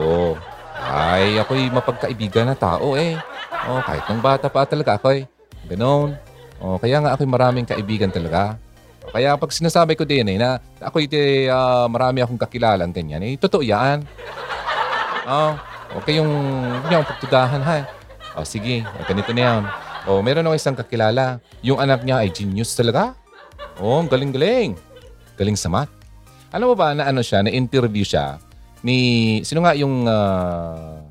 Ay, 0.85 1.39
ako'y 1.39 1.71
mapagkaibigan 1.71 2.51
na 2.51 2.55
tao 2.59 2.99
eh. 2.99 3.15
Oh, 3.71 3.79
kahit 3.79 4.03
nung 4.11 4.19
bata 4.19 4.51
pa 4.51 4.67
talaga 4.67 4.99
ako 4.99 5.15
eh. 5.15 5.23
Ganun. 5.71 6.19
Oh, 6.59 6.75
kaya 6.75 6.99
nga 6.99 7.15
ako'y 7.15 7.25
maraming 7.25 7.65
kaibigan 7.65 8.11
talaga. 8.11 8.59
O 9.07 9.15
Kaya 9.15 9.39
pag 9.39 9.55
sinasabi 9.55 9.95
ko 9.95 10.03
din 10.03 10.35
eh, 10.35 10.37
na 10.37 10.59
ako'y 10.83 11.07
di, 11.07 11.47
ah, 11.47 11.87
marami 11.87 12.21
akong 12.21 12.37
kakilalang 12.37 12.91
ganyan, 12.91 13.23
eh, 13.23 13.39
totoo 13.39 13.63
yan. 13.63 14.03
Oh, 15.25 15.57
okay 15.95 16.19
yung, 16.19 16.29
yung 16.91 17.07
pagtudahan 17.07 17.63
ha. 17.63 17.87
O 18.35 18.43
sige, 18.43 18.83
ganito 19.07 19.31
na 19.31 19.41
yan. 19.41 19.63
O 20.05 20.19
meron 20.19 20.45
ako 20.45 20.55
isang 20.55 20.77
kakilala. 20.77 21.39
Yung 21.63 21.79
anak 21.79 22.03
niya 22.03 22.21
ay 22.21 22.29
genius 22.29 22.75
talaga. 22.75 23.15
O, 23.79 23.99
ang 23.99 24.11
galing-galing. 24.11 24.75
Galing 25.35 25.57
sa 25.59 25.71
math. 25.71 25.91
Alam 26.51 26.71
mo 26.71 26.75
ba 26.75 26.95
na 26.95 27.11
ano 27.11 27.19
siya, 27.19 27.43
na-interview 27.43 28.03
siya 28.07 28.39
ni, 28.85 28.97
sino 29.41 29.65
nga 29.65 29.73
yung 29.73 30.05
ah, 30.05 31.01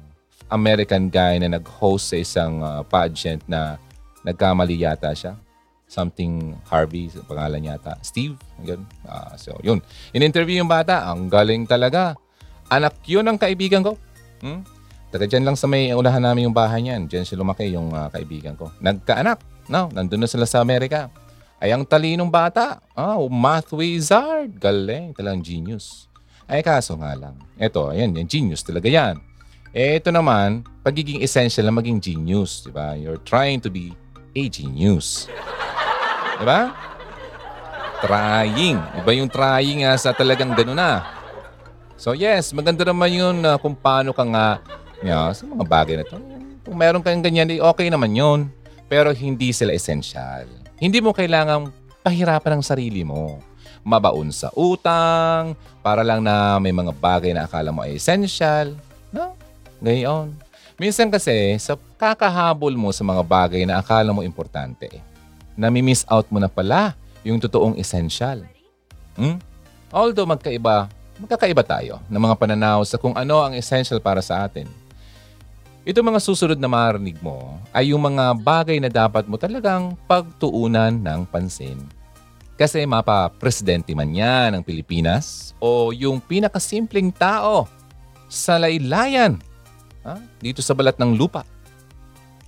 American 0.49 1.11
guy 1.11 1.43
na 1.43 1.59
nag-host 1.59 2.15
sa 2.15 2.17
isang 2.17 2.63
ah, 2.63 2.87
pageant 2.87 3.43
na 3.51 3.77
nagkamali 4.23 4.79
yata 4.79 5.11
siya. 5.11 5.35
Something 5.91 6.57
Harvey, 6.71 7.11
pangalan 7.29 7.67
yata. 7.67 7.99
Steve, 8.01 8.39
yun. 8.63 8.87
Ah, 9.05 9.35
so, 9.35 9.59
yun. 9.61 9.83
In-interview 10.15 10.63
yung 10.63 10.71
bata, 10.71 11.05
ang 11.11 11.27
galing 11.27 11.67
talaga. 11.67 12.15
Anak 12.71 12.97
yun 13.05 13.27
ang 13.27 13.37
kaibigan 13.37 13.83
ko. 13.83 13.99
Hmm? 14.41 14.63
Taga 15.15 15.31
dyan 15.31 15.47
lang 15.47 15.55
sa 15.55 15.71
may 15.71 15.95
unahan 15.95 16.19
namin 16.19 16.51
yung 16.51 16.57
bahay 16.59 16.83
niyan. 16.83 17.07
Diyan 17.07 17.23
siya 17.23 17.39
lumaki 17.39 17.71
yung 17.71 17.95
ah, 17.95 18.11
kaibigan 18.11 18.59
ko. 18.59 18.75
Nagkaanak. 18.83 19.39
No, 19.71 19.87
nandun 19.95 20.19
na 20.19 20.27
sila 20.27 20.43
sa 20.43 20.59
Amerika. 20.59 21.07
Ay, 21.63 21.71
ang 21.71 21.87
talinong 21.87 22.27
bata. 22.27 22.83
Ah, 22.99 23.15
math 23.31 23.71
wizard. 23.71 24.59
Galing. 24.59 25.15
Talagang 25.15 25.39
genius. 25.39 26.11
Ay, 26.51 26.67
kaso 26.67 26.99
nga 26.99 27.15
lang. 27.15 27.39
Ito, 27.55 27.95
ayan, 27.95 28.11
yung 28.11 28.27
genius 28.27 28.67
talaga 28.67 28.91
yan. 28.91 29.23
Eh, 29.71 30.03
ito 30.03 30.11
naman, 30.11 30.67
pagiging 30.83 31.23
essential 31.23 31.63
na 31.63 31.79
maging 31.79 32.03
genius. 32.03 32.67
Di 32.67 32.75
ba? 32.75 32.99
You're 32.99 33.23
trying 33.23 33.63
to 33.63 33.71
be 33.71 33.95
a 34.35 34.51
genius. 34.51 35.31
Di 36.43 36.45
ba? 36.45 36.75
Trying. 38.03 38.83
Iba 38.99 39.11
yung 39.15 39.31
trying 39.31 39.87
nga 39.87 39.95
sa 39.95 40.11
talagang 40.11 40.59
gano'n 40.59 40.75
na. 40.75 41.07
So 41.95 42.19
yes, 42.19 42.51
maganda 42.51 42.83
naman 42.83 43.15
yun 43.15 43.39
na 43.39 43.55
kung 43.63 43.79
paano 43.79 44.11
ka 44.11 44.27
nga 44.27 44.59
yeah, 45.03 45.33
sa 45.35 45.49
mga 45.49 45.65
bagay 45.67 45.95
na 45.99 46.05
to. 46.07 46.21
Kung 46.65 46.77
meron 46.79 47.03
kang 47.05 47.21
ganyan, 47.21 47.51
eh, 47.51 47.61
okay 47.61 47.91
naman 47.91 48.15
yun. 48.15 48.49
Pero 48.87 49.11
hindi 49.11 49.51
sila 49.51 49.75
essential. 49.75 50.47
Hindi 50.79 51.01
mo 51.01 51.11
kailangang 51.11 51.73
pahirapan 52.05 52.61
ang 52.61 52.65
sarili 52.65 53.03
mo. 53.03 53.41
Mabaon 53.85 54.33
sa 54.33 54.49
utang, 54.57 55.57
para 55.85 56.01
lang 56.01 56.25
na 56.25 56.57
may 56.57 56.73
mga 56.73 56.93
bagay 56.97 57.37
na 57.37 57.45
akala 57.45 57.69
mo 57.73 57.85
ay 57.85 57.97
essential. 57.97 58.73
No? 59.13 59.37
Gayon. 59.81 60.33
Minsan 60.81 61.13
kasi, 61.13 61.55
sa 61.61 61.79
kakahabol 62.01 62.75
mo 62.75 62.91
sa 62.91 63.05
mga 63.07 63.23
bagay 63.23 63.63
na 63.69 63.79
akala 63.79 64.11
mo 64.11 64.25
importante, 64.25 64.89
nami-miss 65.55 66.03
out 66.11 66.27
mo 66.33 66.43
na 66.43 66.51
pala 66.51 66.99
yung 67.23 67.39
totoong 67.39 67.79
essential. 67.79 68.43
Hmm? 69.15 69.39
Although 69.95 70.27
magkaiba, 70.27 70.91
magkakaiba 71.23 71.63
tayo 71.63 72.03
ng 72.11 72.19
mga 72.19 72.37
pananaw 72.37 72.83
sa 72.83 72.99
kung 72.99 73.15
ano 73.15 73.39
ang 73.45 73.55
essential 73.55 74.03
para 74.03 74.19
sa 74.19 74.43
atin. 74.43 74.67
Ito 75.85 76.01
mga 76.01 76.17
susunod 76.17 76.57
na 76.57 76.65
marinig 76.65 77.21
mo 77.21 77.61
ay 77.69 77.93
yung 77.93 78.01
mga 78.01 78.41
bagay 78.41 78.81
na 78.81 78.89
dapat 78.89 79.29
mo 79.29 79.37
talagang 79.37 79.93
pagtuunan 80.09 80.97
ng 80.97 81.29
pansin. 81.29 81.77
Kasi 82.57 82.89
mapa-presidente 82.89 83.93
man 83.93 84.09
yan 84.09 84.57
ng 84.57 84.63
Pilipinas 84.65 85.53
o 85.61 85.93
yung 85.93 86.25
pinakasimpleng 86.25 87.13
tao 87.13 87.69
sa 88.33 88.57
laylayan 88.57 89.37
ha? 90.09 90.17
dito 90.41 90.65
sa 90.65 90.73
balat 90.73 90.97
ng 90.97 91.21
lupa. 91.21 91.45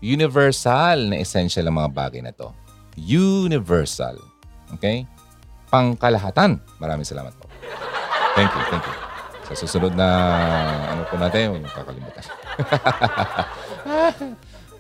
Universal 0.01 1.13
na 1.13 1.21
essential 1.21 1.69
ang 1.69 1.77
mga 1.77 1.93
bagay 1.93 2.21
na 2.25 2.33
to. 2.33 2.49
Universal. 2.97 4.17
Okay? 4.81 5.05
Pangkalahatan. 5.69 6.57
Maraming 6.81 7.05
salamat 7.05 7.37
po. 7.37 7.53
Thank 8.33 8.49
you, 8.49 8.65
thank 8.73 8.85
you. 8.89 9.06
Sa 9.47 9.55
susunod 9.55 9.95
na 9.95 10.09
ano 10.91 11.07
po 11.07 11.15
natin, 11.15 11.55
huwag 11.55 11.63
niyo 11.63 11.71
kakalimutan. 11.71 12.25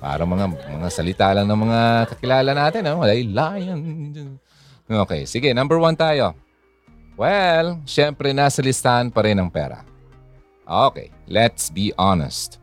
Para 0.02 0.22
mga 0.26 0.46
mga 0.50 0.88
salita 0.90 1.30
lang 1.30 1.46
ng 1.46 1.60
mga 1.70 1.80
kakilala 2.10 2.50
natin. 2.50 2.82
No? 2.82 3.06
Ay, 3.06 3.30
lion. 3.30 3.78
Okay, 4.90 5.22
sige. 5.22 5.54
Number 5.54 5.78
one 5.78 5.94
tayo. 5.94 6.34
Well, 7.14 7.78
syempre 7.86 8.34
nasa 8.34 8.58
listahan 8.58 9.14
pa 9.14 9.22
rin 9.22 9.38
ang 9.38 9.48
pera. 9.48 9.86
Okay, 10.66 11.14
let's 11.30 11.70
be 11.70 11.94
honest. 11.94 12.58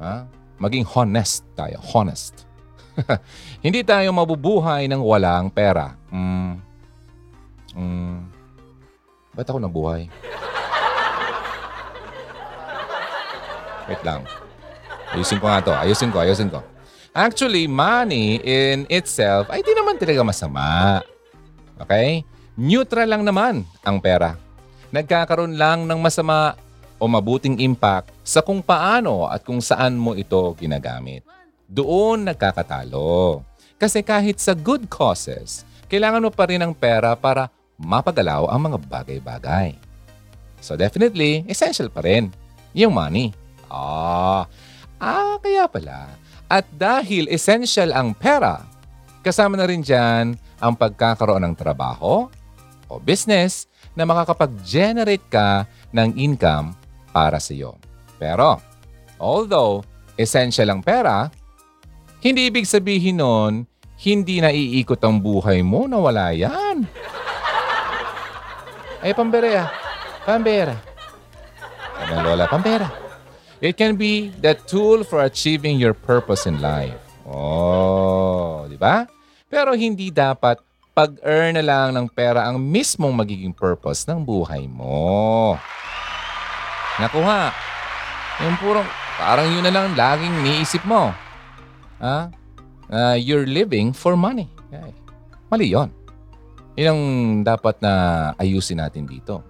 Ha? 0.00 0.24
Maging 0.56 0.88
honest 0.96 1.44
tayo. 1.52 1.76
Honest. 1.92 2.48
Hindi 3.64 3.84
tayo 3.84 4.08
mabubuhay 4.16 4.88
ng 4.88 5.00
walang 5.04 5.52
pera. 5.52 5.92
Mm. 6.08 6.56
Mm. 7.76 8.16
Ba't 9.36 9.48
ako 9.48 9.60
nabuhay? 9.60 10.08
Wait 13.90 14.02
lang. 14.06 14.22
Ayusin 15.12 15.38
ko 15.42 15.46
nga 15.50 15.60
to. 15.60 15.72
Ayusin 15.74 16.10
ko, 16.10 16.18
ayusin 16.22 16.50
ko. 16.50 16.60
Actually, 17.12 17.68
money 17.68 18.40
in 18.40 18.88
itself 18.88 19.52
ay 19.52 19.60
di 19.60 19.76
naman 19.76 20.00
talaga 20.00 20.24
masama. 20.24 21.00
Okay? 21.76 22.24
Neutral 22.56 23.08
lang 23.08 23.20
naman 23.24 23.68
ang 23.84 24.00
pera. 24.00 24.40
Nagkakaroon 24.92 25.56
lang 25.56 25.84
ng 25.84 26.00
masama 26.00 26.56
o 26.96 27.04
mabuting 27.04 27.60
impact 27.60 28.14
sa 28.22 28.40
kung 28.40 28.62
paano 28.62 29.28
at 29.28 29.42
kung 29.44 29.60
saan 29.60 29.98
mo 29.98 30.14
ito 30.16 30.54
ginagamit. 30.56 31.26
Doon 31.66 32.28
nagkakatalo. 32.28 33.42
Kasi 33.76 34.04
kahit 34.04 34.38
sa 34.38 34.54
good 34.54 34.86
causes, 34.86 35.66
kailangan 35.90 36.22
mo 36.22 36.30
pa 36.30 36.46
rin 36.46 36.62
ng 36.62 36.72
pera 36.72 37.18
para 37.18 37.50
mapagalaw 37.74 38.46
ang 38.46 38.70
mga 38.70 38.78
bagay-bagay. 38.86 39.74
So 40.62 40.78
definitely, 40.78 41.42
essential 41.50 41.90
pa 41.90 42.06
rin 42.06 42.30
yung 42.70 42.94
money. 42.94 43.34
Ah, 43.72 44.44
ah, 45.00 45.40
kaya 45.40 45.64
pala. 45.64 46.12
At 46.52 46.68
dahil 46.68 47.32
essential 47.32 47.96
ang 47.96 48.12
pera, 48.12 48.60
kasama 49.24 49.56
na 49.56 49.64
rin 49.64 49.80
dyan 49.80 50.36
ang 50.60 50.76
pagkakaroon 50.76 51.40
ng 51.48 51.56
trabaho 51.56 52.28
o 52.92 52.92
business 53.00 53.64
na 53.96 54.04
makakapag-generate 54.04 55.24
ka 55.32 55.64
ng 55.96 56.12
income 56.20 56.76
para 57.16 57.40
sa 57.40 57.56
iyo. 57.56 57.80
Pero, 58.20 58.60
although 59.16 59.80
essential 60.20 60.68
ang 60.68 60.84
pera, 60.84 61.32
hindi 62.20 62.52
ibig 62.52 62.68
sabihin 62.68 63.24
nun, 63.24 63.52
hindi 64.04 64.44
na 64.44 64.52
iikot 64.52 65.00
ang 65.00 65.24
buhay 65.24 65.64
mo 65.64 65.88
na 65.88 65.96
wala 65.96 66.36
yan. 66.36 66.84
Ay, 69.02 69.16
pambera. 69.16 69.66
Pambera. 70.22 70.74
Sabi 71.98 72.12
ng 72.14 72.22
lola, 72.22 72.46
pambera. 72.46 73.01
It 73.62 73.78
can 73.78 73.94
be 73.94 74.34
the 74.42 74.58
tool 74.66 75.06
for 75.06 75.22
achieving 75.22 75.78
your 75.78 75.94
purpose 75.94 76.50
in 76.50 76.58
life. 76.58 76.98
Oh, 77.22 78.66
di 78.66 78.74
ba? 78.74 79.06
Pero 79.46 79.70
hindi 79.78 80.10
dapat 80.10 80.58
pag-earn 80.90 81.54
na 81.54 81.62
lang 81.62 81.94
ng 81.94 82.10
pera 82.10 82.50
ang 82.50 82.58
mismong 82.58 83.14
magiging 83.14 83.54
purpose 83.54 84.02
ng 84.10 84.18
buhay 84.26 84.66
mo. 84.66 85.54
Nakuha. 86.98 87.54
Yung 88.42 88.58
purong, 88.58 88.88
parang 89.14 89.46
yun 89.46 89.62
na 89.62 89.70
lang 89.70 89.94
laging 89.94 90.42
niisip 90.42 90.82
mo. 90.82 91.14
Ha? 92.02 92.34
Ah, 92.90 93.14
you're 93.14 93.46
living 93.46 93.94
for 93.94 94.18
money. 94.18 94.50
Ay, 94.74 94.90
mali 95.46 95.70
yon. 95.70 95.94
Yun 96.74 96.88
ang 96.90 97.02
dapat 97.46 97.78
na 97.78 97.92
ayusin 98.42 98.82
natin 98.82 99.06
dito. 99.06 99.40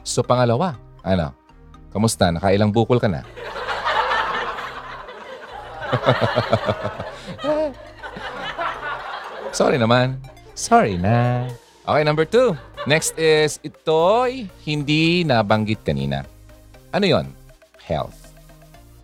So 0.00 0.24
pangalawa, 0.24 0.80
ano? 1.04 1.37
Kamusta? 1.92 2.32
Nakailang 2.32 2.72
bukol 2.72 3.00
ka 3.00 3.08
na? 3.08 3.22
Sorry 9.58 9.78
naman. 9.80 10.20
Sorry 10.52 11.00
na. 11.00 11.48
Okay, 11.88 12.04
number 12.04 12.28
two. 12.28 12.52
Next 12.84 13.16
is, 13.16 13.56
ito'y 13.64 14.44
hindi 14.64 15.24
nabanggit 15.24 15.80
kanina. 15.82 16.24
Ano 16.92 17.06
yon? 17.08 17.26
Health. 17.80 18.36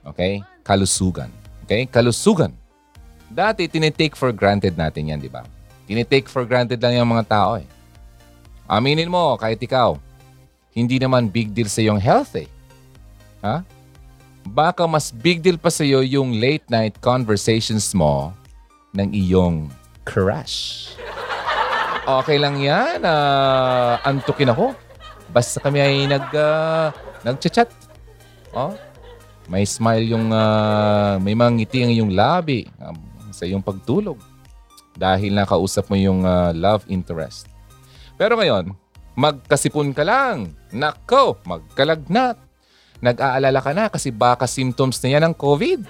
Okay? 0.04 0.44
Kalusugan. 0.60 1.32
Okay? 1.64 1.88
Kalusugan. 1.88 2.52
Dati, 3.28 3.66
tinitake 3.66 4.14
for 4.14 4.30
granted 4.30 4.76
natin 4.76 5.08
yan, 5.10 5.20
di 5.20 5.32
ba? 5.32 5.42
Tinitake 5.88 6.28
for 6.28 6.44
granted 6.44 6.80
lang 6.80 6.96
yung 6.96 7.10
mga 7.10 7.26
tao 7.28 7.56
eh. 7.58 7.66
Aminin 8.64 9.12
mo, 9.12 9.36
kahit 9.36 9.60
ikaw, 9.60 10.00
hindi 10.72 10.96
naman 10.96 11.28
big 11.28 11.52
deal 11.52 11.68
sa 11.68 11.84
iyong 11.84 12.00
health 12.00 12.32
eh. 12.36 12.48
Ha? 13.44 13.60
baka 14.52 14.84
mas 14.84 15.08
big 15.08 15.40
deal 15.40 15.56
pa 15.56 15.72
sa'yo 15.72 16.04
yung 16.04 16.36
late 16.36 16.68
night 16.68 17.00
conversations 17.00 17.96
mo 17.96 18.36
ng 18.92 19.08
iyong 19.16 19.72
crush. 20.04 20.92
Okay 22.04 22.36
lang 22.36 22.60
yan. 22.60 23.00
ah, 23.08 23.96
antukin 24.04 24.52
ako. 24.52 24.76
Basta 25.32 25.56
kami 25.58 25.80
ay 25.80 26.04
nag, 26.04 26.28
uh, 26.36 26.92
nag-chat. 27.24 27.72
Oh, 28.52 28.76
may 29.48 29.64
smile 29.64 30.04
yung, 30.04 30.28
ah, 30.28 31.16
may 31.16 31.32
mga 31.32 31.50
ngiti 31.56 31.78
ang 31.80 31.92
iyong 31.96 32.12
labi 32.12 32.68
um, 32.76 32.94
sa 33.32 33.48
iyong 33.48 33.64
pagtulog. 33.64 34.20
Dahil 34.94 35.32
nakausap 35.32 35.88
mo 35.88 35.96
yung 35.96 36.22
ah, 36.28 36.52
love 36.52 36.84
interest. 36.92 37.48
Pero 38.20 38.36
ngayon, 38.36 38.76
magkasipon 39.16 39.96
ka 39.96 40.04
lang. 40.04 40.52
Nako, 40.70 41.40
magkalagnat. 41.48 42.43
Nag-aalala 43.04 43.60
ka 43.60 43.76
na 43.76 43.92
kasi 43.92 44.08
baka 44.08 44.48
symptoms 44.48 44.96
na 45.04 45.08
yan 45.12 45.28
ng 45.28 45.36
COVID. 45.36 45.84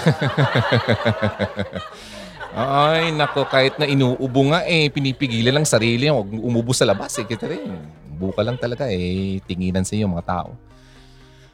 Ay, 2.56 3.12
nako, 3.12 3.44
kahit 3.46 3.76
na 3.76 3.86
inuubo 3.86 4.40
nga 4.50 4.64
eh, 4.64 4.88
pinipigilan 4.88 5.60
lang 5.60 5.68
sarili. 5.68 6.08
Huwag 6.08 6.32
umubo 6.32 6.72
sa 6.72 6.88
labas 6.88 7.12
eh. 7.20 7.28
Kita 7.28 7.46
rin. 7.46 7.76
Buka 8.16 8.40
lang 8.40 8.56
talaga 8.56 8.88
eh. 8.88 9.44
Tinginan 9.44 9.84
sa 9.84 9.94
iyo 9.94 10.08
mga 10.08 10.26
tao. 10.26 10.56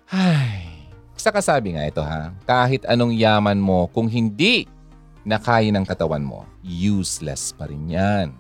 Ay, 0.07 0.87
sa 1.19 1.35
kasabi 1.35 1.75
nga 1.75 1.83
ito 1.83 1.99
ha, 1.99 2.31
kahit 2.47 2.87
anong 2.87 3.11
yaman 3.11 3.59
mo, 3.59 3.91
kung 3.91 4.07
hindi 4.07 4.71
na 5.27 5.43
ng 5.43 5.83
katawan 5.83 6.23
mo, 6.23 6.47
useless 6.62 7.51
pa 7.51 7.67
rin 7.67 7.91
yan. 7.91 8.31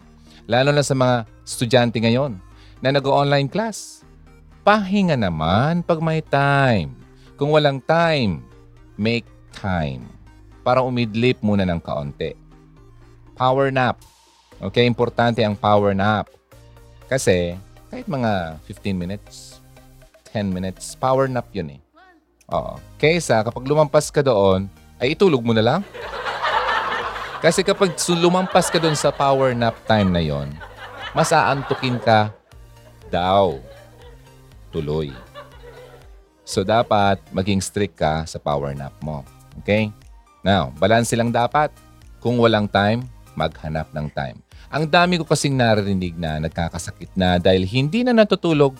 Lalo 0.46 0.70
na 0.70 0.86
sa 0.86 0.94
mga 0.94 1.26
estudyante 1.42 1.98
ngayon 1.98 2.38
na 2.78 2.94
nag-online 2.94 3.50
class. 3.50 3.95
Pahinga 4.66 5.14
naman 5.14 5.86
pag 5.86 6.02
may 6.02 6.18
time. 6.18 6.90
Kung 7.38 7.54
walang 7.54 7.78
time, 7.86 8.42
make 8.98 9.22
time 9.54 10.02
para 10.66 10.82
umidlip 10.82 11.38
muna 11.38 11.62
ng 11.62 11.78
kaunti. 11.78 12.34
Power 13.38 13.70
nap. 13.70 14.02
Okay, 14.58 14.82
importante 14.82 15.38
ang 15.46 15.54
power 15.54 15.94
nap. 15.94 16.26
Kasi 17.06 17.54
kahit 17.94 18.10
mga 18.10 18.58
15 18.66 18.90
minutes, 18.98 19.62
10 20.34 20.50
minutes, 20.50 20.98
power 20.98 21.30
nap 21.30 21.46
yun 21.54 21.78
eh. 21.78 21.80
Oo. 22.50 22.82
Kaysa 22.98 23.46
kapag 23.46 23.70
lumampas 23.70 24.10
ka 24.10 24.18
doon, 24.18 24.66
ay 24.98 25.14
itulog 25.14 25.46
mo 25.46 25.54
na 25.54 25.62
lang. 25.62 25.80
Kasi 27.38 27.62
kapag 27.62 27.94
lumampas 28.10 28.66
ka 28.66 28.82
doon 28.82 28.98
sa 28.98 29.14
power 29.14 29.54
nap 29.54 29.78
time 29.86 30.10
na 30.10 30.18
yon, 30.18 30.50
mas 31.14 31.30
aantukin 31.30 32.02
ka 32.02 32.34
daw. 33.14 33.62
Tuloy. 34.76 35.08
So 36.44 36.60
dapat 36.60 37.16
maging 37.32 37.64
strict 37.64 37.96
ka 37.96 38.28
sa 38.28 38.36
power 38.36 38.76
nap 38.76 38.92
mo. 39.00 39.24
Okay? 39.64 39.88
Now, 40.44 40.68
balance 40.76 41.16
lang 41.16 41.32
dapat. 41.32 41.72
Kung 42.20 42.36
walang 42.36 42.68
time, 42.68 43.08
maghanap 43.40 43.88
ng 43.96 44.12
time. 44.12 44.36
Ang 44.68 44.84
dami 44.92 45.16
ko 45.16 45.24
kasing 45.24 45.56
narinig 45.56 46.12
na 46.20 46.36
nagkakasakit 46.44 47.16
na 47.16 47.40
dahil 47.40 47.64
hindi 47.64 48.04
na 48.04 48.12
natutulog 48.12 48.76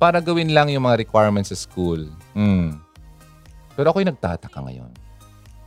para 0.00 0.24
gawin 0.24 0.56
lang 0.56 0.72
yung 0.72 0.88
mga 0.88 1.04
requirements 1.04 1.52
sa 1.52 1.58
school. 1.60 2.08
Hmm. 2.32 2.80
Pero 3.76 3.92
ako'y 3.92 4.08
nagtataka 4.08 4.64
ngayon. 4.64 4.88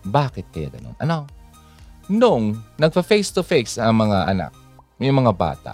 Bakit 0.09 0.49
kaya 0.49 0.73
ganun? 0.73 0.97
Ano? 0.97 1.29
Nung 2.09 2.57
nagpa-face-to-face 2.81 3.77
ang 3.77 4.01
mga 4.01 4.33
anak, 4.33 4.51
yung 4.97 5.23
mga 5.23 5.31
bata, 5.37 5.73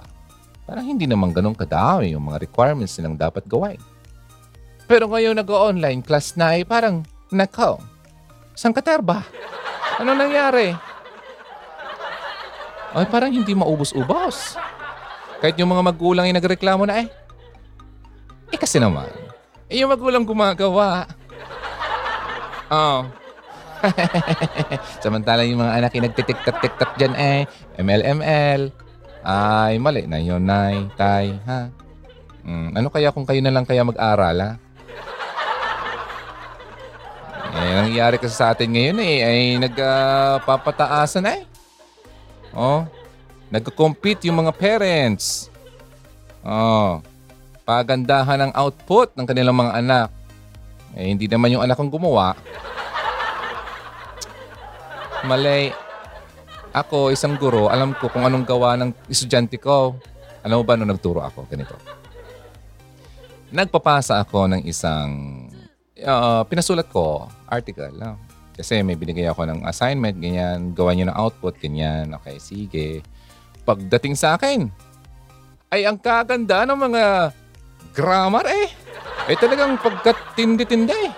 parang 0.70 0.86
hindi 0.86 1.10
naman 1.10 1.34
ganun 1.34 1.58
kadami 1.58 2.14
yung 2.14 2.30
mga 2.30 2.46
requirements 2.46 2.94
nilang 3.02 3.18
dapat 3.18 3.42
gawin. 3.50 3.82
Pero 4.86 5.10
ngayon 5.10 5.42
nag-online 5.42 6.06
class 6.06 6.38
na 6.38 6.54
ay 6.54 6.62
parang, 6.62 7.02
nako, 7.34 7.82
saan 8.54 8.78
ka 8.78 8.86
terba? 8.86 9.26
Ano 9.98 10.14
nangyari? 10.14 10.78
Ay, 12.94 13.06
parang 13.10 13.34
hindi 13.34 13.54
maubos-ubos. 13.58 14.62
Kahit 15.42 15.58
yung 15.58 15.74
mga 15.74 15.90
magulang 15.90 16.30
ay 16.30 16.38
nagreklamo 16.38 16.86
na 16.86 17.02
eh. 17.02 17.08
Eh 18.54 18.58
kasi 18.58 18.78
naman, 18.78 19.10
eh 19.70 19.82
yung 19.82 19.90
magulang 19.90 20.22
gumagawa. 20.22 21.10
Oh. 22.70 23.10
Samantala 25.02 25.46
yung 25.50 25.66
mga 25.66 25.74
anak 25.82 25.92
ay 25.98 26.02
nagtitiktak-tiktak 26.06 26.92
dyan 27.02 27.14
eh. 27.18 27.40
ML-ML. 27.82 28.89
Ay, 29.20 29.76
mali 29.78 30.08
na 30.08 30.20
yun, 30.20 30.40
nay, 30.44 30.88
tay, 30.96 31.36
ha? 31.44 31.68
Hmm, 32.44 32.72
ano 32.72 32.88
kaya 32.88 33.12
kung 33.12 33.28
kayo 33.28 33.44
na 33.44 33.52
lang 33.52 33.68
kaya 33.68 33.84
mag-aral, 33.84 34.38
ha? 34.40 34.52
Eh, 37.50 37.72
nangyayari 37.76 38.16
kasi 38.16 38.34
sa 38.38 38.56
atin 38.56 38.72
ngayon 38.72 39.04
eh, 39.04 39.18
ay 39.26 39.40
nagpapataasan 39.60 41.24
na 41.28 41.32
eh. 41.36 41.44
Oh, 42.56 42.88
nagko-compete 43.52 44.32
yung 44.32 44.46
mga 44.46 44.56
parents. 44.56 45.52
Oh, 46.40 47.04
pagandahan 47.68 48.48
ng 48.48 48.52
output 48.56 49.12
ng 49.20 49.28
kanilang 49.28 49.60
mga 49.60 49.76
anak. 49.76 50.10
Eh, 50.96 51.12
hindi 51.12 51.28
naman 51.28 51.52
yung 51.52 51.66
anak 51.66 51.78
ang 51.78 51.92
gumawa. 51.92 52.40
Malay. 55.28 55.89
Ako, 56.70 57.10
isang 57.10 57.34
guro, 57.34 57.66
alam 57.66 57.98
ko 57.98 58.14
kung 58.14 58.22
anong 58.22 58.46
gawa 58.46 58.78
ng 58.78 58.94
estudyante 59.10 59.58
ko. 59.58 59.98
Alam 60.46 60.62
mo 60.62 60.64
ba 60.64 60.78
nung 60.78 60.94
nagturo 60.94 61.26
ako? 61.26 61.50
Ganito. 61.50 61.74
Nagpapasa 63.50 64.22
ako 64.22 64.46
ng 64.54 64.62
isang 64.70 65.10
uh, 66.06 66.46
pinasulat 66.46 66.86
ko, 66.94 67.26
article. 67.50 67.90
No? 67.98 68.22
Kasi 68.54 68.86
may 68.86 68.94
binigay 68.94 69.26
ako 69.26 69.50
ng 69.50 69.60
assignment, 69.66 70.22
ganyan, 70.22 70.78
gawa 70.78 70.94
niyo 70.94 71.10
ng 71.10 71.18
output, 71.18 71.58
ganyan. 71.58 72.14
Okay, 72.22 72.38
sige. 72.38 72.88
Pagdating 73.66 74.14
sa 74.14 74.38
akin, 74.38 74.70
ay 75.74 75.90
ang 75.90 75.98
kaganda 75.98 76.70
ng 76.70 76.78
mga 76.78 77.04
grammar 77.98 78.46
eh. 78.46 78.70
Eh 79.26 79.38
talagang 79.38 79.78
pagkatindi-tindi 79.82 80.98
eh. 81.08 81.12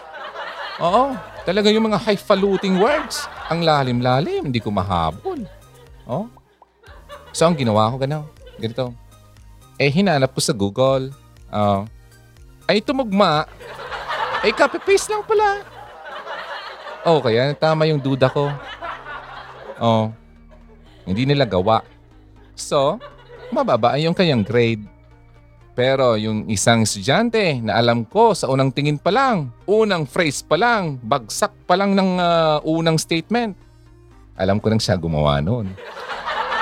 Oo, 0.80 1.12
talaga 1.44 1.68
yung 1.68 1.92
mga 1.92 2.00
highfalutin 2.08 2.80
words. 2.80 3.28
Ang 3.52 3.68
lalim-lalim, 3.68 4.48
hindi 4.48 4.64
ko 4.64 4.72
mahabol. 4.72 5.44
Oh. 6.08 6.32
So 7.36 7.44
ang 7.44 7.60
ginawa 7.60 7.92
ko 7.92 8.00
gano'n, 8.00 8.24
ganito. 8.56 8.96
Eh 9.76 9.92
hinanap 9.92 10.32
ko 10.32 10.40
sa 10.40 10.56
Google. 10.56 11.12
Oh. 11.52 11.84
ay 12.72 12.80
tumugma. 12.80 13.44
Ay 14.40 14.56
copy-paste 14.56 15.12
lang 15.12 15.28
pala. 15.28 15.68
Oh, 17.04 17.20
kaya 17.20 17.52
tama 17.58 17.90
yung 17.92 18.00
duda 18.00 18.32
ko. 18.32 18.48
Oh. 19.82 20.14
Hindi 21.04 21.28
nila 21.28 21.44
gawa. 21.44 21.84
So, 22.54 23.02
mababa 23.52 23.98
yung 24.00 24.16
kanyang 24.16 24.46
grade. 24.46 24.86
Pero 25.72 26.20
yung 26.20 26.52
isang 26.52 26.84
estudyante 26.84 27.64
na 27.64 27.80
alam 27.80 28.04
ko 28.04 28.36
sa 28.36 28.52
unang 28.52 28.76
tingin 28.76 29.00
pa 29.00 29.08
lang, 29.08 29.56
unang 29.64 30.04
phrase 30.04 30.44
pa 30.44 30.60
lang, 30.60 31.00
bagsak 31.00 31.56
pa 31.64 31.80
lang 31.80 31.96
ng 31.96 32.10
ah, 32.20 32.60
unang 32.68 33.00
statement. 33.00 33.56
Alam 34.36 34.60
ko 34.60 34.68
nang 34.68 34.84
siya 34.84 35.00
gumawa 35.00 35.40
noon. 35.40 35.72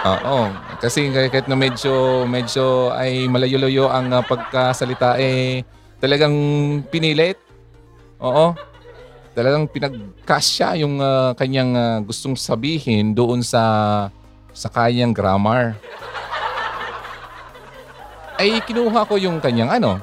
Oo. 0.06 0.40
Kasi 0.80 1.12
kahit 1.12 1.50
na 1.50 1.58
medyo, 1.58 2.24
medyo 2.24 2.94
ay 2.94 3.26
malayo-layo 3.26 3.90
ang 3.90 4.14
ah, 4.14 4.24
pagkasalita 4.24 5.18
eh, 5.18 5.66
talagang 5.98 6.36
pinilit. 6.94 7.42
Oo. 8.22 8.54
Talagang 9.34 9.66
pinagkasya 9.68 10.86
yung 10.86 11.02
ah, 11.02 11.34
kanyang 11.34 11.72
ah, 11.74 11.98
gustong 12.06 12.38
sabihin 12.38 13.18
doon 13.18 13.42
sa 13.42 14.08
sa 14.54 14.70
kanyang 14.70 15.16
grammar 15.16 15.78
ay 18.40 18.64
kinuha 18.64 19.04
ko 19.04 19.20
yung 19.20 19.44
kanyang 19.44 19.68
ano, 19.84 20.00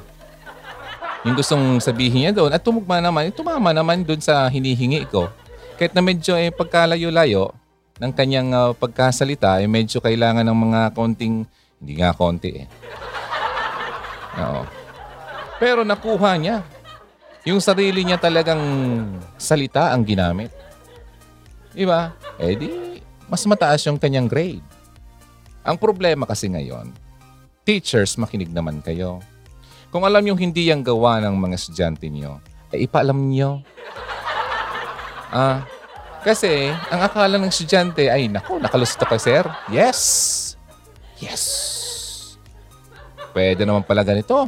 yung 1.25 1.35
gustong 1.35 1.81
sabihin 1.81 2.29
niya 2.29 2.33
doon 2.37 2.53
at 2.53 2.61
tumugma 2.61 3.01
naman, 3.01 3.33
tumama 3.33 3.73
naman 3.73 4.05
doon 4.05 4.21
sa 4.21 4.47
hinihingi 4.53 5.09
ko. 5.09 5.33
Kahit 5.81 5.97
na 5.97 6.05
medyo 6.05 6.37
eh, 6.37 6.53
pagkalayo-layo 6.53 7.51
ng 7.97 8.13
kanyang 8.13 8.53
ah, 8.53 8.71
pagkasalita, 8.77 9.59
eh, 9.59 9.67
medyo 9.67 10.05
kailangan 10.05 10.45
ng 10.45 10.59
mga 10.69 10.81
konting, 10.93 11.49
hindi 11.81 11.95
nga 11.97 12.13
konti 12.13 12.63
eh. 12.63 12.67
Oo. 14.37 14.63
Pero 15.57 15.81
nakuha 15.83 16.37
niya. 16.37 16.61
Yung 17.47 17.63
sarili 17.63 18.05
niya 18.05 18.21
talagang 18.21 18.61
salita 19.41 19.95
ang 19.95 20.05
ginamit. 20.05 20.53
Diba? 21.73 22.13
Eh 22.37 22.59
di, 22.59 22.69
mas 23.31 23.43
mataas 23.49 23.81
yung 23.87 23.97
kanyang 23.97 24.29
grade. 24.29 24.67
Ang 25.67 25.79
problema 25.81 26.29
kasi 26.29 26.51
ngayon, 26.51 27.06
teachers, 27.67 28.15
makinig 28.15 28.55
naman 28.55 28.79
kayo. 28.79 29.19
Kung 29.91 30.07
alam 30.07 30.23
yung 30.23 30.39
hindi 30.39 30.71
yung 30.71 30.87
gawa 30.87 31.19
ng 31.27 31.35
mga 31.35 31.55
estudyante 31.59 32.07
niyo, 32.07 32.39
ay 32.71 32.87
ipaalam 32.87 33.19
niyo. 33.19 33.67
Ah, 35.35 35.67
kasi 36.23 36.71
ang 36.91 37.03
akala 37.03 37.43
ng 37.43 37.51
estudyante 37.51 38.07
ay, 38.07 38.31
nako, 38.31 38.63
nakalusto 38.63 39.03
ka, 39.03 39.19
sir. 39.19 39.43
Yes! 39.67 40.55
Yes! 41.19 41.43
Pwede 43.35 43.67
naman 43.67 43.83
pala 43.83 44.07
ganito. 44.07 44.47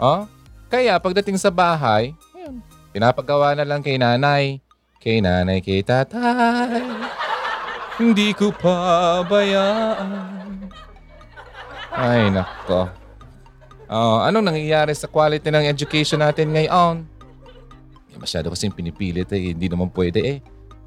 Oh, 0.00 0.24
Kaya 0.66 0.98
pagdating 0.98 1.38
sa 1.38 1.54
bahay, 1.54 2.10
ayun, 2.34 2.58
pinapagawa 2.90 3.54
na 3.54 3.62
lang 3.62 3.80
kay 3.80 3.94
nanay, 3.96 4.58
kay 4.98 5.22
nanay, 5.22 5.62
kay 5.62 5.80
tatay. 5.86 6.82
Hindi 7.96 8.34
ko 8.36 8.50
pabayaan. 8.52 10.45
Ay, 11.96 12.28
nako. 12.28 12.92
Oh, 13.88 14.20
anong 14.20 14.52
nangyayari 14.52 14.92
sa 14.92 15.08
quality 15.08 15.48
ng 15.48 15.64
education 15.64 16.20
natin 16.20 16.52
ngayon? 16.52 17.08
Eh, 18.12 18.18
masyado 18.20 18.52
kasing 18.52 18.76
pinipilit 18.76 19.32
eh. 19.32 19.56
Hindi 19.56 19.72
naman 19.72 19.88
pwede 19.96 20.20
eh. 20.20 20.38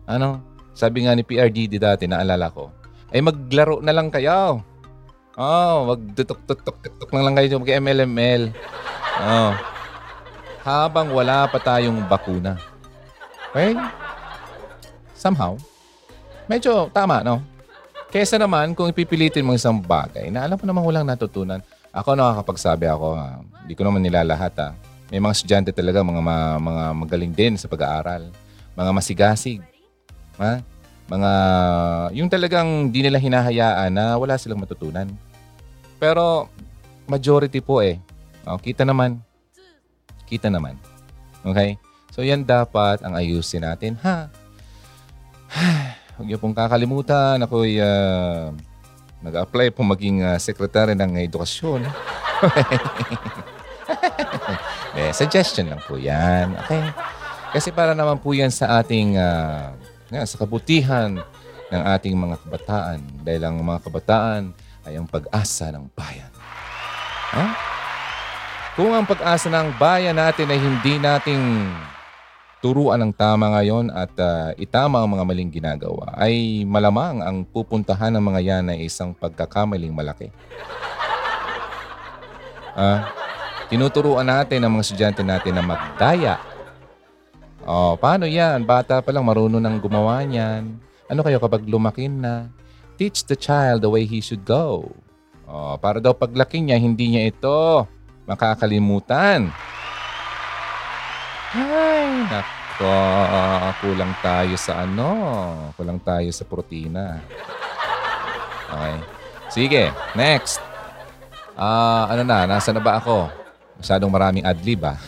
Ano? 0.05 0.45
Sabi 0.77 1.03
nga 1.03 1.17
ni 1.17 1.25
PRDD 1.25 1.81
dati, 1.81 2.05
naalala 2.05 2.53
ko, 2.53 2.69
ay 3.09 3.25
maglaro 3.25 3.81
na 3.81 3.89
lang 3.89 4.13
kayo. 4.13 4.61
Oh, 5.39 5.77
magtutok-tutok-tutok 5.95 7.09
lang 7.15 7.23
lang 7.31 7.35
kayo 7.41 7.57
mag-MLML. 7.57 8.43
Oh. 9.23 9.51
Habang 10.61 11.09
wala 11.15 11.47
pa 11.49 11.57
tayong 11.57 12.05
bakuna. 12.05 12.59
Okay? 13.49 13.73
Somehow, 15.17 15.57
medyo 16.45 16.91
tama, 16.93 17.25
no? 17.25 17.41
Kesa 18.09 18.41
naman 18.41 18.73
kung 18.73 18.89
ipipilitin 18.89 19.45
mo 19.45 19.53
isang 19.53 19.77
bagay 19.77 20.33
na 20.33 20.41
alam 20.41 20.57
mo 20.57 20.65
namang 20.65 20.85
walang 20.89 21.05
natutunan. 21.05 21.61
Ako 21.93 22.17
nakakapagsabi 22.17 22.89
ako, 22.89 23.13
hindi 23.61 23.73
ko 23.77 23.85
naman 23.85 24.01
nila 24.01 24.25
lahat 24.25 24.53
ah. 24.57 24.73
May 25.13 25.21
mga 25.21 25.33
estudyante 25.37 25.69
talaga, 25.69 26.01
mga, 26.01 26.21
ma- 26.21 26.57
mga 26.57 26.83
magaling 27.05 27.33
din 27.33 27.53
sa 27.53 27.69
pag-aaral. 27.69 28.33
Mga 28.73 28.91
masigasig. 28.93 29.61
Ha? 30.41 30.61
Mga, 31.09 31.31
yung 32.17 32.29
talagang 32.29 32.89
di 32.89 33.05
nila 33.05 33.21
hinahayaan 33.21 33.93
na 33.93 34.17
wala 34.17 34.37
silang 34.41 34.61
matutunan. 34.61 35.09
Pero, 36.01 36.49
majority 37.05 37.61
po 37.61 37.81
eh. 37.81 38.01
Oh, 38.45 38.57
kita 38.57 38.85
naman. 38.85 39.21
Kita 40.25 40.49
naman. 40.49 40.77
Okay? 41.45 41.77
So, 42.09 42.25
yan 42.25 42.41
dapat 42.41 43.05
ang 43.05 43.13
ayusin 43.13 43.65
natin, 43.65 43.97
ha? 44.01 44.29
Huwag 46.19 46.27
niyo 46.27 46.35
pong 46.35 46.51
kakalimutan. 46.51 47.39
Ako'y 47.39 47.79
uh, 47.79 48.51
nag-apply 49.23 49.71
po 49.71 49.87
maging 49.87 50.19
uh, 50.19 50.35
sekretary 50.35 50.91
ng 50.91 51.15
edukasyon. 51.15 51.79
eh, 54.99 55.15
suggestion 55.15 55.71
lang 55.71 55.79
po 55.87 55.95
yan. 55.95 56.59
Okay? 56.59 56.83
Kasi 57.55 57.71
para 57.71 57.95
naman 57.95 58.19
po 58.19 58.35
yan 58.35 58.51
sa 58.51 58.83
ating, 58.83 59.15
uh, 59.15 59.71
nga, 60.11 60.27
sa 60.27 60.35
kabutihan 60.35 61.23
ng 61.71 61.83
ating 61.95 62.19
mga 62.19 62.35
kabataan. 62.43 62.99
Dahil 63.23 63.41
ang 63.47 63.55
mga 63.63 63.79
kabataan 63.79 64.51
ay 64.91 64.99
ang 64.99 65.07
pag-asa 65.07 65.71
ng 65.71 65.87
bayan. 65.95 66.27
Ha? 67.31 67.45
Kung 68.75 68.91
ang 68.91 69.07
pag-asa 69.07 69.47
ng 69.47 69.71
bayan 69.79 70.19
natin 70.19 70.51
ay 70.51 70.59
hindi 70.59 70.99
nating 70.99 71.71
turuan 72.59 72.99
ng 72.99 73.13
tama 73.15 73.55
ngayon 73.55 73.87
at 73.91 74.11
uh, 74.19 74.51
itama 74.59 74.99
ang 74.99 75.15
mga 75.15 75.25
maling 75.27 75.51
ginagawa, 75.51 76.11
ay 76.19 76.67
malamang 76.67 77.23
ang 77.23 77.47
pupuntahan 77.47 78.11
ng 78.15 78.23
mga 78.23 78.41
yan 78.43 78.65
ay 78.75 78.87
isang 78.87 79.15
pagkakamaling 79.15 79.91
malaki. 79.95 80.29
Ah, 82.79 83.11
tinuturuan 83.67 84.23
natin 84.23 84.63
ang 84.63 84.71
mga 84.71 84.87
estudyante 84.87 85.19
natin 85.19 85.51
na 85.51 85.59
magdaya. 85.59 86.39
Oh, 87.67 87.99
paano 87.99 88.23
yan? 88.23 88.63
Bata 88.63 89.03
pa 89.03 89.11
lang 89.11 89.27
marunong 89.27 89.59
nang 89.59 89.83
gumawa 89.83 90.23
niyan. 90.23 90.79
Ano 91.11 91.19
kayo 91.19 91.43
kapag 91.43 91.67
lumakin 91.67 92.23
na? 92.23 92.47
Teach 92.95 93.27
the 93.27 93.35
child 93.35 93.83
the 93.83 93.91
way 93.91 94.07
he 94.07 94.23
should 94.23 94.47
go. 94.47 94.87
Oh, 95.43 95.75
para 95.75 95.99
daw 95.99 96.15
paglaki 96.15 96.63
niya, 96.63 96.79
hindi 96.79 97.11
niya 97.11 97.35
ito 97.35 97.83
makakalimutan. 98.29 99.51
Ay, 101.49 102.29
nako. 102.29 102.93
Kulang 103.81 104.13
tayo 104.21 104.53
sa 104.53 104.85
ano. 104.85 105.09
Kulang 105.73 105.97
tayo 106.05 106.29
sa 106.29 106.45
protina. 106.45 107.17
Okay. 108.69 109.01
Sige, 109.49 109.89
next. 110.13 110.61
Ah, 111.57 112.05
ano 112.13 112.21
na, 112.21 112.45
nasa 112.45 112.69
na 112.69 112.77
ba 112.77 113.01
ako? 113.01 113.33
Masyadong 113.81 114.13
maraming 114.13 114.45
adlib 114.45 114.85
ah. 114.85 115.01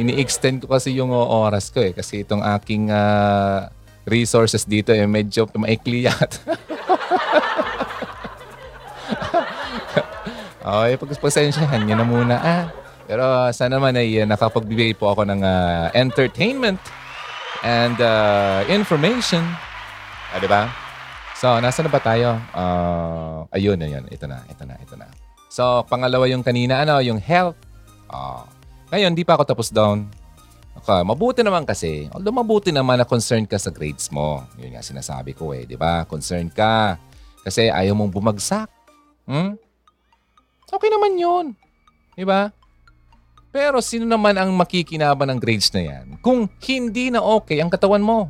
Ini-extend 0.00 0.64
ko 0.64 0.72
kasi 0.72 0.96
yung 0.96 1.12
oras 1.12 1.68
ko 1.68 1.84
eh. 1.84 1.92
Kasi 1.92 2.24
itong 2.24 2.40
aking 2.40 2.88
ah, 2.88 3.68
resources 4.08 4.64
dito 4.64 4.96
eh 4.96 5.04
medyo 5.04 5.44
maikli 5.52 6.08
yata. 6.08 6.40
okay, 10.68 11.00
pagpasensyahan 11.00 11.88
nyo 11.88 11.94
na 11.96 12.06
muna 12.06 12.36
ah. 12.36 12.64
Pero 13.08 13.24
sana 13.56 13.80
naman 13.80 13.96
ay 13.96 14.20
uh, 14.20 14.28
nakapagbigay 14.28 14.92
po 14.92 15.08
ako 15.16 15.24
ng 15.24 15.40
ah, 15.40 15.88
entertainment 15.96 16.76
and 17.64 17.96
uh, 17.98 18.60
information. 18.68 19.42
Ah, 20.28 20.36
di 20.36 20.46
ba? 20.46 20.68
So, 21.38 21.56
nasa 21.62 21.80
na 21.80 21.90
ba 21.90 22.02
tayo? 22.02 22.36
Ah, 22.52 23.48
ayun, 23.54 23.80
ayun. 23.80 24.04
Ito 24.12 24.26
na, 24.28 24.44
ito 24.50 24.62
na, 24.66 24.74
ito 24.76 24.94
na. 24.98 25.06
So, 25.48 25.86
pangalawa 25.88 26.28
yung 26.28 26.44
kanina, 26.44 26.84
ano, 26.84 27.00
yung 27.00 27.22
health. 27.22 27.56
Ah. 28.08 28.44
ngayon, 28.92 29.12
di 29.12 29.24
pa 29.24 29.36
ako 29.36 29.44
tapos 29.44 29.68
down. 29.72 30.08
Okay, 30.78 31.02
mabuti 31.02 31.40
naman 31.42 31.62
kasi. 31.66 32.06
Although 32.14 32.34
mabuti 32.34 32.70
naman 32.70 33.02
na 33.02 33.06
concerned 33.06 33.46
ka 33.50 33.58
sa 33.58 33.68
grades 33.68 34.08
mo. 34.14 34.46
Yun 34.58 34.78
nga 34.78 34.82
sinasabi 34.82 35.34
ko 35.34 35.50
eh, 35.52 35.66
di 35.66 35.74
ba? 35.74 36.06
Concerned 36.06 36.54
ka. 36.54 36.96
Kasi 37.42 37.68
ayaw 37.68 37.94
mong 37.98 38.12
bumagsak. 38.14 38.70
Hmm? 39.28 39.58
Okay 40.68 40.92
naman 40.92 41.16
yun. 41.16 41.46
Di 42.12 42.28
ba? 42.28 42.52
Pero 43.48 43.80
sino 43.80 44.04
naman 44.04 44.36
ang 44.36 44.52
makikinaban 44.52 45.32
ng 45.32 45.40
grades 45.40 45.72
na 45.72 45.82
yan? 45.82 46.20
Kung 46.20 46.44
hindi 46.68 47.08
na 47.08 47.24
okay 47.24 47.64
ang 47.64 47.72
katawan 47.72 48.04
mo. 48.04 48.28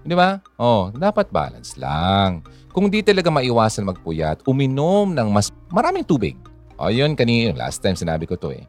Di 0.00 0.16
ba? 0.16 0.40
Oh, 0.56 0.88
dapat 0.94 1.28
balance 1.28 1.76
lang. 1.76 2.40
Kung 2.72 2.88
di 2.88 3.04
talaga 3.04 3.28
maiwasan 3.28 3.84
magpuyat, 3.84 4.48
uminom 4.48 5.12
ng 5.12 5.28
mas 5.28 5.52
maraming 5.68 6.06
tubig. 6.06 6.38
O 6.80 6.88
yun, 6.88 7.12
kanina, 7.16 7.52
last 7.56 7.84
time 7.84 7.96
sinabi 7.96 8.24
ko 8.24 8.36
to 8.36 8.52
eh. 8.52 8.64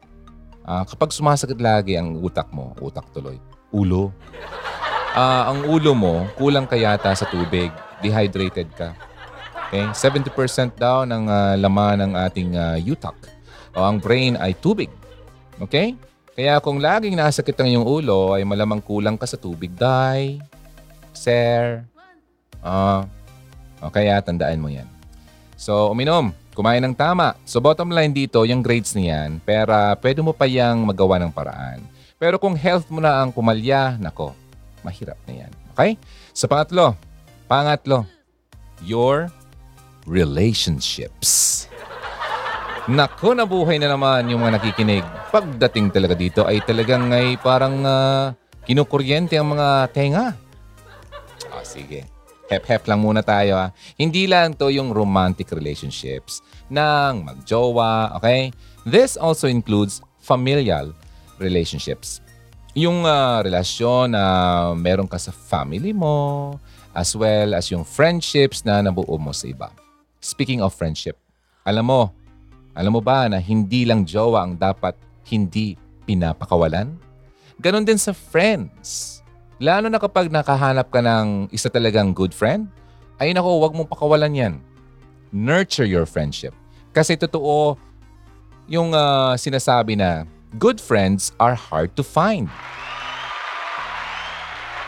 Ah, 0.68 0.84
kapag 0.84 1.12
sumasakit 1.12 1.56
lagi 1.56 1.96
ang 1.96 2.20
utak 2.20 2.52
mo, 2.52 2.76
utak 2.84 3.08
tuloy, 3.16 3.40
ulo. 3.72 4.12
Ah, 5.16 5.48
ang 5.48 5.64
ulo 5.64 5.96
mo, 5.96 6.28
kulang 6.36 6.68
ka 6.68 6.76
yata 6.76 7.12
sa 7.16 7.24
tubig. 7.24 7.72
Dehydrated 8.04 8.68
ka. 8.76 8.92
Okay? 9.68 9.84
70% 9.92 10.80
daw 10.80 11.04
ng 11.04 11.24
ah, 11.28 11.54
laman 11.60 12.08
ng 12.08 12.12
ating 12.16 12.50
ah, 12.56 12.76
utak 12.80 13.16
o 13.76 13.84
ang 13.84 14.00
brain 14.00 14.34
ay 14.40 14.56
tubig. 14.56 14.88
Okay? 15.60 15.94
Kaya 16.38 16.62
kung 16.62 16.78
laging 16.78 17.18
nasakit 17.18 17.54
ang 17.58 17.68
iyong 17.68 17.86
ulo, 17.86 18.32
ay 18.32 18.46
malamang 18.46 18.78
kulang 18.78 19.18
ka 19.18 19.26
sa 19.26 19.34
tubig, 19.34 19.74
day. 19.74 20.38
Sir. 21.12 21.82
Ah, 22.62 23.04
o 23.82 23.90
kaya 23.90 24.22
tandaan 24.22 24.62
mo 24.62 24.70
yan. 24.70 24.86
So, 25.58 25.90
uminom. 25.90 26.30
Kumain 26.54 26.82
ng 26.82 26.94
tama. 26.94 27.38
So, 27.46 27.62
bottom 27.62 27.94
line 27.94 28.10
dito, 28.10 28.42
yung 28.42 28.66
grades 28.66 28.90
niyan, 28.98 29.38
pera, 29.42 29.94
pwede 30.02 30.26
mo 30.26 30.34
pa 30.34 30.42
yang 30.42 30.82
magawa 30.82 31.22
ng 31.22 31.30
paraan. 31.30 31.86
Pero 32.18 32.34
kung 32.34 32.58
health 32.58 32.90
mo 32.90 32.98
na 32.98 33.22
ang 33.22 33.30
pumalya, 33.30 33.94
nako, 34.02 34.34
mahirap 34.82 35.18
na 35.30 35.46
yan. 35.46 35.52
Okay? 35.70 35.94
Sa 36.34 36.50
pangatlo, 36.50 36.98
pangatlo, 37.46 38.02
your 38.82 39.30
relationships. 40.08 41.64
Nako, 42.88 43.36
nabuhay 43.36 43.76
na 43.76 43.92
naman 43.92 44.32
yung 44.32 44.40
mga 44.40 44.56
nakikinig. 44.56 45.04
Pagdating 45.28 45.92
talaga 45.92 46.16
dito 46.16 46.40
ay 46.48 46.64
talagang 46.64 47.12
ay 47.12 47.36
parang 47.36 47.84
uh, 47.84 48.32
kinukuryente 48.64 49.36
ang 49.36 49.52
mga 49.52 49.92
tenga. 49.92 50.26
Ah, 51.52 51.60
sige. 51.60 52.08
Hep-hep 52.48 52.88
lang 52.88 53.04
muna 53.04 53.20
tayo 53.20 53.60
ha. 53.60 53.76
Hindi 54.00 54.24
lang 54.24 54.56
to 54.56 54.72
yung 54.72 54.88
romantic 54.88 55.52
relationships 55.52 56.40
ng 56.72 57.28
magjowa, 57.28 58.16
okay? 58.16 58.56
This 58.88 59.20
also 59.20 59.52
includes 59.52 60.00
familial 60.16 60.96
relationships. 61.36 62.24
Yung 62.72 63.04
uh, 63.04 63.44
relasyon 63.44 64.16
na 64.16 64.24
meron 64.72 65.04
ka 65.04 65.20
sa 65.20 65.28
family 65.28 65.92
mo, 65.92 66.56
as 66.96 67.12
well 67.12 67.52
as 67.52 67.68
yung 67.68 67.84
friendships 67.84 68.64
na 68.64 68.80
nabuo 68.80 69.20
mo 69.20 69.36
sa 69.36 69.44
iba. 69.44 69.68
Speaking 70.18 70.58
of 70.58 70.74
friendship, 70.74 71.14
alam 71.62 71.86
mo, 71.86 72.10
alam 72.74 72.90
mo 72.90 72.98
ba 72.98 73.30
na 73.30 73.38
hindi 73.38 73.86
lang 73.86 74.02
jowa 74.02 74.42
ang 74.42 74.58
dapat 74.58 74.98
hindi 75.30 75.78
pinapakawalan? 76.10 76.90
Ganon 77.62 77.86
din 77.86 77.98
sa 77.98 78.10
friends. 78.10 79.18
Lalo 79.62 79.86
na 79.86 79.98
kapag 79.98 80.30
nakahanap 80.30 80.90
ka 80.90 80.98
ng 80.98 81.50
isa 81.54 81.70
talagang 81.70 82.10
good 82.14 82.34
friend, 82.34 82.66
ay 83.18 83.34
nako, 83.34 83.62
huwag 83.62 83.74
mong 83.74 83.90
pakawalan 83.90 84.34
yan. 84.34 84.54
Nurture 85.30 85.86
your 85.86 86.06
friendship. 86.06 86.54
Kasi 86.94 87.18
totoo 87.18 87.78
yung 88.70 88.94
uh, 88.94 89.34
sinasabi 89.38 89.98
na 89.98 90.26
good 90.58 90.82
friends 90.82 91.30
are 91.38 91.54
hard 91.54 91.94
to 91.94 92.02
find. 92.02 92.50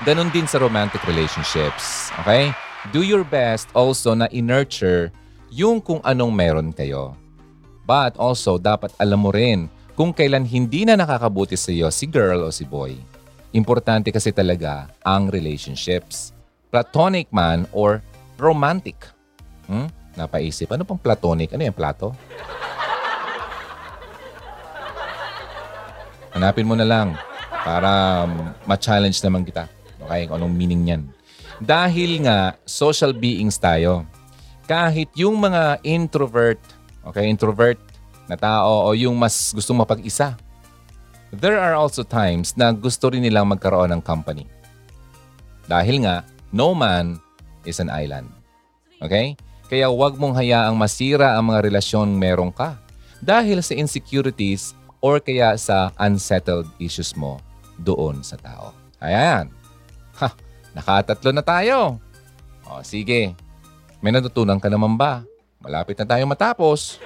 Ganon 0.02 0.32
din 0.34 0.46
sa 0.50 0.58
romantic 0.58 1.02
relationships. 1.06 2.10
Okay? 2.22 2.50
Do 2.88 3.04
your 3.04 3.28
best 3.28 3.68
also 3.76 4.16
na 4.16 4.24
i-nurture 4.32 5.12
yung 5.52 5.84
kung 5.84 6.00
anong 6.00 6.32
meron 6.32 6.72
kayo. 6.72 7.12
But 7.84 8.16
also, 8.16 8.56
dapat 8.56 8.96
alam 8.96 9.20
mo 9.20 9.34
rin 9.34 9.68
kung 9.92 10.16
kailan 10.16 10.48
hindi 10.48 10.88
na 10.88 10.96
nakakabuti 10.96 11.60
sa 11.60 11.68
iyo 11.68 11.92
si 11.92 12.08
girl 12.08 12.48
o 12.48 12.54
si 12.54 12.64
boy. 12.64 12.96
Importante 13.52 14.08
kasi 14.08 14.32
talaga 14.32 14.88
ang 15.04 15.28
relationships. 15.28 16.32
Platonic 16.70 17.28
man 17.34 17.66
or 17.74 18.00
romantic. 18.38 18.96
Hmm? 19.66 19.90
Napaisip, 20.14 20.70
ano 20.70 20.86
pang 20.86 21.02
platonic? 21.02 21.52
Ano 21.52 21.66
yung 21.66 21.76
plato? 21.76 22.14
Hanapin 26.30 26.64
mo 26.64 26.78
na 26.78 26.86
lang 26.86 27.18
para 27.66 28.22
ma-challenge 28.64 29.18
naman 29.26 29.42
kita. 29.42 29.66
Okay, 30.06 30.30
anong 30.30 30.54
meaning 30.54 30.86
niyan. 30.86 31.02
Dahil 31.60 32.24
nga, 32.24 32.56
social 32.64 33.12
beings 33.12 33.60
tayo. 33.60 34.08
Kahit 34.64 35.12
yung 35.12 35.36
mga 35.36 35.84
introvert, 35.84 36.58
okay, 37.04 37.28
introvert 37.28 37.76
na 38.24 38.40
tao 38.40 38.88
o 38.88 38.96
yung 38.96 39.12
mas 39.20 39.52
gustong 39.52 39.76
mapag-isa, 39.76 40.40
there 41.28 41.60
are 41.60 41.76
also 41.76 42.00
times 42.00 42.56
na 42.56 42.72
gusto 42.72 43.12
rin 43.12 43.20
nilang 43.20 43.52
magkaroon 43.52 43.92
ng 43.92 44.02
company. 44.02 44.48
Dahil 45.68 46.02
nga, 46.02 46.24
no 46.48 46.72
man 46.72 47.20
is 47.68 47.78
an 47.78 47.92
island. 47.92 48.26
Okay? 49.04 49.36
Kaya 49.70 49.86
huwag 49.86 50.18
mong 50.18 50.34
hayaang 50.34 50.74
masira 50.74 51.38
ang 51.38 51.52
mga 51.52 51.70
relasyon 51.70 52.10
meron 52.10 52.50
ka 52.50 52.74
dahil 53.22 53.62
sa 53.62 53.76
insecurities 53.76 54.74
or 54.98 55.20
kaya 55.22 55.54
sa 55.60 55.92
unsettled 56.00 56.66
issues 56.82 57.14
mo 57.14 57.38
doon 57.78 58.24
sa 58.24 58.34
tao. 58.40 58.74
Ayan. 58.98 59.52
Ha, 60.18 60.28
nakatatlo 60.74 61.32
na 61.34 61.42
tayo. 61.42 61.98
O, 62.66 62.82
sige. 62.86 63.34
May 64.00 64.12
natutunan 64.14 64.60
ka 64.62 64.68
naman 64.70 64.96
ba? 64.96 65.24
Malapit 65.60 65.98
na 66.00 66.06
tayo 66.08 66.24
matapos. 66.24 66.96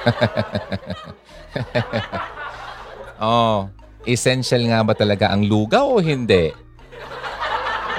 oh, 3.20 3.68
essential 4.06 4.62
nga 4.70 4.86
ba 4.86 4.94
talaga 4.94 5.34
ang 5.34 5.42
lugaw 5.44 5.98
o 5.98 6.00
hindi? 6.00 6.54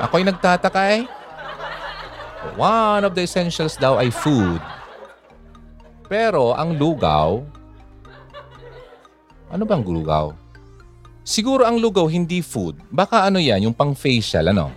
Ako'y 0.01 0.25
nagtataka 0.25 0.81
eh. 0.97 1.05
One 2.57 3.05
of 3.05 3.13
the 3.13 3.21
essentials 3.21 3.77
daw 3.77 4.01
ay 4.01 4.09
food. 4.09 4.57
Pero 6.09 6.57
ang 6.57 6.73
lugaw, 6.75 7.45
ano 9.53 9.63
bang 9.67 9.83
lugaw? 9.85 10.33
Siguro 11.31 11.63
ang 11.63 11.79
lugaw 11.79 12.11
hindi 12.11 12.43
food. 12.43 12.75
Baka 12.91 13.23
ano 13.23 13.39
yan, 13.39 13.63
yung 13.63 13.71
pang 13.71 13.95
facial, 13.95 14.51
ano? 14.51 14.67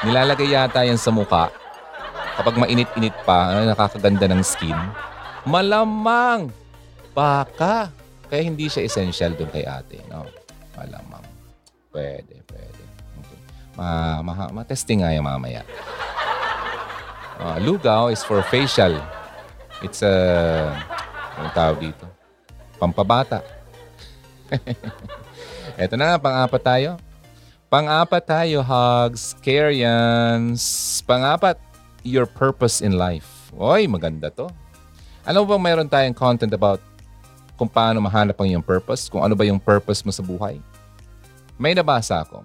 Nilalagay 0.00 0.48
yata 0.48 0.80
yan 0.80 0.96
sa 0.96 1.12
muka. 1.12 1.52
Kapag 2.40 2.56
mainit-init 2.56 3.12
pa, 3.28 3.52
ano, 3.52 3.68
nakakaganda 3.68 4.24
ng 4.32 4.40
skin. 4.40 4.72
Malamang! 5.44 6.48
Baka. 7.12 7.92
Kaya 8.32 8.40
hindi 8.40 8.72
siya 8.72 8.88
essential 8.88 9.36
dun 9.36 9.52
kay 9.52 9.68
ate, 9.68 10.00
no? 10.08 10.24
Malamang. 10.72 11.20
Pwede, 11.92 12.48
pwede. 12.48 12.82
Okay. 13.20 13.38
Ma, 13.76 14.24
ma, 14.24 14.48
ma-testing 14.56 15.04
nga 15.04 15.12
yung 15.12 15.28
mamaya. 15.28 15.68
Uh, 17.36 17.60
lugaw 17.60 18.08
is 18.08 18.24
for 18.24 18.40
facial. 18.48 18.96
It's 19.84 20.00
a, 20.00 20.16
ano 21.36 21.52
tawag 21.52 21.92
dito? 21.92 22.08
Pampabata. 22.80 23.44
Eto 25.76 25.94
na, 25.94 26.18
pang-apat 26.18 26.62
tayo. 26.62 26.90
Pang-apat 27.70 28.22
tayo, 28.26 28.64
hugs, 28.64 29.38
Karyans. 29.44 30.98
Pang-apat, 31.06 31.60
your 32.02 32.26
purpose 32.26 32.82
in 32.82 32.96
life. 32.98 33.52
Oy, 33.54 33.86
maganda 33.86 34.30
to. 34.32 34.50
Mo 35.30 35.46
bang 35.46 35.62
mayroon 35.62 35.86
tayong 35.86 36.16
content 36.16 36.50
about 36.50 36.82
kung 37.54 37.68
paano 37.68 38.00
mahanap 38.00 38.34
ang 38.40 38.48
iyong 38.48 38.64
purpose? 38.64 39.12
Kung 39.12 39.20
ano 39.20 39.36
ba 39.36 39.44
yung 39.44 39.60
purpose 39.60 40.00
mo 40.00 40.10
sa 40.10 40.24
buhay? 40.24 40.56
May 41.60 41.76
nabasa 41.76 42.24
ako. 42.24 42.40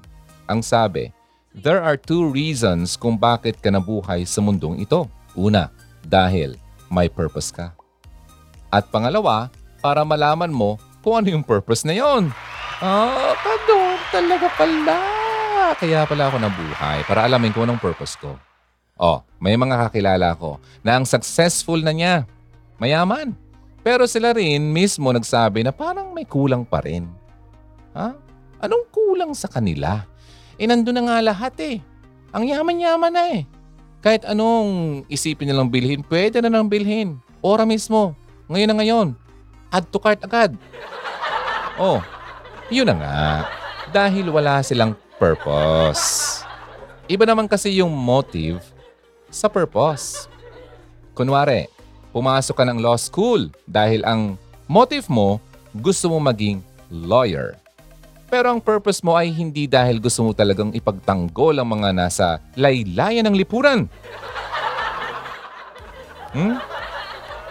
Ang 0.45 0.59
sabi, 0.59 1.09
there 1.55 1.79
are 1.79 1.95
two 1.95 2.27
reasons 2.29 2.99
kung 2.99 3.15
bakit 3.15 3.57
ka 3.63 3.71
nabuhay 3.71 4.27
sa 4.27 4.43
mundong 4.43 4.83
ito. 4.83 5.07
Una, 5.33 5.71
dahil 6.03 6.59
may 6.91 7.07
purpose 7.07 7.49
ka. 7.49 7.71
At 8.69 8.91
pangalawa, 8.91 9.47
para 9.79 10.03
malaman 10.03 10.51
mo 10.51 10.75
kung 10.99 11.23
ano 11.23 11.31
yung 11.31 11.45
purpose 11.47 11.87
na 11.87 11.95
yon. 11.95 12.29
Ah, 12.85 13.33
ganun 13.41 13.97
talaga 14.13 14.47
pala. 14.53 14.99
Kaya 15.73 16.05
pala 16.05 16.29
ako 16.29 16.37
nabuhay 16.37 17.01
para 17.09 17.25
alamin 17.25 17.49
kung 17.49 17.65
anong 17.65 17.81
purpose 17.81 18.13
ko. 18.13 18.37
Oh, 18.93 19.25
may 19.41 19.57
mga 19.57 19.89
kakilala 19.89 20.37
ko 20.37 20.61
na 20.85 21.01
ang 21.01 21.05
successful 21.09 21.81
na 21.81 21.89
niya. 21.89 22.29
Mayaman. 22.77 23.33
Pero 23.81 24.05
sila 24.05 24.37
rin 24.37 24.69
mismo 24.69 25.09
nagsabi 25.09 25.65
na 25.65 25.73
parang 25.73 26.13
may 26.13 26.29
kulang 26.29 26.61
pa 26.61 26.85
rin. 26.85 27.09
Ha? 27.97 28.13
Anong 28.61 28.85
kulang 28.93 29.33
sa 29.33 29.49
kanila? 29.49 30.05
Eh, 30.61 30.69
nandun 30.69 30.93
na 30.93 31.09
nga 31.09 31.17
lahat 31.25 31.57
eh. 31.65 31.81
Ang 32.37 32.53
yaman-yaman 32.53 33.09
na 33.09 33.23
eh. 33.33 33.49
Kahit 34.05 34.29
anong 34.29 35.01
isipin 35.09 35.49
nilang 35.49 35.73
bilhin, 35.73 36.05
pwede 36.05 36.37
na 36.37 36.53
nang 36.53 36.69
bilhin. 36.69 37.17
Ora 37.41 37.65
mismo. 37.65 38.13
Ngayon 38.45 38.69
na 38.69 38.77
ngayon. 38.77 39.07
Add 39.73 39.89
to 39.89 39.97
cart 39.97 40.21
agad. 40.21 40.53
Oh, 41.81 41.99
yun 42.69 42.89
na 42.89 42.95
nga. 42.97 43.21
Dahil 43.93 44.29
wala 44.33 44.61
silang 44.65 44.97
purpose. 45.21 46.41
Iba 47.05 47.23
naman 47.29 47.45
kasi 47.45 47.77
yung 47.77 47.93
motive 47.93 48.61
sa 49.29 49.45
purpose. 49.45 50.25
Kunwari, 51.13 51.69
pumasok 52.09 52.55
ka 52.57 52.65
ng 52.65 52.81
law 52.81 52.97
school 52.97 53.47
dahil 53.69 54.01
ang 54.03 54.35
motive 54.65 55.05
mo, 55.07 55.37
gusto 55.77 56.09
mo 56.09 56.17
maging 56.17 56.63
lawyer. 56.89 57.59
Pero 58.25 58.49
ang 58.49 58.59
purpose 58.59 59.05
mo 59.05 59.13
ay 59.13 59.29
hindi 59.29 59.69
dahil 59.69 60.01
gusto 60.01 60.25
mo 60.25 60.31
talagang 60.33 60.73
ipagtanggol 60.73 61.61
ang 61.61 61.69
mga 61.77 61.89
nasa 61.93 62.41
laylayan 62.57 63.29
ng 63.29 63.37
lipunan. 63.37 63.85
Hmm? 66.35 66.57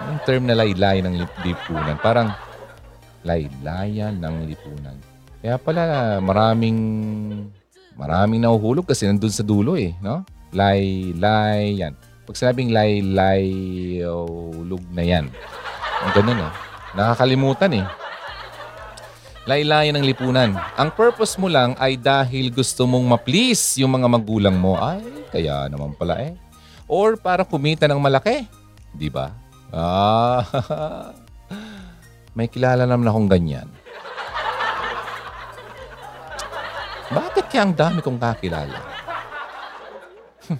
Ang 0.04 0.18
term 0.28 0.44
na 0.44 0.58
laylayan 0.58 1.08
ng 1.08 1.16
lip- 1.24 1.40
lipunan, 1.46 1.96
parang 2.02 2.34
laylayan 3.24 4.20
ng 4.20 4.46
lipunan. 4.46 4.96
Kaya 5.40 5.58
pala 5.60 6.20
maraming 6.24 6.78
maraming 7.96 8.40
nahuhulog 8.44 8.86
kasi 8.88 9.06
nandun 9.08 9.32
sa 9.32 9.42
dulo 9.44 9.76
eh, 9.76 9.94
no? 10.00 10.24
Laylayan. 10.54 11.96
Pag 12.24 12.36
sinabing 12.38 12.72
laylayulog 12.72 14.80
na 14.94 15.02
yan. 15.04 15.28
Ang 16.04 16.12
ganun 16.16 16.40
eh. 16.40 16.50
Nakakalimutan 16.96 17.72
eh. 17.80 17.84
Laylayan 19.44 20.00
ng 20.00 20.08
lipunan. 20.08 20.56
Ang 20.80 20.88
purpose 20.96 21.36
mo 21.36 21.52
lang 21.52 21.76
ay 21.76 22.00
dahil 22.00 22.48
gusto 22.48 22.88
mong 22.88 23.04
ma-please 23.04 23.84
yung 23.84 23.92
mga 23.92 24.08
magulang 24.08 24.56
mo. 24.56 24.80
Ay, 24.80 25.04
kaya 25.28 25.68
naman 25.68 25.92
pala 25.92 26.16
eh. 26.16 26.32
Or 26.88 27.20
para 27.20 27.44
kumita 27.44 27.84
ng 27.84 28.00
malaki. 28.00 28.48
Di 28.96 29.12
ba? 29.12 29.36
Ah, 29.68 31.12
may 32.34 32.50
kilala 32.50 32.82
naman 32.82 33.06
akong 33.06 33.30
ganyan. 33.30 33.70
Bakit 37.14 37.44
kaya 37.46 37.62
ang 37.62 37.74
dami 37.78 38.02
kong 38.02 38.18
kakilala? 38.18 38.78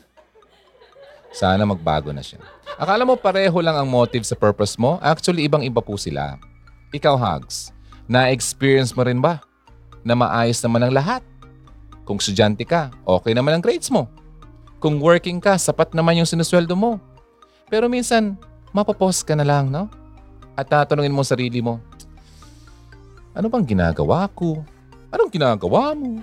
Sana 1.43 1.67
magbago 1.67 2.15
na 2.15 2.23
siya. 2.23 2.39
Akala 2.79 3.03
mo 3.03 3.19
pareho 3.19 3.59
lang 3.59 3.75
ang 3.75 3.91
motive 3.91 4.23
sa 4.23 4.39
purpose 4.39 4.79
mo? 4.79 5.03
Actually, 5.03 5.51
ibang-iba 5.51 5.83
po 5.83 5.99
sila. 5.99 6.39
Ikaw, 6.95 7.19
Hugs, 7.19 7.75
na-experience 8.07 8.95
mo 8.95 9.03
rin 9.03 9.19
ba 9.19 9.43
na 10.07 10.15
maayos 10.15 10.63
naman 10.63 10.87
ang 10.87 10.95
lahat? 10.95 11.23
Kung 12.07 12.23
estudyante 12.23 12.63
ka, 12.63 12.95
okay 13.03 13.35
naman 13.35 13.59
ang 13.59 13.63
grades 13.65 13.91
mo. 13.91 14.07
Kung 14.79 15.03
working 15.03 15.43
ka, 15.43 15.59
sapat 15.59 15.91
naman 15.91 16.23
yung 16.23 16.29
sinusweldo 16.29 16.77
mo. 16.79 17.03
Pero 17.67 17.91
minsan, 17.91 18.39
mapapos 18.71 19.27
ka 19.27 19.33
na 19.35 19.43
lang, 19.43 19.73
no? 19.73 19.89
At 20.55 20.71
tatanungin 20.71 21.11
mo 21.11 21.27
sarili 21.27 21.59
mo, 21.59 21.83
ano 23.35 23.51
bang 23.51 23.67
ginagawa 23.67 24.31
ko? 24.31 24.63
Anong 25.11 25.31
ginagawa 25.31 25.95
mo? 25.95 26.23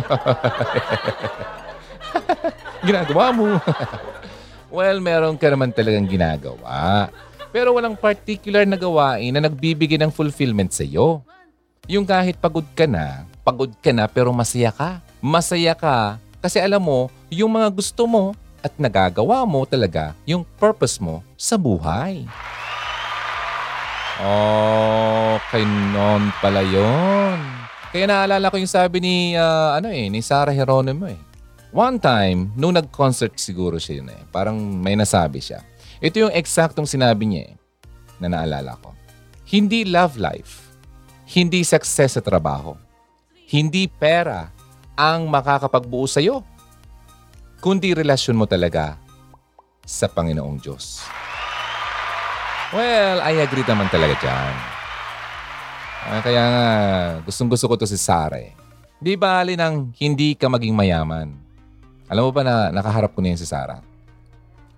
ginagawa 2.86 3.32
mo? 3.32 3.56
well, 4.76 5.00
meron 5.00 5.40
ka 5.40 5.48
naman 5.48 5.72
talagang 5.72 6.04
ginagawa. 6.04 7.08
Pero 7.50 7.74
walang 7.74 7.96
particular 7.96 8.68
na 8.68 8.76
gawain 8.76 9.32
na 9.32 9.48
nagbibigay 9.48 9.96
ng 9.96 10.12
fulfillment 10.12 10.70
sa 10.70 10.84
iyo. 10.84 11.24
Yung 11.88 12.04
kahit 12.04 12.36
pagod 12.36 12.68
ka 12.76 12.84
na, 12.84 13.24
pagod 13.42 13.72
ka 13.80 13.90
na 13.90 14.06
pero 14.06 14.30
masaya 14.30 14.70
ka. 14.70 15.00
Masaya 15.18 15.72
ka 15.72 16.20
kasi 16.40 16.56
alam 16.56 16.80
mo, 16.80 17.12
yung 17.28 17.52
mga 17.52 17.68
gusto 17.68 18.08
mo 18.08 18.32
at 18.60 18.72
nagagawa 18.76 19.44
mo 19.48 19.64
talaga 19.64 20.12
yung 20.28 20.44
purpose 20.60 21.00
mo 21.00 21.24
sa 21.36 21.56
buhay. 21.56 22.24
Okay, 24.20 25.64
noon 25.64 26.28
pala 26.44 26.60
yon. 26.60 27.40
Kaya 27.90 28.04
naalala 28.04 28.52
ko 28.52 28.60
yung 28.60 28.70
sabi 28.70 29.00
ni, 29.00 29.34
ah, 29.34 29.80
ano 29.80 29.88
eh, 29.88 30.12
ni 30.12 30.20
Sarah 30.20 30.52
Geronimo 30.52 31.08
eh. 31.08 31.18
One 31.72 31.96
time, 32.02 32.52
nung 32.58 32.76
nag-concert 32.76 33.38
siguro 33.40 33.80
siya 33.80 34.02
yun 34.02 34.12
eh, 34.12 34.22
parang 34.28 34.58
may 34.58 34.98
nasabi 34.98 35.40
siya. 35.40 35.64
Ito 36.02 36.28
yung 36.28 36.34
eksaktong 36.34 36.84
sinabi 36.84 37.24
niya 37.26 37.42
eh, 37.48 37.54
na 38.20 38.28
naalala 38.28 38.76
ko. 38.82 38.92
Hindi 39.48 39.88
love 39.88 40.20
life, 40.20 40.68
hindi 41.30 41.64
success 41.64 42.18
sa 42.18 42.22
trabaho, 42.22 42.74
hindi 43.50 43.88
pera 43.88 44.50
ang 44.98 45.26
makakapagbuo 45.30 46.06
sa'yo, 46.06 46.44
kundi 47.60 47.92
relasyon 47.92 48.40
mo 48.40 48.48
talaga 48.48 48.96
sa 49.84 50.08
Panginoong 50.08 50.58
Diyos. 50.58 51.04
Well, 52.72 53.20
I 53.20 53.44
agree 53.44 53.66
naman 53.66 53.92
talaga 53.92 54.16
dyan. 54.18 54.54
Ah, 56.00 56.20
kaya 56.24 56.42
nga, 56.42 56.66
gustong 57.28 57.52
gusto 57.52 57.68
ko 57.68 57.76
to 57.76 57.84
si 57.84 58.00
Sarah 58.00 58.40
eh. 58.40 58.56
Di 58.96 59.14
bali 59.20 59.54
nang 59.54 59.92
hindi 60.00 60.32
ka 60.32 60.48
maging 60.48 60.72
mayaman. 60.72 61.28
Alam 62.08 62.26
mo 62.26 62.30
ba 62.32 62.42
na 62.42 62.54
nakaharap 62.72 63.12
ko 63.12 63.20
na 63.20 63.36
yun 63.36 63.40
si 63.40 63.44
Sarah? 63.44 63.84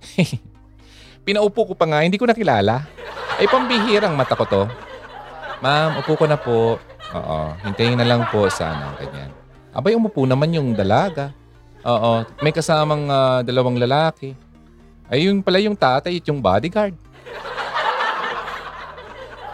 Pinaupo 1.26 1.70
ko 1.70 1.74
pa 1.78 1.86
nga, 1.86 2.02
hindi 2.02 2.18
ko 2.18 2.26
nakilala. 2.26 2.82
Ay, 3.38 3.46
pambihirang 3.46 4.18
mata 4.18 4.34
ko 4.34 4.44
to. 4.44 4.62
Ma'am, 5.62 6.02
upo 6.02 6.18
ko 6.18 6.26
na 6.26 6.34
po. 6.34 6.76
Oo, 7.14 7.38
hintayin 7.62 7.94
na 7.94 8.08
lang 8.08 8.26
po 8.32 8.50
sana. 8.50 8.98
Ganyan. 8.98 9.30
Abay, 9.70 9.94
umupo 9.94 10.26
naman 10.26 10.50
yung 10.50 10.74
dalaga. 10.74 11.30
Oo, 11.82 12.22
may 12.38 12.54
kasamang 12.54 13.10
ah, 13.10 13.40
dalawang 13.42 13.74
lalaki. 13.74 14.38
Ay, 15.10 15.26
yung 15.26 15.42
pala 15.42 15.58
yung 15.58 15.74
tatay 15.74 16.16
at 16.16 16.26
yung 16.30 16.38
bodyguard. 16.38 16.94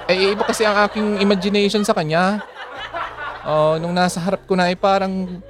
Eh, 0.09 0.33
iba 0.33 0.45
kasi 0.45 0.65
ang 0.65 0.89
aking 0.89 1.21
imagination 1.21 1.85
sa 1.85 1.93
kanya. 1.93 2.41
Oh, 3.45 3.77
nung 3.81 3.93
nasa 3.93 4.21
harap 4.21 4.45
ko 4.45 4.57
na 4.57 4.69
ay 4.69 4.77
parang, 4.77 5.41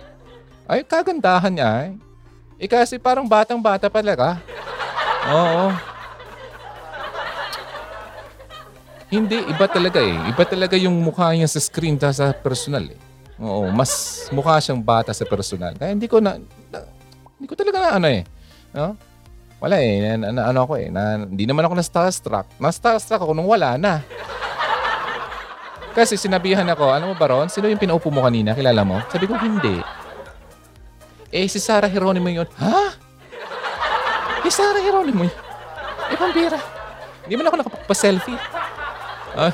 ay 0.66 0.82
kagandahan 0.82 1.54
niya 1.54 1.70
eh. 1.86 1.92
Eh 2.58 2.66
kasi 2.66 2.98
parang 2.98 3.26
batang-bata 3.26 3.86
talaga. 3.86 4.38
Oo. 5.30 5.70
Hindi, 9.08 9.40
iba 9.46 9.66
talaga 9.70 10.02
eh. 10.02 10.14
Iba 10.28 10.44
talaga 10.44 10.74
yung 10.76 10.94
mukha 11.00 11.30
niya 11.32 11.48
sa 11.48 11.62
screen 11.62 11.96
ta 11.96 12.10
sa 12.10 12.34
personal 12.34 12.82
eh. 12.92 12.98
Oo, 13.38 13.70
mas 13.70 14.26
mukha 14.34 14.58
siyang 14.58 14.82
bata 14.82 15.14
sa 15.14 15.22
personal. 15.22 15.72
Kaya 15.78 15.94
hindi 15.94 16.10
ko 16.10 16.18
na 16.18 16.36
hindi 17.38 17.46
ko 17.46 17.54
talaga 17.54 17.78
na 17.78 17.90
ano 17.96 18.06
eh. 18.10 18.22
No? 18.74 18.98
Wala 19.58 19.78
eh. 19.78 20.18
Na, 20.18 20.30
na- 20.30 20.46
ano 20.50 20.66
ako 20.66 20.74
eh. 20.78 20.90
Na, 20.90 21.22
hindi 21.22 21.46
naman 21.46 21.66
ako 21.66 21.78
na-starstruck. 21.78 22.46
Na-starstruck 22.58 23.22
ako 23.22 23.32
nung 23.34 23.46
wala 23.46 23.78
na. 23.78 24.02
Kasi 25.94 26.14
sinabihan 26.14 26.66
ako, 26.70 26.94
ano 26.94 27.10
mo 27.10 27.14
ba 27.18 27.26
Ron? 27.26 27.50
Sino 27.50 27.66
yung 27.66 27.80
pinaupo 27.80 28.06
mo 28.10 28.22
kanina? 28.22 28.54
Kilala 28.54 28.86
mo? 28.86 29.02
Sabi 29.10 29.26
ko, 29.26 29.34
hindi. 29.34 29.82
Eh, 31.34 31.50
si 31.50 31.58
Sarah 31.58 31.90
Geronimo 31.90 32.30
yun. 32.30 32.46
Ha? 32.58 32.94
Eh, 34.46 34.52
Sarah 34.52 34.78
Geronimo 34.78 35.26
yun. 35.26 35.36
Eh, 36.08 36.16
pambira. 36.16 36.58
Hindi 37.26 37.34
man 37.34 37.46
ako 37.50 37.56
nakapagpa-selfie. 37.60 38.38
Ah, 39.34 39.52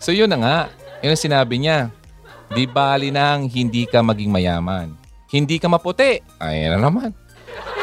so 0.00 0.10
yun 0.10 0.26
na 0.26 0.38
nga. 0.40 0.56
Yun 1.04 1.12
ang 1.12 1.22
sinabi 1.22 1.54
niya. 1.60 1.92
Di 2.50 2.66
bali 2.66 3.12
nang 3.14 3.46
hindi 3.46 3.86
ka 3.86 4.02
maging 4.02 4.32
mayaman. 4.32 5.05
Hindi 5.36 5.60
ka 5.60 5.68
maputi. 5.68 6.16
Ay, 6.40 6.72
na 6.72 6.80
naman. 6.80 7.12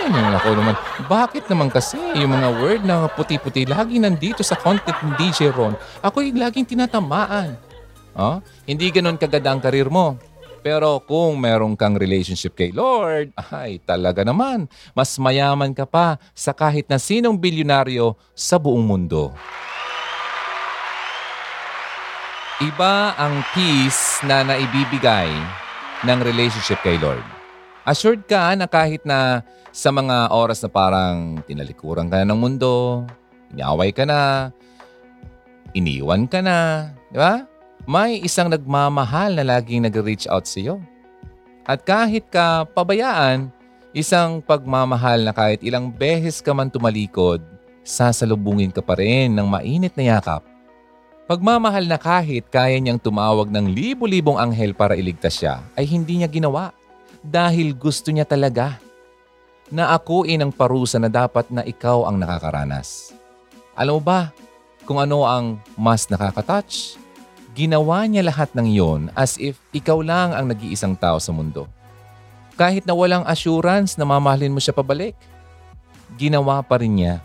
Eh, 0.04 0.10
ako 0.10 0.58
naman. 0.58 0.76
Bakit 1.06 1.47
naman 1.47 1.70
kasi 1.70 1.95
yung 2.18 2.34
mga 2.34 2.49
word 2.60 2.82
na 2.82 3.08
puti-puti 3.08 3.64
lagi 3.70 4.01
nandito 4.01 4.41
sa 4.41 4.58
content 4.58 4.97
ng 4.99 5.14
DJ 5.16 5.54
Ron? 5.54 5.78
Ako'y 6.01 6.34
laging 6.34 6.66
tinatamaan. 6.66 7.56
Oh? 8.18 8.41
Hindi 8.66 8.89
ganun 8.89 9.22
kaganda 9.22 9.54
ang 9.54 9.62
karir 9.62 9.88
mo. 9.88 10.18
Pero 10.64 11.04
kung 11.04 11.43
meron 11.43 11.76
kang 11.76 11.99
relationship 11.99 12.56
kay 12.56 12.72
Lord, 12.72 13.36
ay 13.51 13.84
talaga 13.84 14.24
naman, 14.24 14.72
mas 14.95 15.20
mayaman 15.20 15.76
ka 15.76 15.84
pa 15.84 16.16
sa 16.32 16.56
kahit 16.56 16.88
na 16.88 16.95
sinong 16.95 17.36
bilyonaryo 17.36 18.16
sa 18.32 18.56
buong 18.56 18.84
mundo. 18.84 19.36
Iba 22.64 23.12
ang 23.20 23.43
peace 23.51 24.24
na 24.24 24.47
naibibigay 24.47 25.32
ng 26.08 26.20
relationship 26.24 26.80
kay 26.80 26.95
Lord. 26.95 27.33
Assured 27.84 28.24
ka 28.32 28.56
na 28.56 28.64
kahit 28.64 29.04
na 29.04 29.44
sa 29.76 29.92
mga 29.92 30.32
oras 30.32 30.64
na 30.64 30.72
parang 30.72 31.44
tinalikuran 31.44 32.08
ka 32.08 32.24
na 32.24 32.32
ng 32.32 32.40
mundo, 32.40 33.04
inaway 33.52 33.92
ka 33.92 34.08
na, 34.08 34.50
iniwan 35.76 36.24
ka 36.24 36.40
na, 36.40 36.90
di 37.12 37.20
ba? 37.20 37.44
May 37.84 38.24
isang 38.24 38.48
nagmamahal 38.48 39.36
na 39.36 39.44
laging 39.44 39.84
nag-reach 39.84 40.32
out 40.32 40.48
sa 40.48 40.64
iyo. 40.64 40.80
At 41.68 41.84
kahit 41.84 42.32
ka 42.32 42.64
pabayaan, 42.72 43.52
isang 43.92 44.40
pagmamahal 44.40 45.28
na 45.28 45.36
kahit 45.36 45.60
ilang 45.60 45.92
beses 45.92 46.40
ka 46.40 46.56
man 46.56 46.72
tumalikod, 46.72 47.44
sasalubungin 47.84 48.72
ka 48.72 48.80
pa 48.80 48.96
rin 48.96 49.36
ng 49.36 49.44
mainit 49.44 49.92
na 50.00 50.16
yakap. 50.16 50.48
Pagmamahal 51.28 51.84
na 51.84 52.00
kahit 52.00 52.48
kaya 52.48 52.80
niyang 52.80 53.00
tumawag 53.00 53.52
ng 53.52 53.76
libo-libong 53.76 54.40
anghel 54.40 54.72
para 54.72 54.96
iligtas 54.96 55.36
siya, 55.36 55.60
ay 55.76 55.84
hindi 55.84 56.24
niya 56.24 56.32
ginawa 56.32 56.72
dahil 57.24 57.72
gusto 57.72 58.12
niya 58.12 58.28
talaga 58.28 58.76
na 59.72 59.96
akuin 59.96 60.44
ang 60.44 60.52
parusa 60.52 61.00
na 61.00 61.08
dapat 61.08 61.48
na 61.48 61.64
ikaw 61.64 62.06
ang 62.06 62.20
nakakaranas. 62.20 63.16
Alam 63.74 63.98
mo 63.98 64.02
ba 64.04 64.30
kung 64.84 65.00
ano 65.00 65.24
ang 65.24 65.58
mas 65.80 66.06
nakakatouch? 66.12 67.00
Ginawa 67.56 68.04
niya 68.06 68.28
lahat 68.28 68.52
ng 68.54 68.68
yon 68.70 69.02
as 69.16 69.40
if 69.40 69.58
ikaw 69.72 70.04
lang 70.04 70.36
ang 70.36 70.52
nag-iisang 70.52 71.00
tao 71.00 71.18
sa 71.18 71.32
mundo. 71.32 71.66
Kahit 72.54 72.86
na 72.86 72.94
walang 72.94 73.26
assurance 73.26 73.98
na 73.98 74.06
mamahalin 74.06 74.54
mo 74.54 74.62
siya 74.62 74.76
pabalik, 74.76 75.18
ginawa 76.20 76.62
pa 76.62 76.78
rin 76.78 77.02
niya 77.02 77.16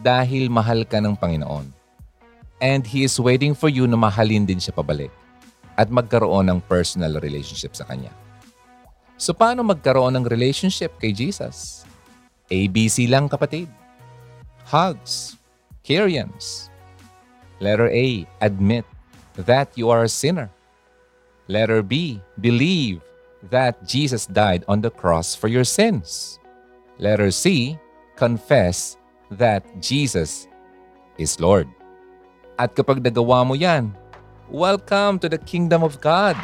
dahil 0.00 0.48
mahal 0.48 0.88
ka 0.88 1.02
ng 1.02 1.18
Panginoon. 1.18 1.68
And 2.62 2.86
He 2.86 3.04
is 3.04 3.18
waiting 3.18 3.58
for 3.58 3.68
you 3.68 3.90
na 3.90 3.98
mahalin 3.98 4.46
din 4.46 4.62
siya 4.62 4.72
pabalik 4.72 5.12
at 5.76 5.90
magkaroon 5.90 6.48
ng 6.48 6.58
personal 6.64 7.18
relationship 7.20 7.74
sa 7.76 7.84
Kanya. 7.84 8.21
So 9.22 9.30
paano 9.30 9.62
magkaroon 9.62 10.18
ng 10.18 10.26
relationship 10.26 10.98
kay 10.98 11.14
Jesus? 11.14 11.86
ABC 12.50 13.06
lang 13.06 13.30
kapatid. 13.30 13.70
Hugs. 14.66 15.38
Kyrians. 15.86 16.74
Letter 17.62 17.86
A, 17.86 18.26
admit 18.42 18.82
that 19.38 19.70
you 19.78 19.94
are 19.94 20.02
a 20.02 20.10
sinner. 20.10 20.50
Letter 21.46 21.86
B, 21.86 22.18
believe 22.42 22.98
that 23.46 23.78
Jesus 23.86 24.26
died 24.26 24.66
on 24.66 24.82
the 24.82 24.90
cross 24.90 25.38
for 25.38 25.46
your 25.46 25.62
sins. 25.62 26.42
Letter 26.98 27.30
C, 27.30 27.78
confess 28.18 28.98
that 29.30 29.62
Jesus 29.78 30.50
is 31.14 31.38
Lord. 31.38 31.70
At 32.58 32.74
kapag 32.74 33.06
nagawa 33.06 33.46
mo 33.46 33.54
yan, 33.54 33.94
welcome 34.50 35.22
to 35.22 35.30
the 35.30 35.38
kingdom 35.38 35.86
of 35.86 36.02
God. 36.02 36.34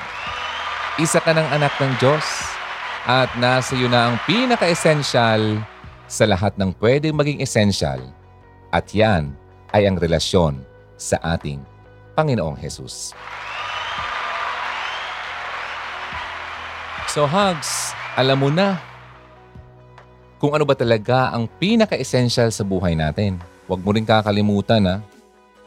Isa 1.02 1.18
ka 1.18 1.34
ng 1.34 1.46
anak 1.58 1.74
ng 1.82 1.98
Diyos. 1.98 2.47
At 3.08 3.32
nasa 3.40 3.72
iyo 3.72 3.88
na 3.88 4.12
ang 4.12 4.20
pinaka-essential 4.28 5.64
sa 6.04 6.24
lahat 6.28 6.52
ng 6.60 6.76
pwedeng 6.76 7.16
maging 7.16 7.40
essential. 7.40 8.04
At 8.68 8.92
yan 8.92 9.32
ay 9.72 9.88
ang 9.88 9.96
relasyon 9.96 10.60
sa 11.00 11.16
ating 11.24 11.64
Panginoong 12.12 12.60
Jesus. 12.60 13.16
So 17.08 17.24
Hugs, 17.24 17.96
alam 18.12 18.44
mo 18.44 18.52
na 18.52 18.76
kung 20.36 20.52
ano 20.52 20.68
ba 20.68 20.76
talaga 20.76 21.32
ang 21.32 21.48
pinaka-essential 21.48 22.52
sa 22.52 22.60
buhay 22.60 22.92
natin. 22.92 23.40
Huwag 23.64 23.80
mo 23.80 23.96
rin 23.96 24.04
kakalimutan 24.04 24.84
ha, 24.84 24.96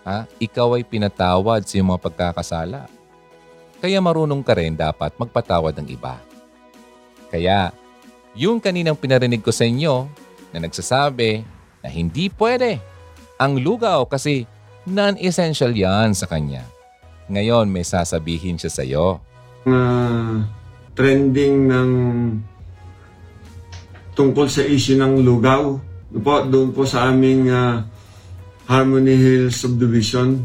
ha? 0.06 0.18
ikaw 0.38 0.78
ay 0.78 0.86
pinatawad 0.86 1.66
sa 1.66 1.74
iyong 1.74 1.90
mga 1.90 2.06
pagkakasala. 2.06 2.86
Kaya 3.82 3.98
marunong 3.98 4.46
ka 4.46 4.54
rin 4.54 4.78
dapat 4.78 5.18
magpatawad 5.18 5.74
ng 5.82 5.90
iba. 5.90 6.22
Kaya, 7.32 7.72
yung 8.36 8.60
kaninang 8.60 9.00
pinarinig 9.00 9.40
ko 9.40 9.56
sa 9.56 9.64
inyo 9.64 10.06
na 10.52 10.60
nagsasabi 10.60 11.48
na 11.80 11.88
hindi 11.88 12.28
pwede 12.36 12.78
ang 13.40 13.58
lugaw 13.58 14.06
kasi 14.06 14.46
non-essential 14.86 15.72
yan 15.72 16.12
sa 16.12 16.28
kanya. 16.28 16.68
Ngayon 17.32 17.72
may 17.72 17.88
sasabihin 17.88 18.60
siya 18.60 18.72
sa 18.72 18.84
iyo. 18.84 19.24
uh, 19.64 20.44
trending 20.92 21.72
ng 21.72 21.92
tungkol 24.12 24.48
sa 24.52 24.62
issue 24.68 25.00
ng 25.00 25.24
lugaw. 25.24 25.80
Doon 26.12 26.22
Po, 26.22 26.44
doon 26.44 26.70
po 26.76 26.84
sa 26.84 27.08
aming 27.08 27.48
ah, 27.48 27.88
Harmony 28.68 29.16
Hills 29.16 29.64
Subdivision. 29.64 30.44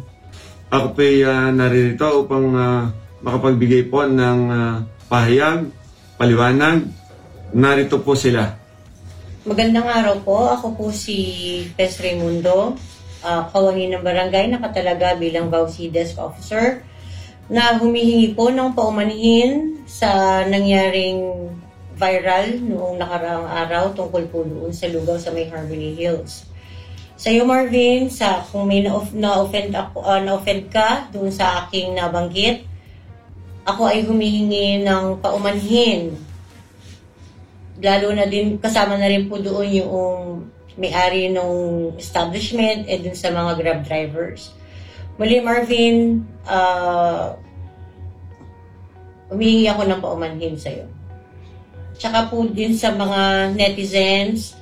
Ako 0.71 0.95
po 0.95 1.03
ay 1.03 1.27
ah, 1.27 1.51
naririto 1.51 2.07
upang 2.23 2.55
ah, 2.55 2.95
makapagbigay 3.27 3.91
po 3.91 4.07
ng 4.07 4.41
ah, 4.49 4.87
pahayag, 5.11 5.67
paliwanag. 6.17 6.89
Narito 7.53 8.01
po 8.01 8.17
sila. 8.17 8.57
Magandang 9.47 9.87
araw 9.87 10.17
po. 10.27 10.51
Ako 10.51 10.75
po 10.75 10.91
si 10.91 11.63
Pes 11.79 12.03
Raimundo, 12.03 12.75
uh, 13.23 13.43
kawani 13.53 13.93
ng 13.93 14.03
barangay, 14.03 14.51
nakatalaga 14.51 15.15
bilang 15.15 15.53
VAUC 15.53 15.93
Desk 15.93 16.19
Officer. 16.19 16.83
na 17.47 17.79
humihingi 17.79 18.35
po 18.35 18.51
ng 18.51 18.75
paumanhin 18.75 19.79
sa 19.87 20.43
nangyaring 20.51 21.47
viral 21.95 22.59
noong 22.59 22.99
nakaraang 22.99 23.47
araw 23.47 23.85
tungkol 23.95 24.27
po 24.29 24.43
doon 24.43 24.75
sa 24.75 24.91
lugaw 24.91 25.15
sa 25.15 25.31
may 25.31 25.47
Harmony 25.47 25.95
Hills. 25.95 26.43
Sa 27.15 27.31
iyo 27.31 27.49
Marvin, 27.49 28.11
sa 28.11 28.43
kung 28.51 28.67
may 28.69 28.83
na- 28.83 29.15
na-offend, 29.15 29.73
ako, 29.73 30.05
ah, 30.05 30.21
na-offend 30.21 30.69
ka 30.69 31.09
doon 31.15 31.31
sa 31.31 31.65
aking 31.65 31.97
nabanggit, 31.97 32.67
ako 33.67 33.91
ay 33.91 34.07
humihingi 34.07 34.87
ng 34.87 35.19
paumanhin. 35.19 36.15
Lalo 37.83 38.15
na 38.15 38.25
din, 38.25 38.57
kasama 38.63 38.95
na 38.95 39.11
rin 39.11 39.27
po 39.27 39.43
doon 39.43 39.69
yung 39.69 40.19
may-ari 40.79 41.29
ng 41.35 41.93
establishment 41.99 42.87
and 42.87 43.03
dun 43.03 43.19
sa 43.19 43.35
mga 43.35 43.53
grab 43.59 43.81
drivers. 43.83 44.55
Muli 45.19 45.43
Marvin, 45.43 46.23
ah 46.47 47.35
humihingi 49.27 49.67
ako 49.67 49.83
ng 49.91 50.01
paumanhin 50.03 50.55
sa'yo. 50.55 50.87
Tsaka 51.97 52.31
po 52.31 52.47
din 52.47 52.77
sa 52.77 52.95
mga 52.95 53.53
netizens, 53.57 54.55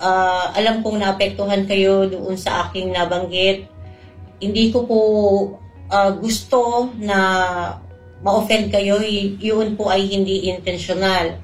ah, 0.00 0.50
alam 0.56 0.82
kong 0.82 0.98
naapektuhan 0.98 1.68
kayo 1.68 2.08
doon 2.10 2.34
sa 2.34 2.66
aking 2.66 2.90
nabanggit. 2.90 3.68
Hindi 4.42 4.72
ko 4.74 4.88
po 4.88 5.00
ah, 5.92 6.10
gusto 6.16 6.90
na 6.98 7.18
ma-offend 8.24 8.72
kayo, 8.72 9.00
yun 9.40 9.76
po 9.76 9.92
ay 9.92 10.08
hindi 10.08 10.48
intentional. 10.48 11.40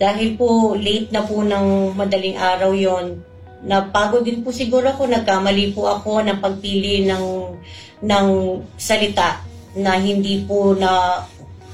Dahil 0.00 0.36
po 0.40 0.72
late 0.76 1.12
na 1.12 1.24
po 1.24 1.44
ng 1.44 1.92
madaling 1.92 2.40
araw 2.40 2.72
yon 2.72 3.20
napagod 3.60 4.24
din 4.24 4.40
po 4.40 4.48
siguro 4.48 4.88
ako, 4.88 5.04
nagkamali 5.04 5.76
po 5.76 5.84
ako 5.92 6.24
ng 6.24 6.40
pagpili 6.40 7.04
ng, 7.04 7.24
ng 8.00 8.26
salita 8.80 9.44
na 9.76 10.00
hindi 10.00 10.48
po 10.48 10.72
na 10.72 11.20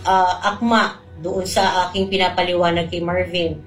ah, 0.02 0.34
akma 0.42 0.98
doon 1.22 1.46
sa 1.46 1.88
aking 1.88 2.10
pinapaliwanag 2.10 2.90
kay 2.90 3.00
Marvin. 3.00 3.62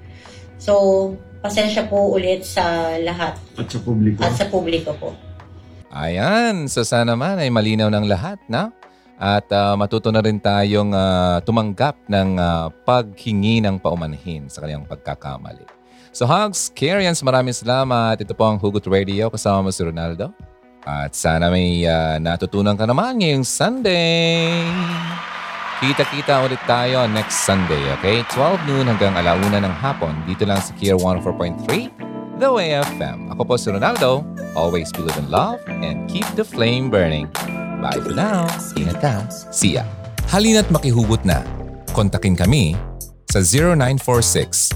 So, 0.60 1.16
pasensya 1.40 1.88
po 1.88 2.12
ulit 2.12 2.44
sa 2.44 2.94
lahat 3.00 3.40
At 3.56 3.72
sa 3.72 3.80
publiko. 3.80 4.18
at 4.20 4.32
sa 4.36 4.46
publiko 4.52 4.92
po. 5.00 5.16
Ayan, 5.90 6.70
so 6.70 6.86
sana 6.86 7.16
naman 7.16 7.40
ay 7.40 7.50
malinaw 7.50 7.90
ng 7.90 8.06
lahat, 8.06 8.38
na? 8.46 8.70
At 9.20 9.52
ah, 9.52 9.76
matuto 9.76 10.08
na 10.08 10.24
rin 10.24 10.40
tayong 10.40 10.96
ah, 10.96 11.44
tumanggap 11.44 12.08
ng 12.08 12.40
ah, 12.40 12.72
paghingi 12.72 13.60
ng 13.60 13.76
paumanhin 13.76 14.48
sa 14.48 14.64
kanyang 14.64 14.88
pagkakamali. 14.88 15.68
So 16.08 16.24
Hugs, 16.24 16.72
Karians, 16.72 17.20
maraming 17.20 17.52
salamat. 17.52 18.16
Ito 18.16 18.32
po 18.32 18.48
ang 18.48 18.56
Hugot 18.56 18.88
Radio 18.88 19.28
kasama 19.28 19.68
mo 19.68 19.70
si 19.70 19.84
Ronaldo. 19.84 20.32
At 20.88 21.12
sana 21.12 21.52
may 21.52 21.84
ah, 21.84 22.16
natutunan 22.16 22.80
ka 22.80 22.88
naman 22.88 23.20
ngayong 23.20 23.44
Sunday. 23.44 24.64
Kita-kita 25.84 26.40
ulit 26.44 26.60
tayo 26.64 27.04
next 27.08 27.44
Sunday, 27.44 27.80
okay? 28.00 28.24
12 28.32 28.68
noon 28.68 28.88
hanggang 28.88 29.16
alauna 29.16 29.64
ng 29.64 29.74
hapon 29.80 30.12
dito 30.24 30.44
lang 30.48 30.60
sa 30.60 30.72
Kier 30.76 30.96
104.3, 30.96 32.09
The 32.40 32.48
Way 32.48 32.80
FM. 32.96 33.28
Ako 33.36 33.44
po 33.44 33.60
si 33.60 33.68
Ronaldo. 33.68 34.24
Always 34.56 34.88
believe 34.96 35.20
in 35.20 35.28
love 35.28 35.60
and 35.68 36.08
keep 36.08 36.24
the 36.34 36.42
flame 36.42 36.88
burning. 36.88 37.28
Bye 37.84 38.00
for 38.00 38.16
now. 38.16 38.48
Ingat 38.80 38.98
ka. 39.04 39.28
See 39.52 39.76
ya. 39.76 39.84
Halina't 40.32 40.72
makihugot 40.72 41.20
na. 41.28 41.44
Kontakin 41.92 42.32
kami 42.32 42.80
sa 43.28 43.44
0946 43.44 44.72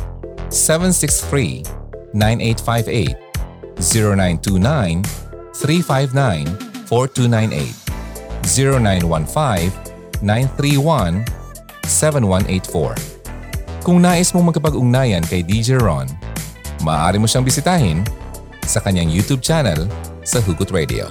763 0.53 1.65
9858 2.13 3.17
0929 3.81 5.01
359 5.57 6.85
4298 6.85 8.45
0915 8.45 9.85
0917-931-7184. 11.85 13.85
Kung 13.85 14.01
nais 14.01 14.33
mong 14.33 14.49
magkapag-ugnayan 14.53 15.21
kay 15.29 15.45
DJ 15.45 15.77
Ron, 15.77 16.09
maaari 16.85 17.17
mo 17.17 17.25
siyang 17.25 17.49
bisitahin 17.49 18.05
sa 18.69 18.85
kanyang 18.85 19.09
YouTube 19.09 19.41
channel 19.41 19.89
sa 20.21 20.45
Hugot 20.45 20.69
Radio. 20.69 21.09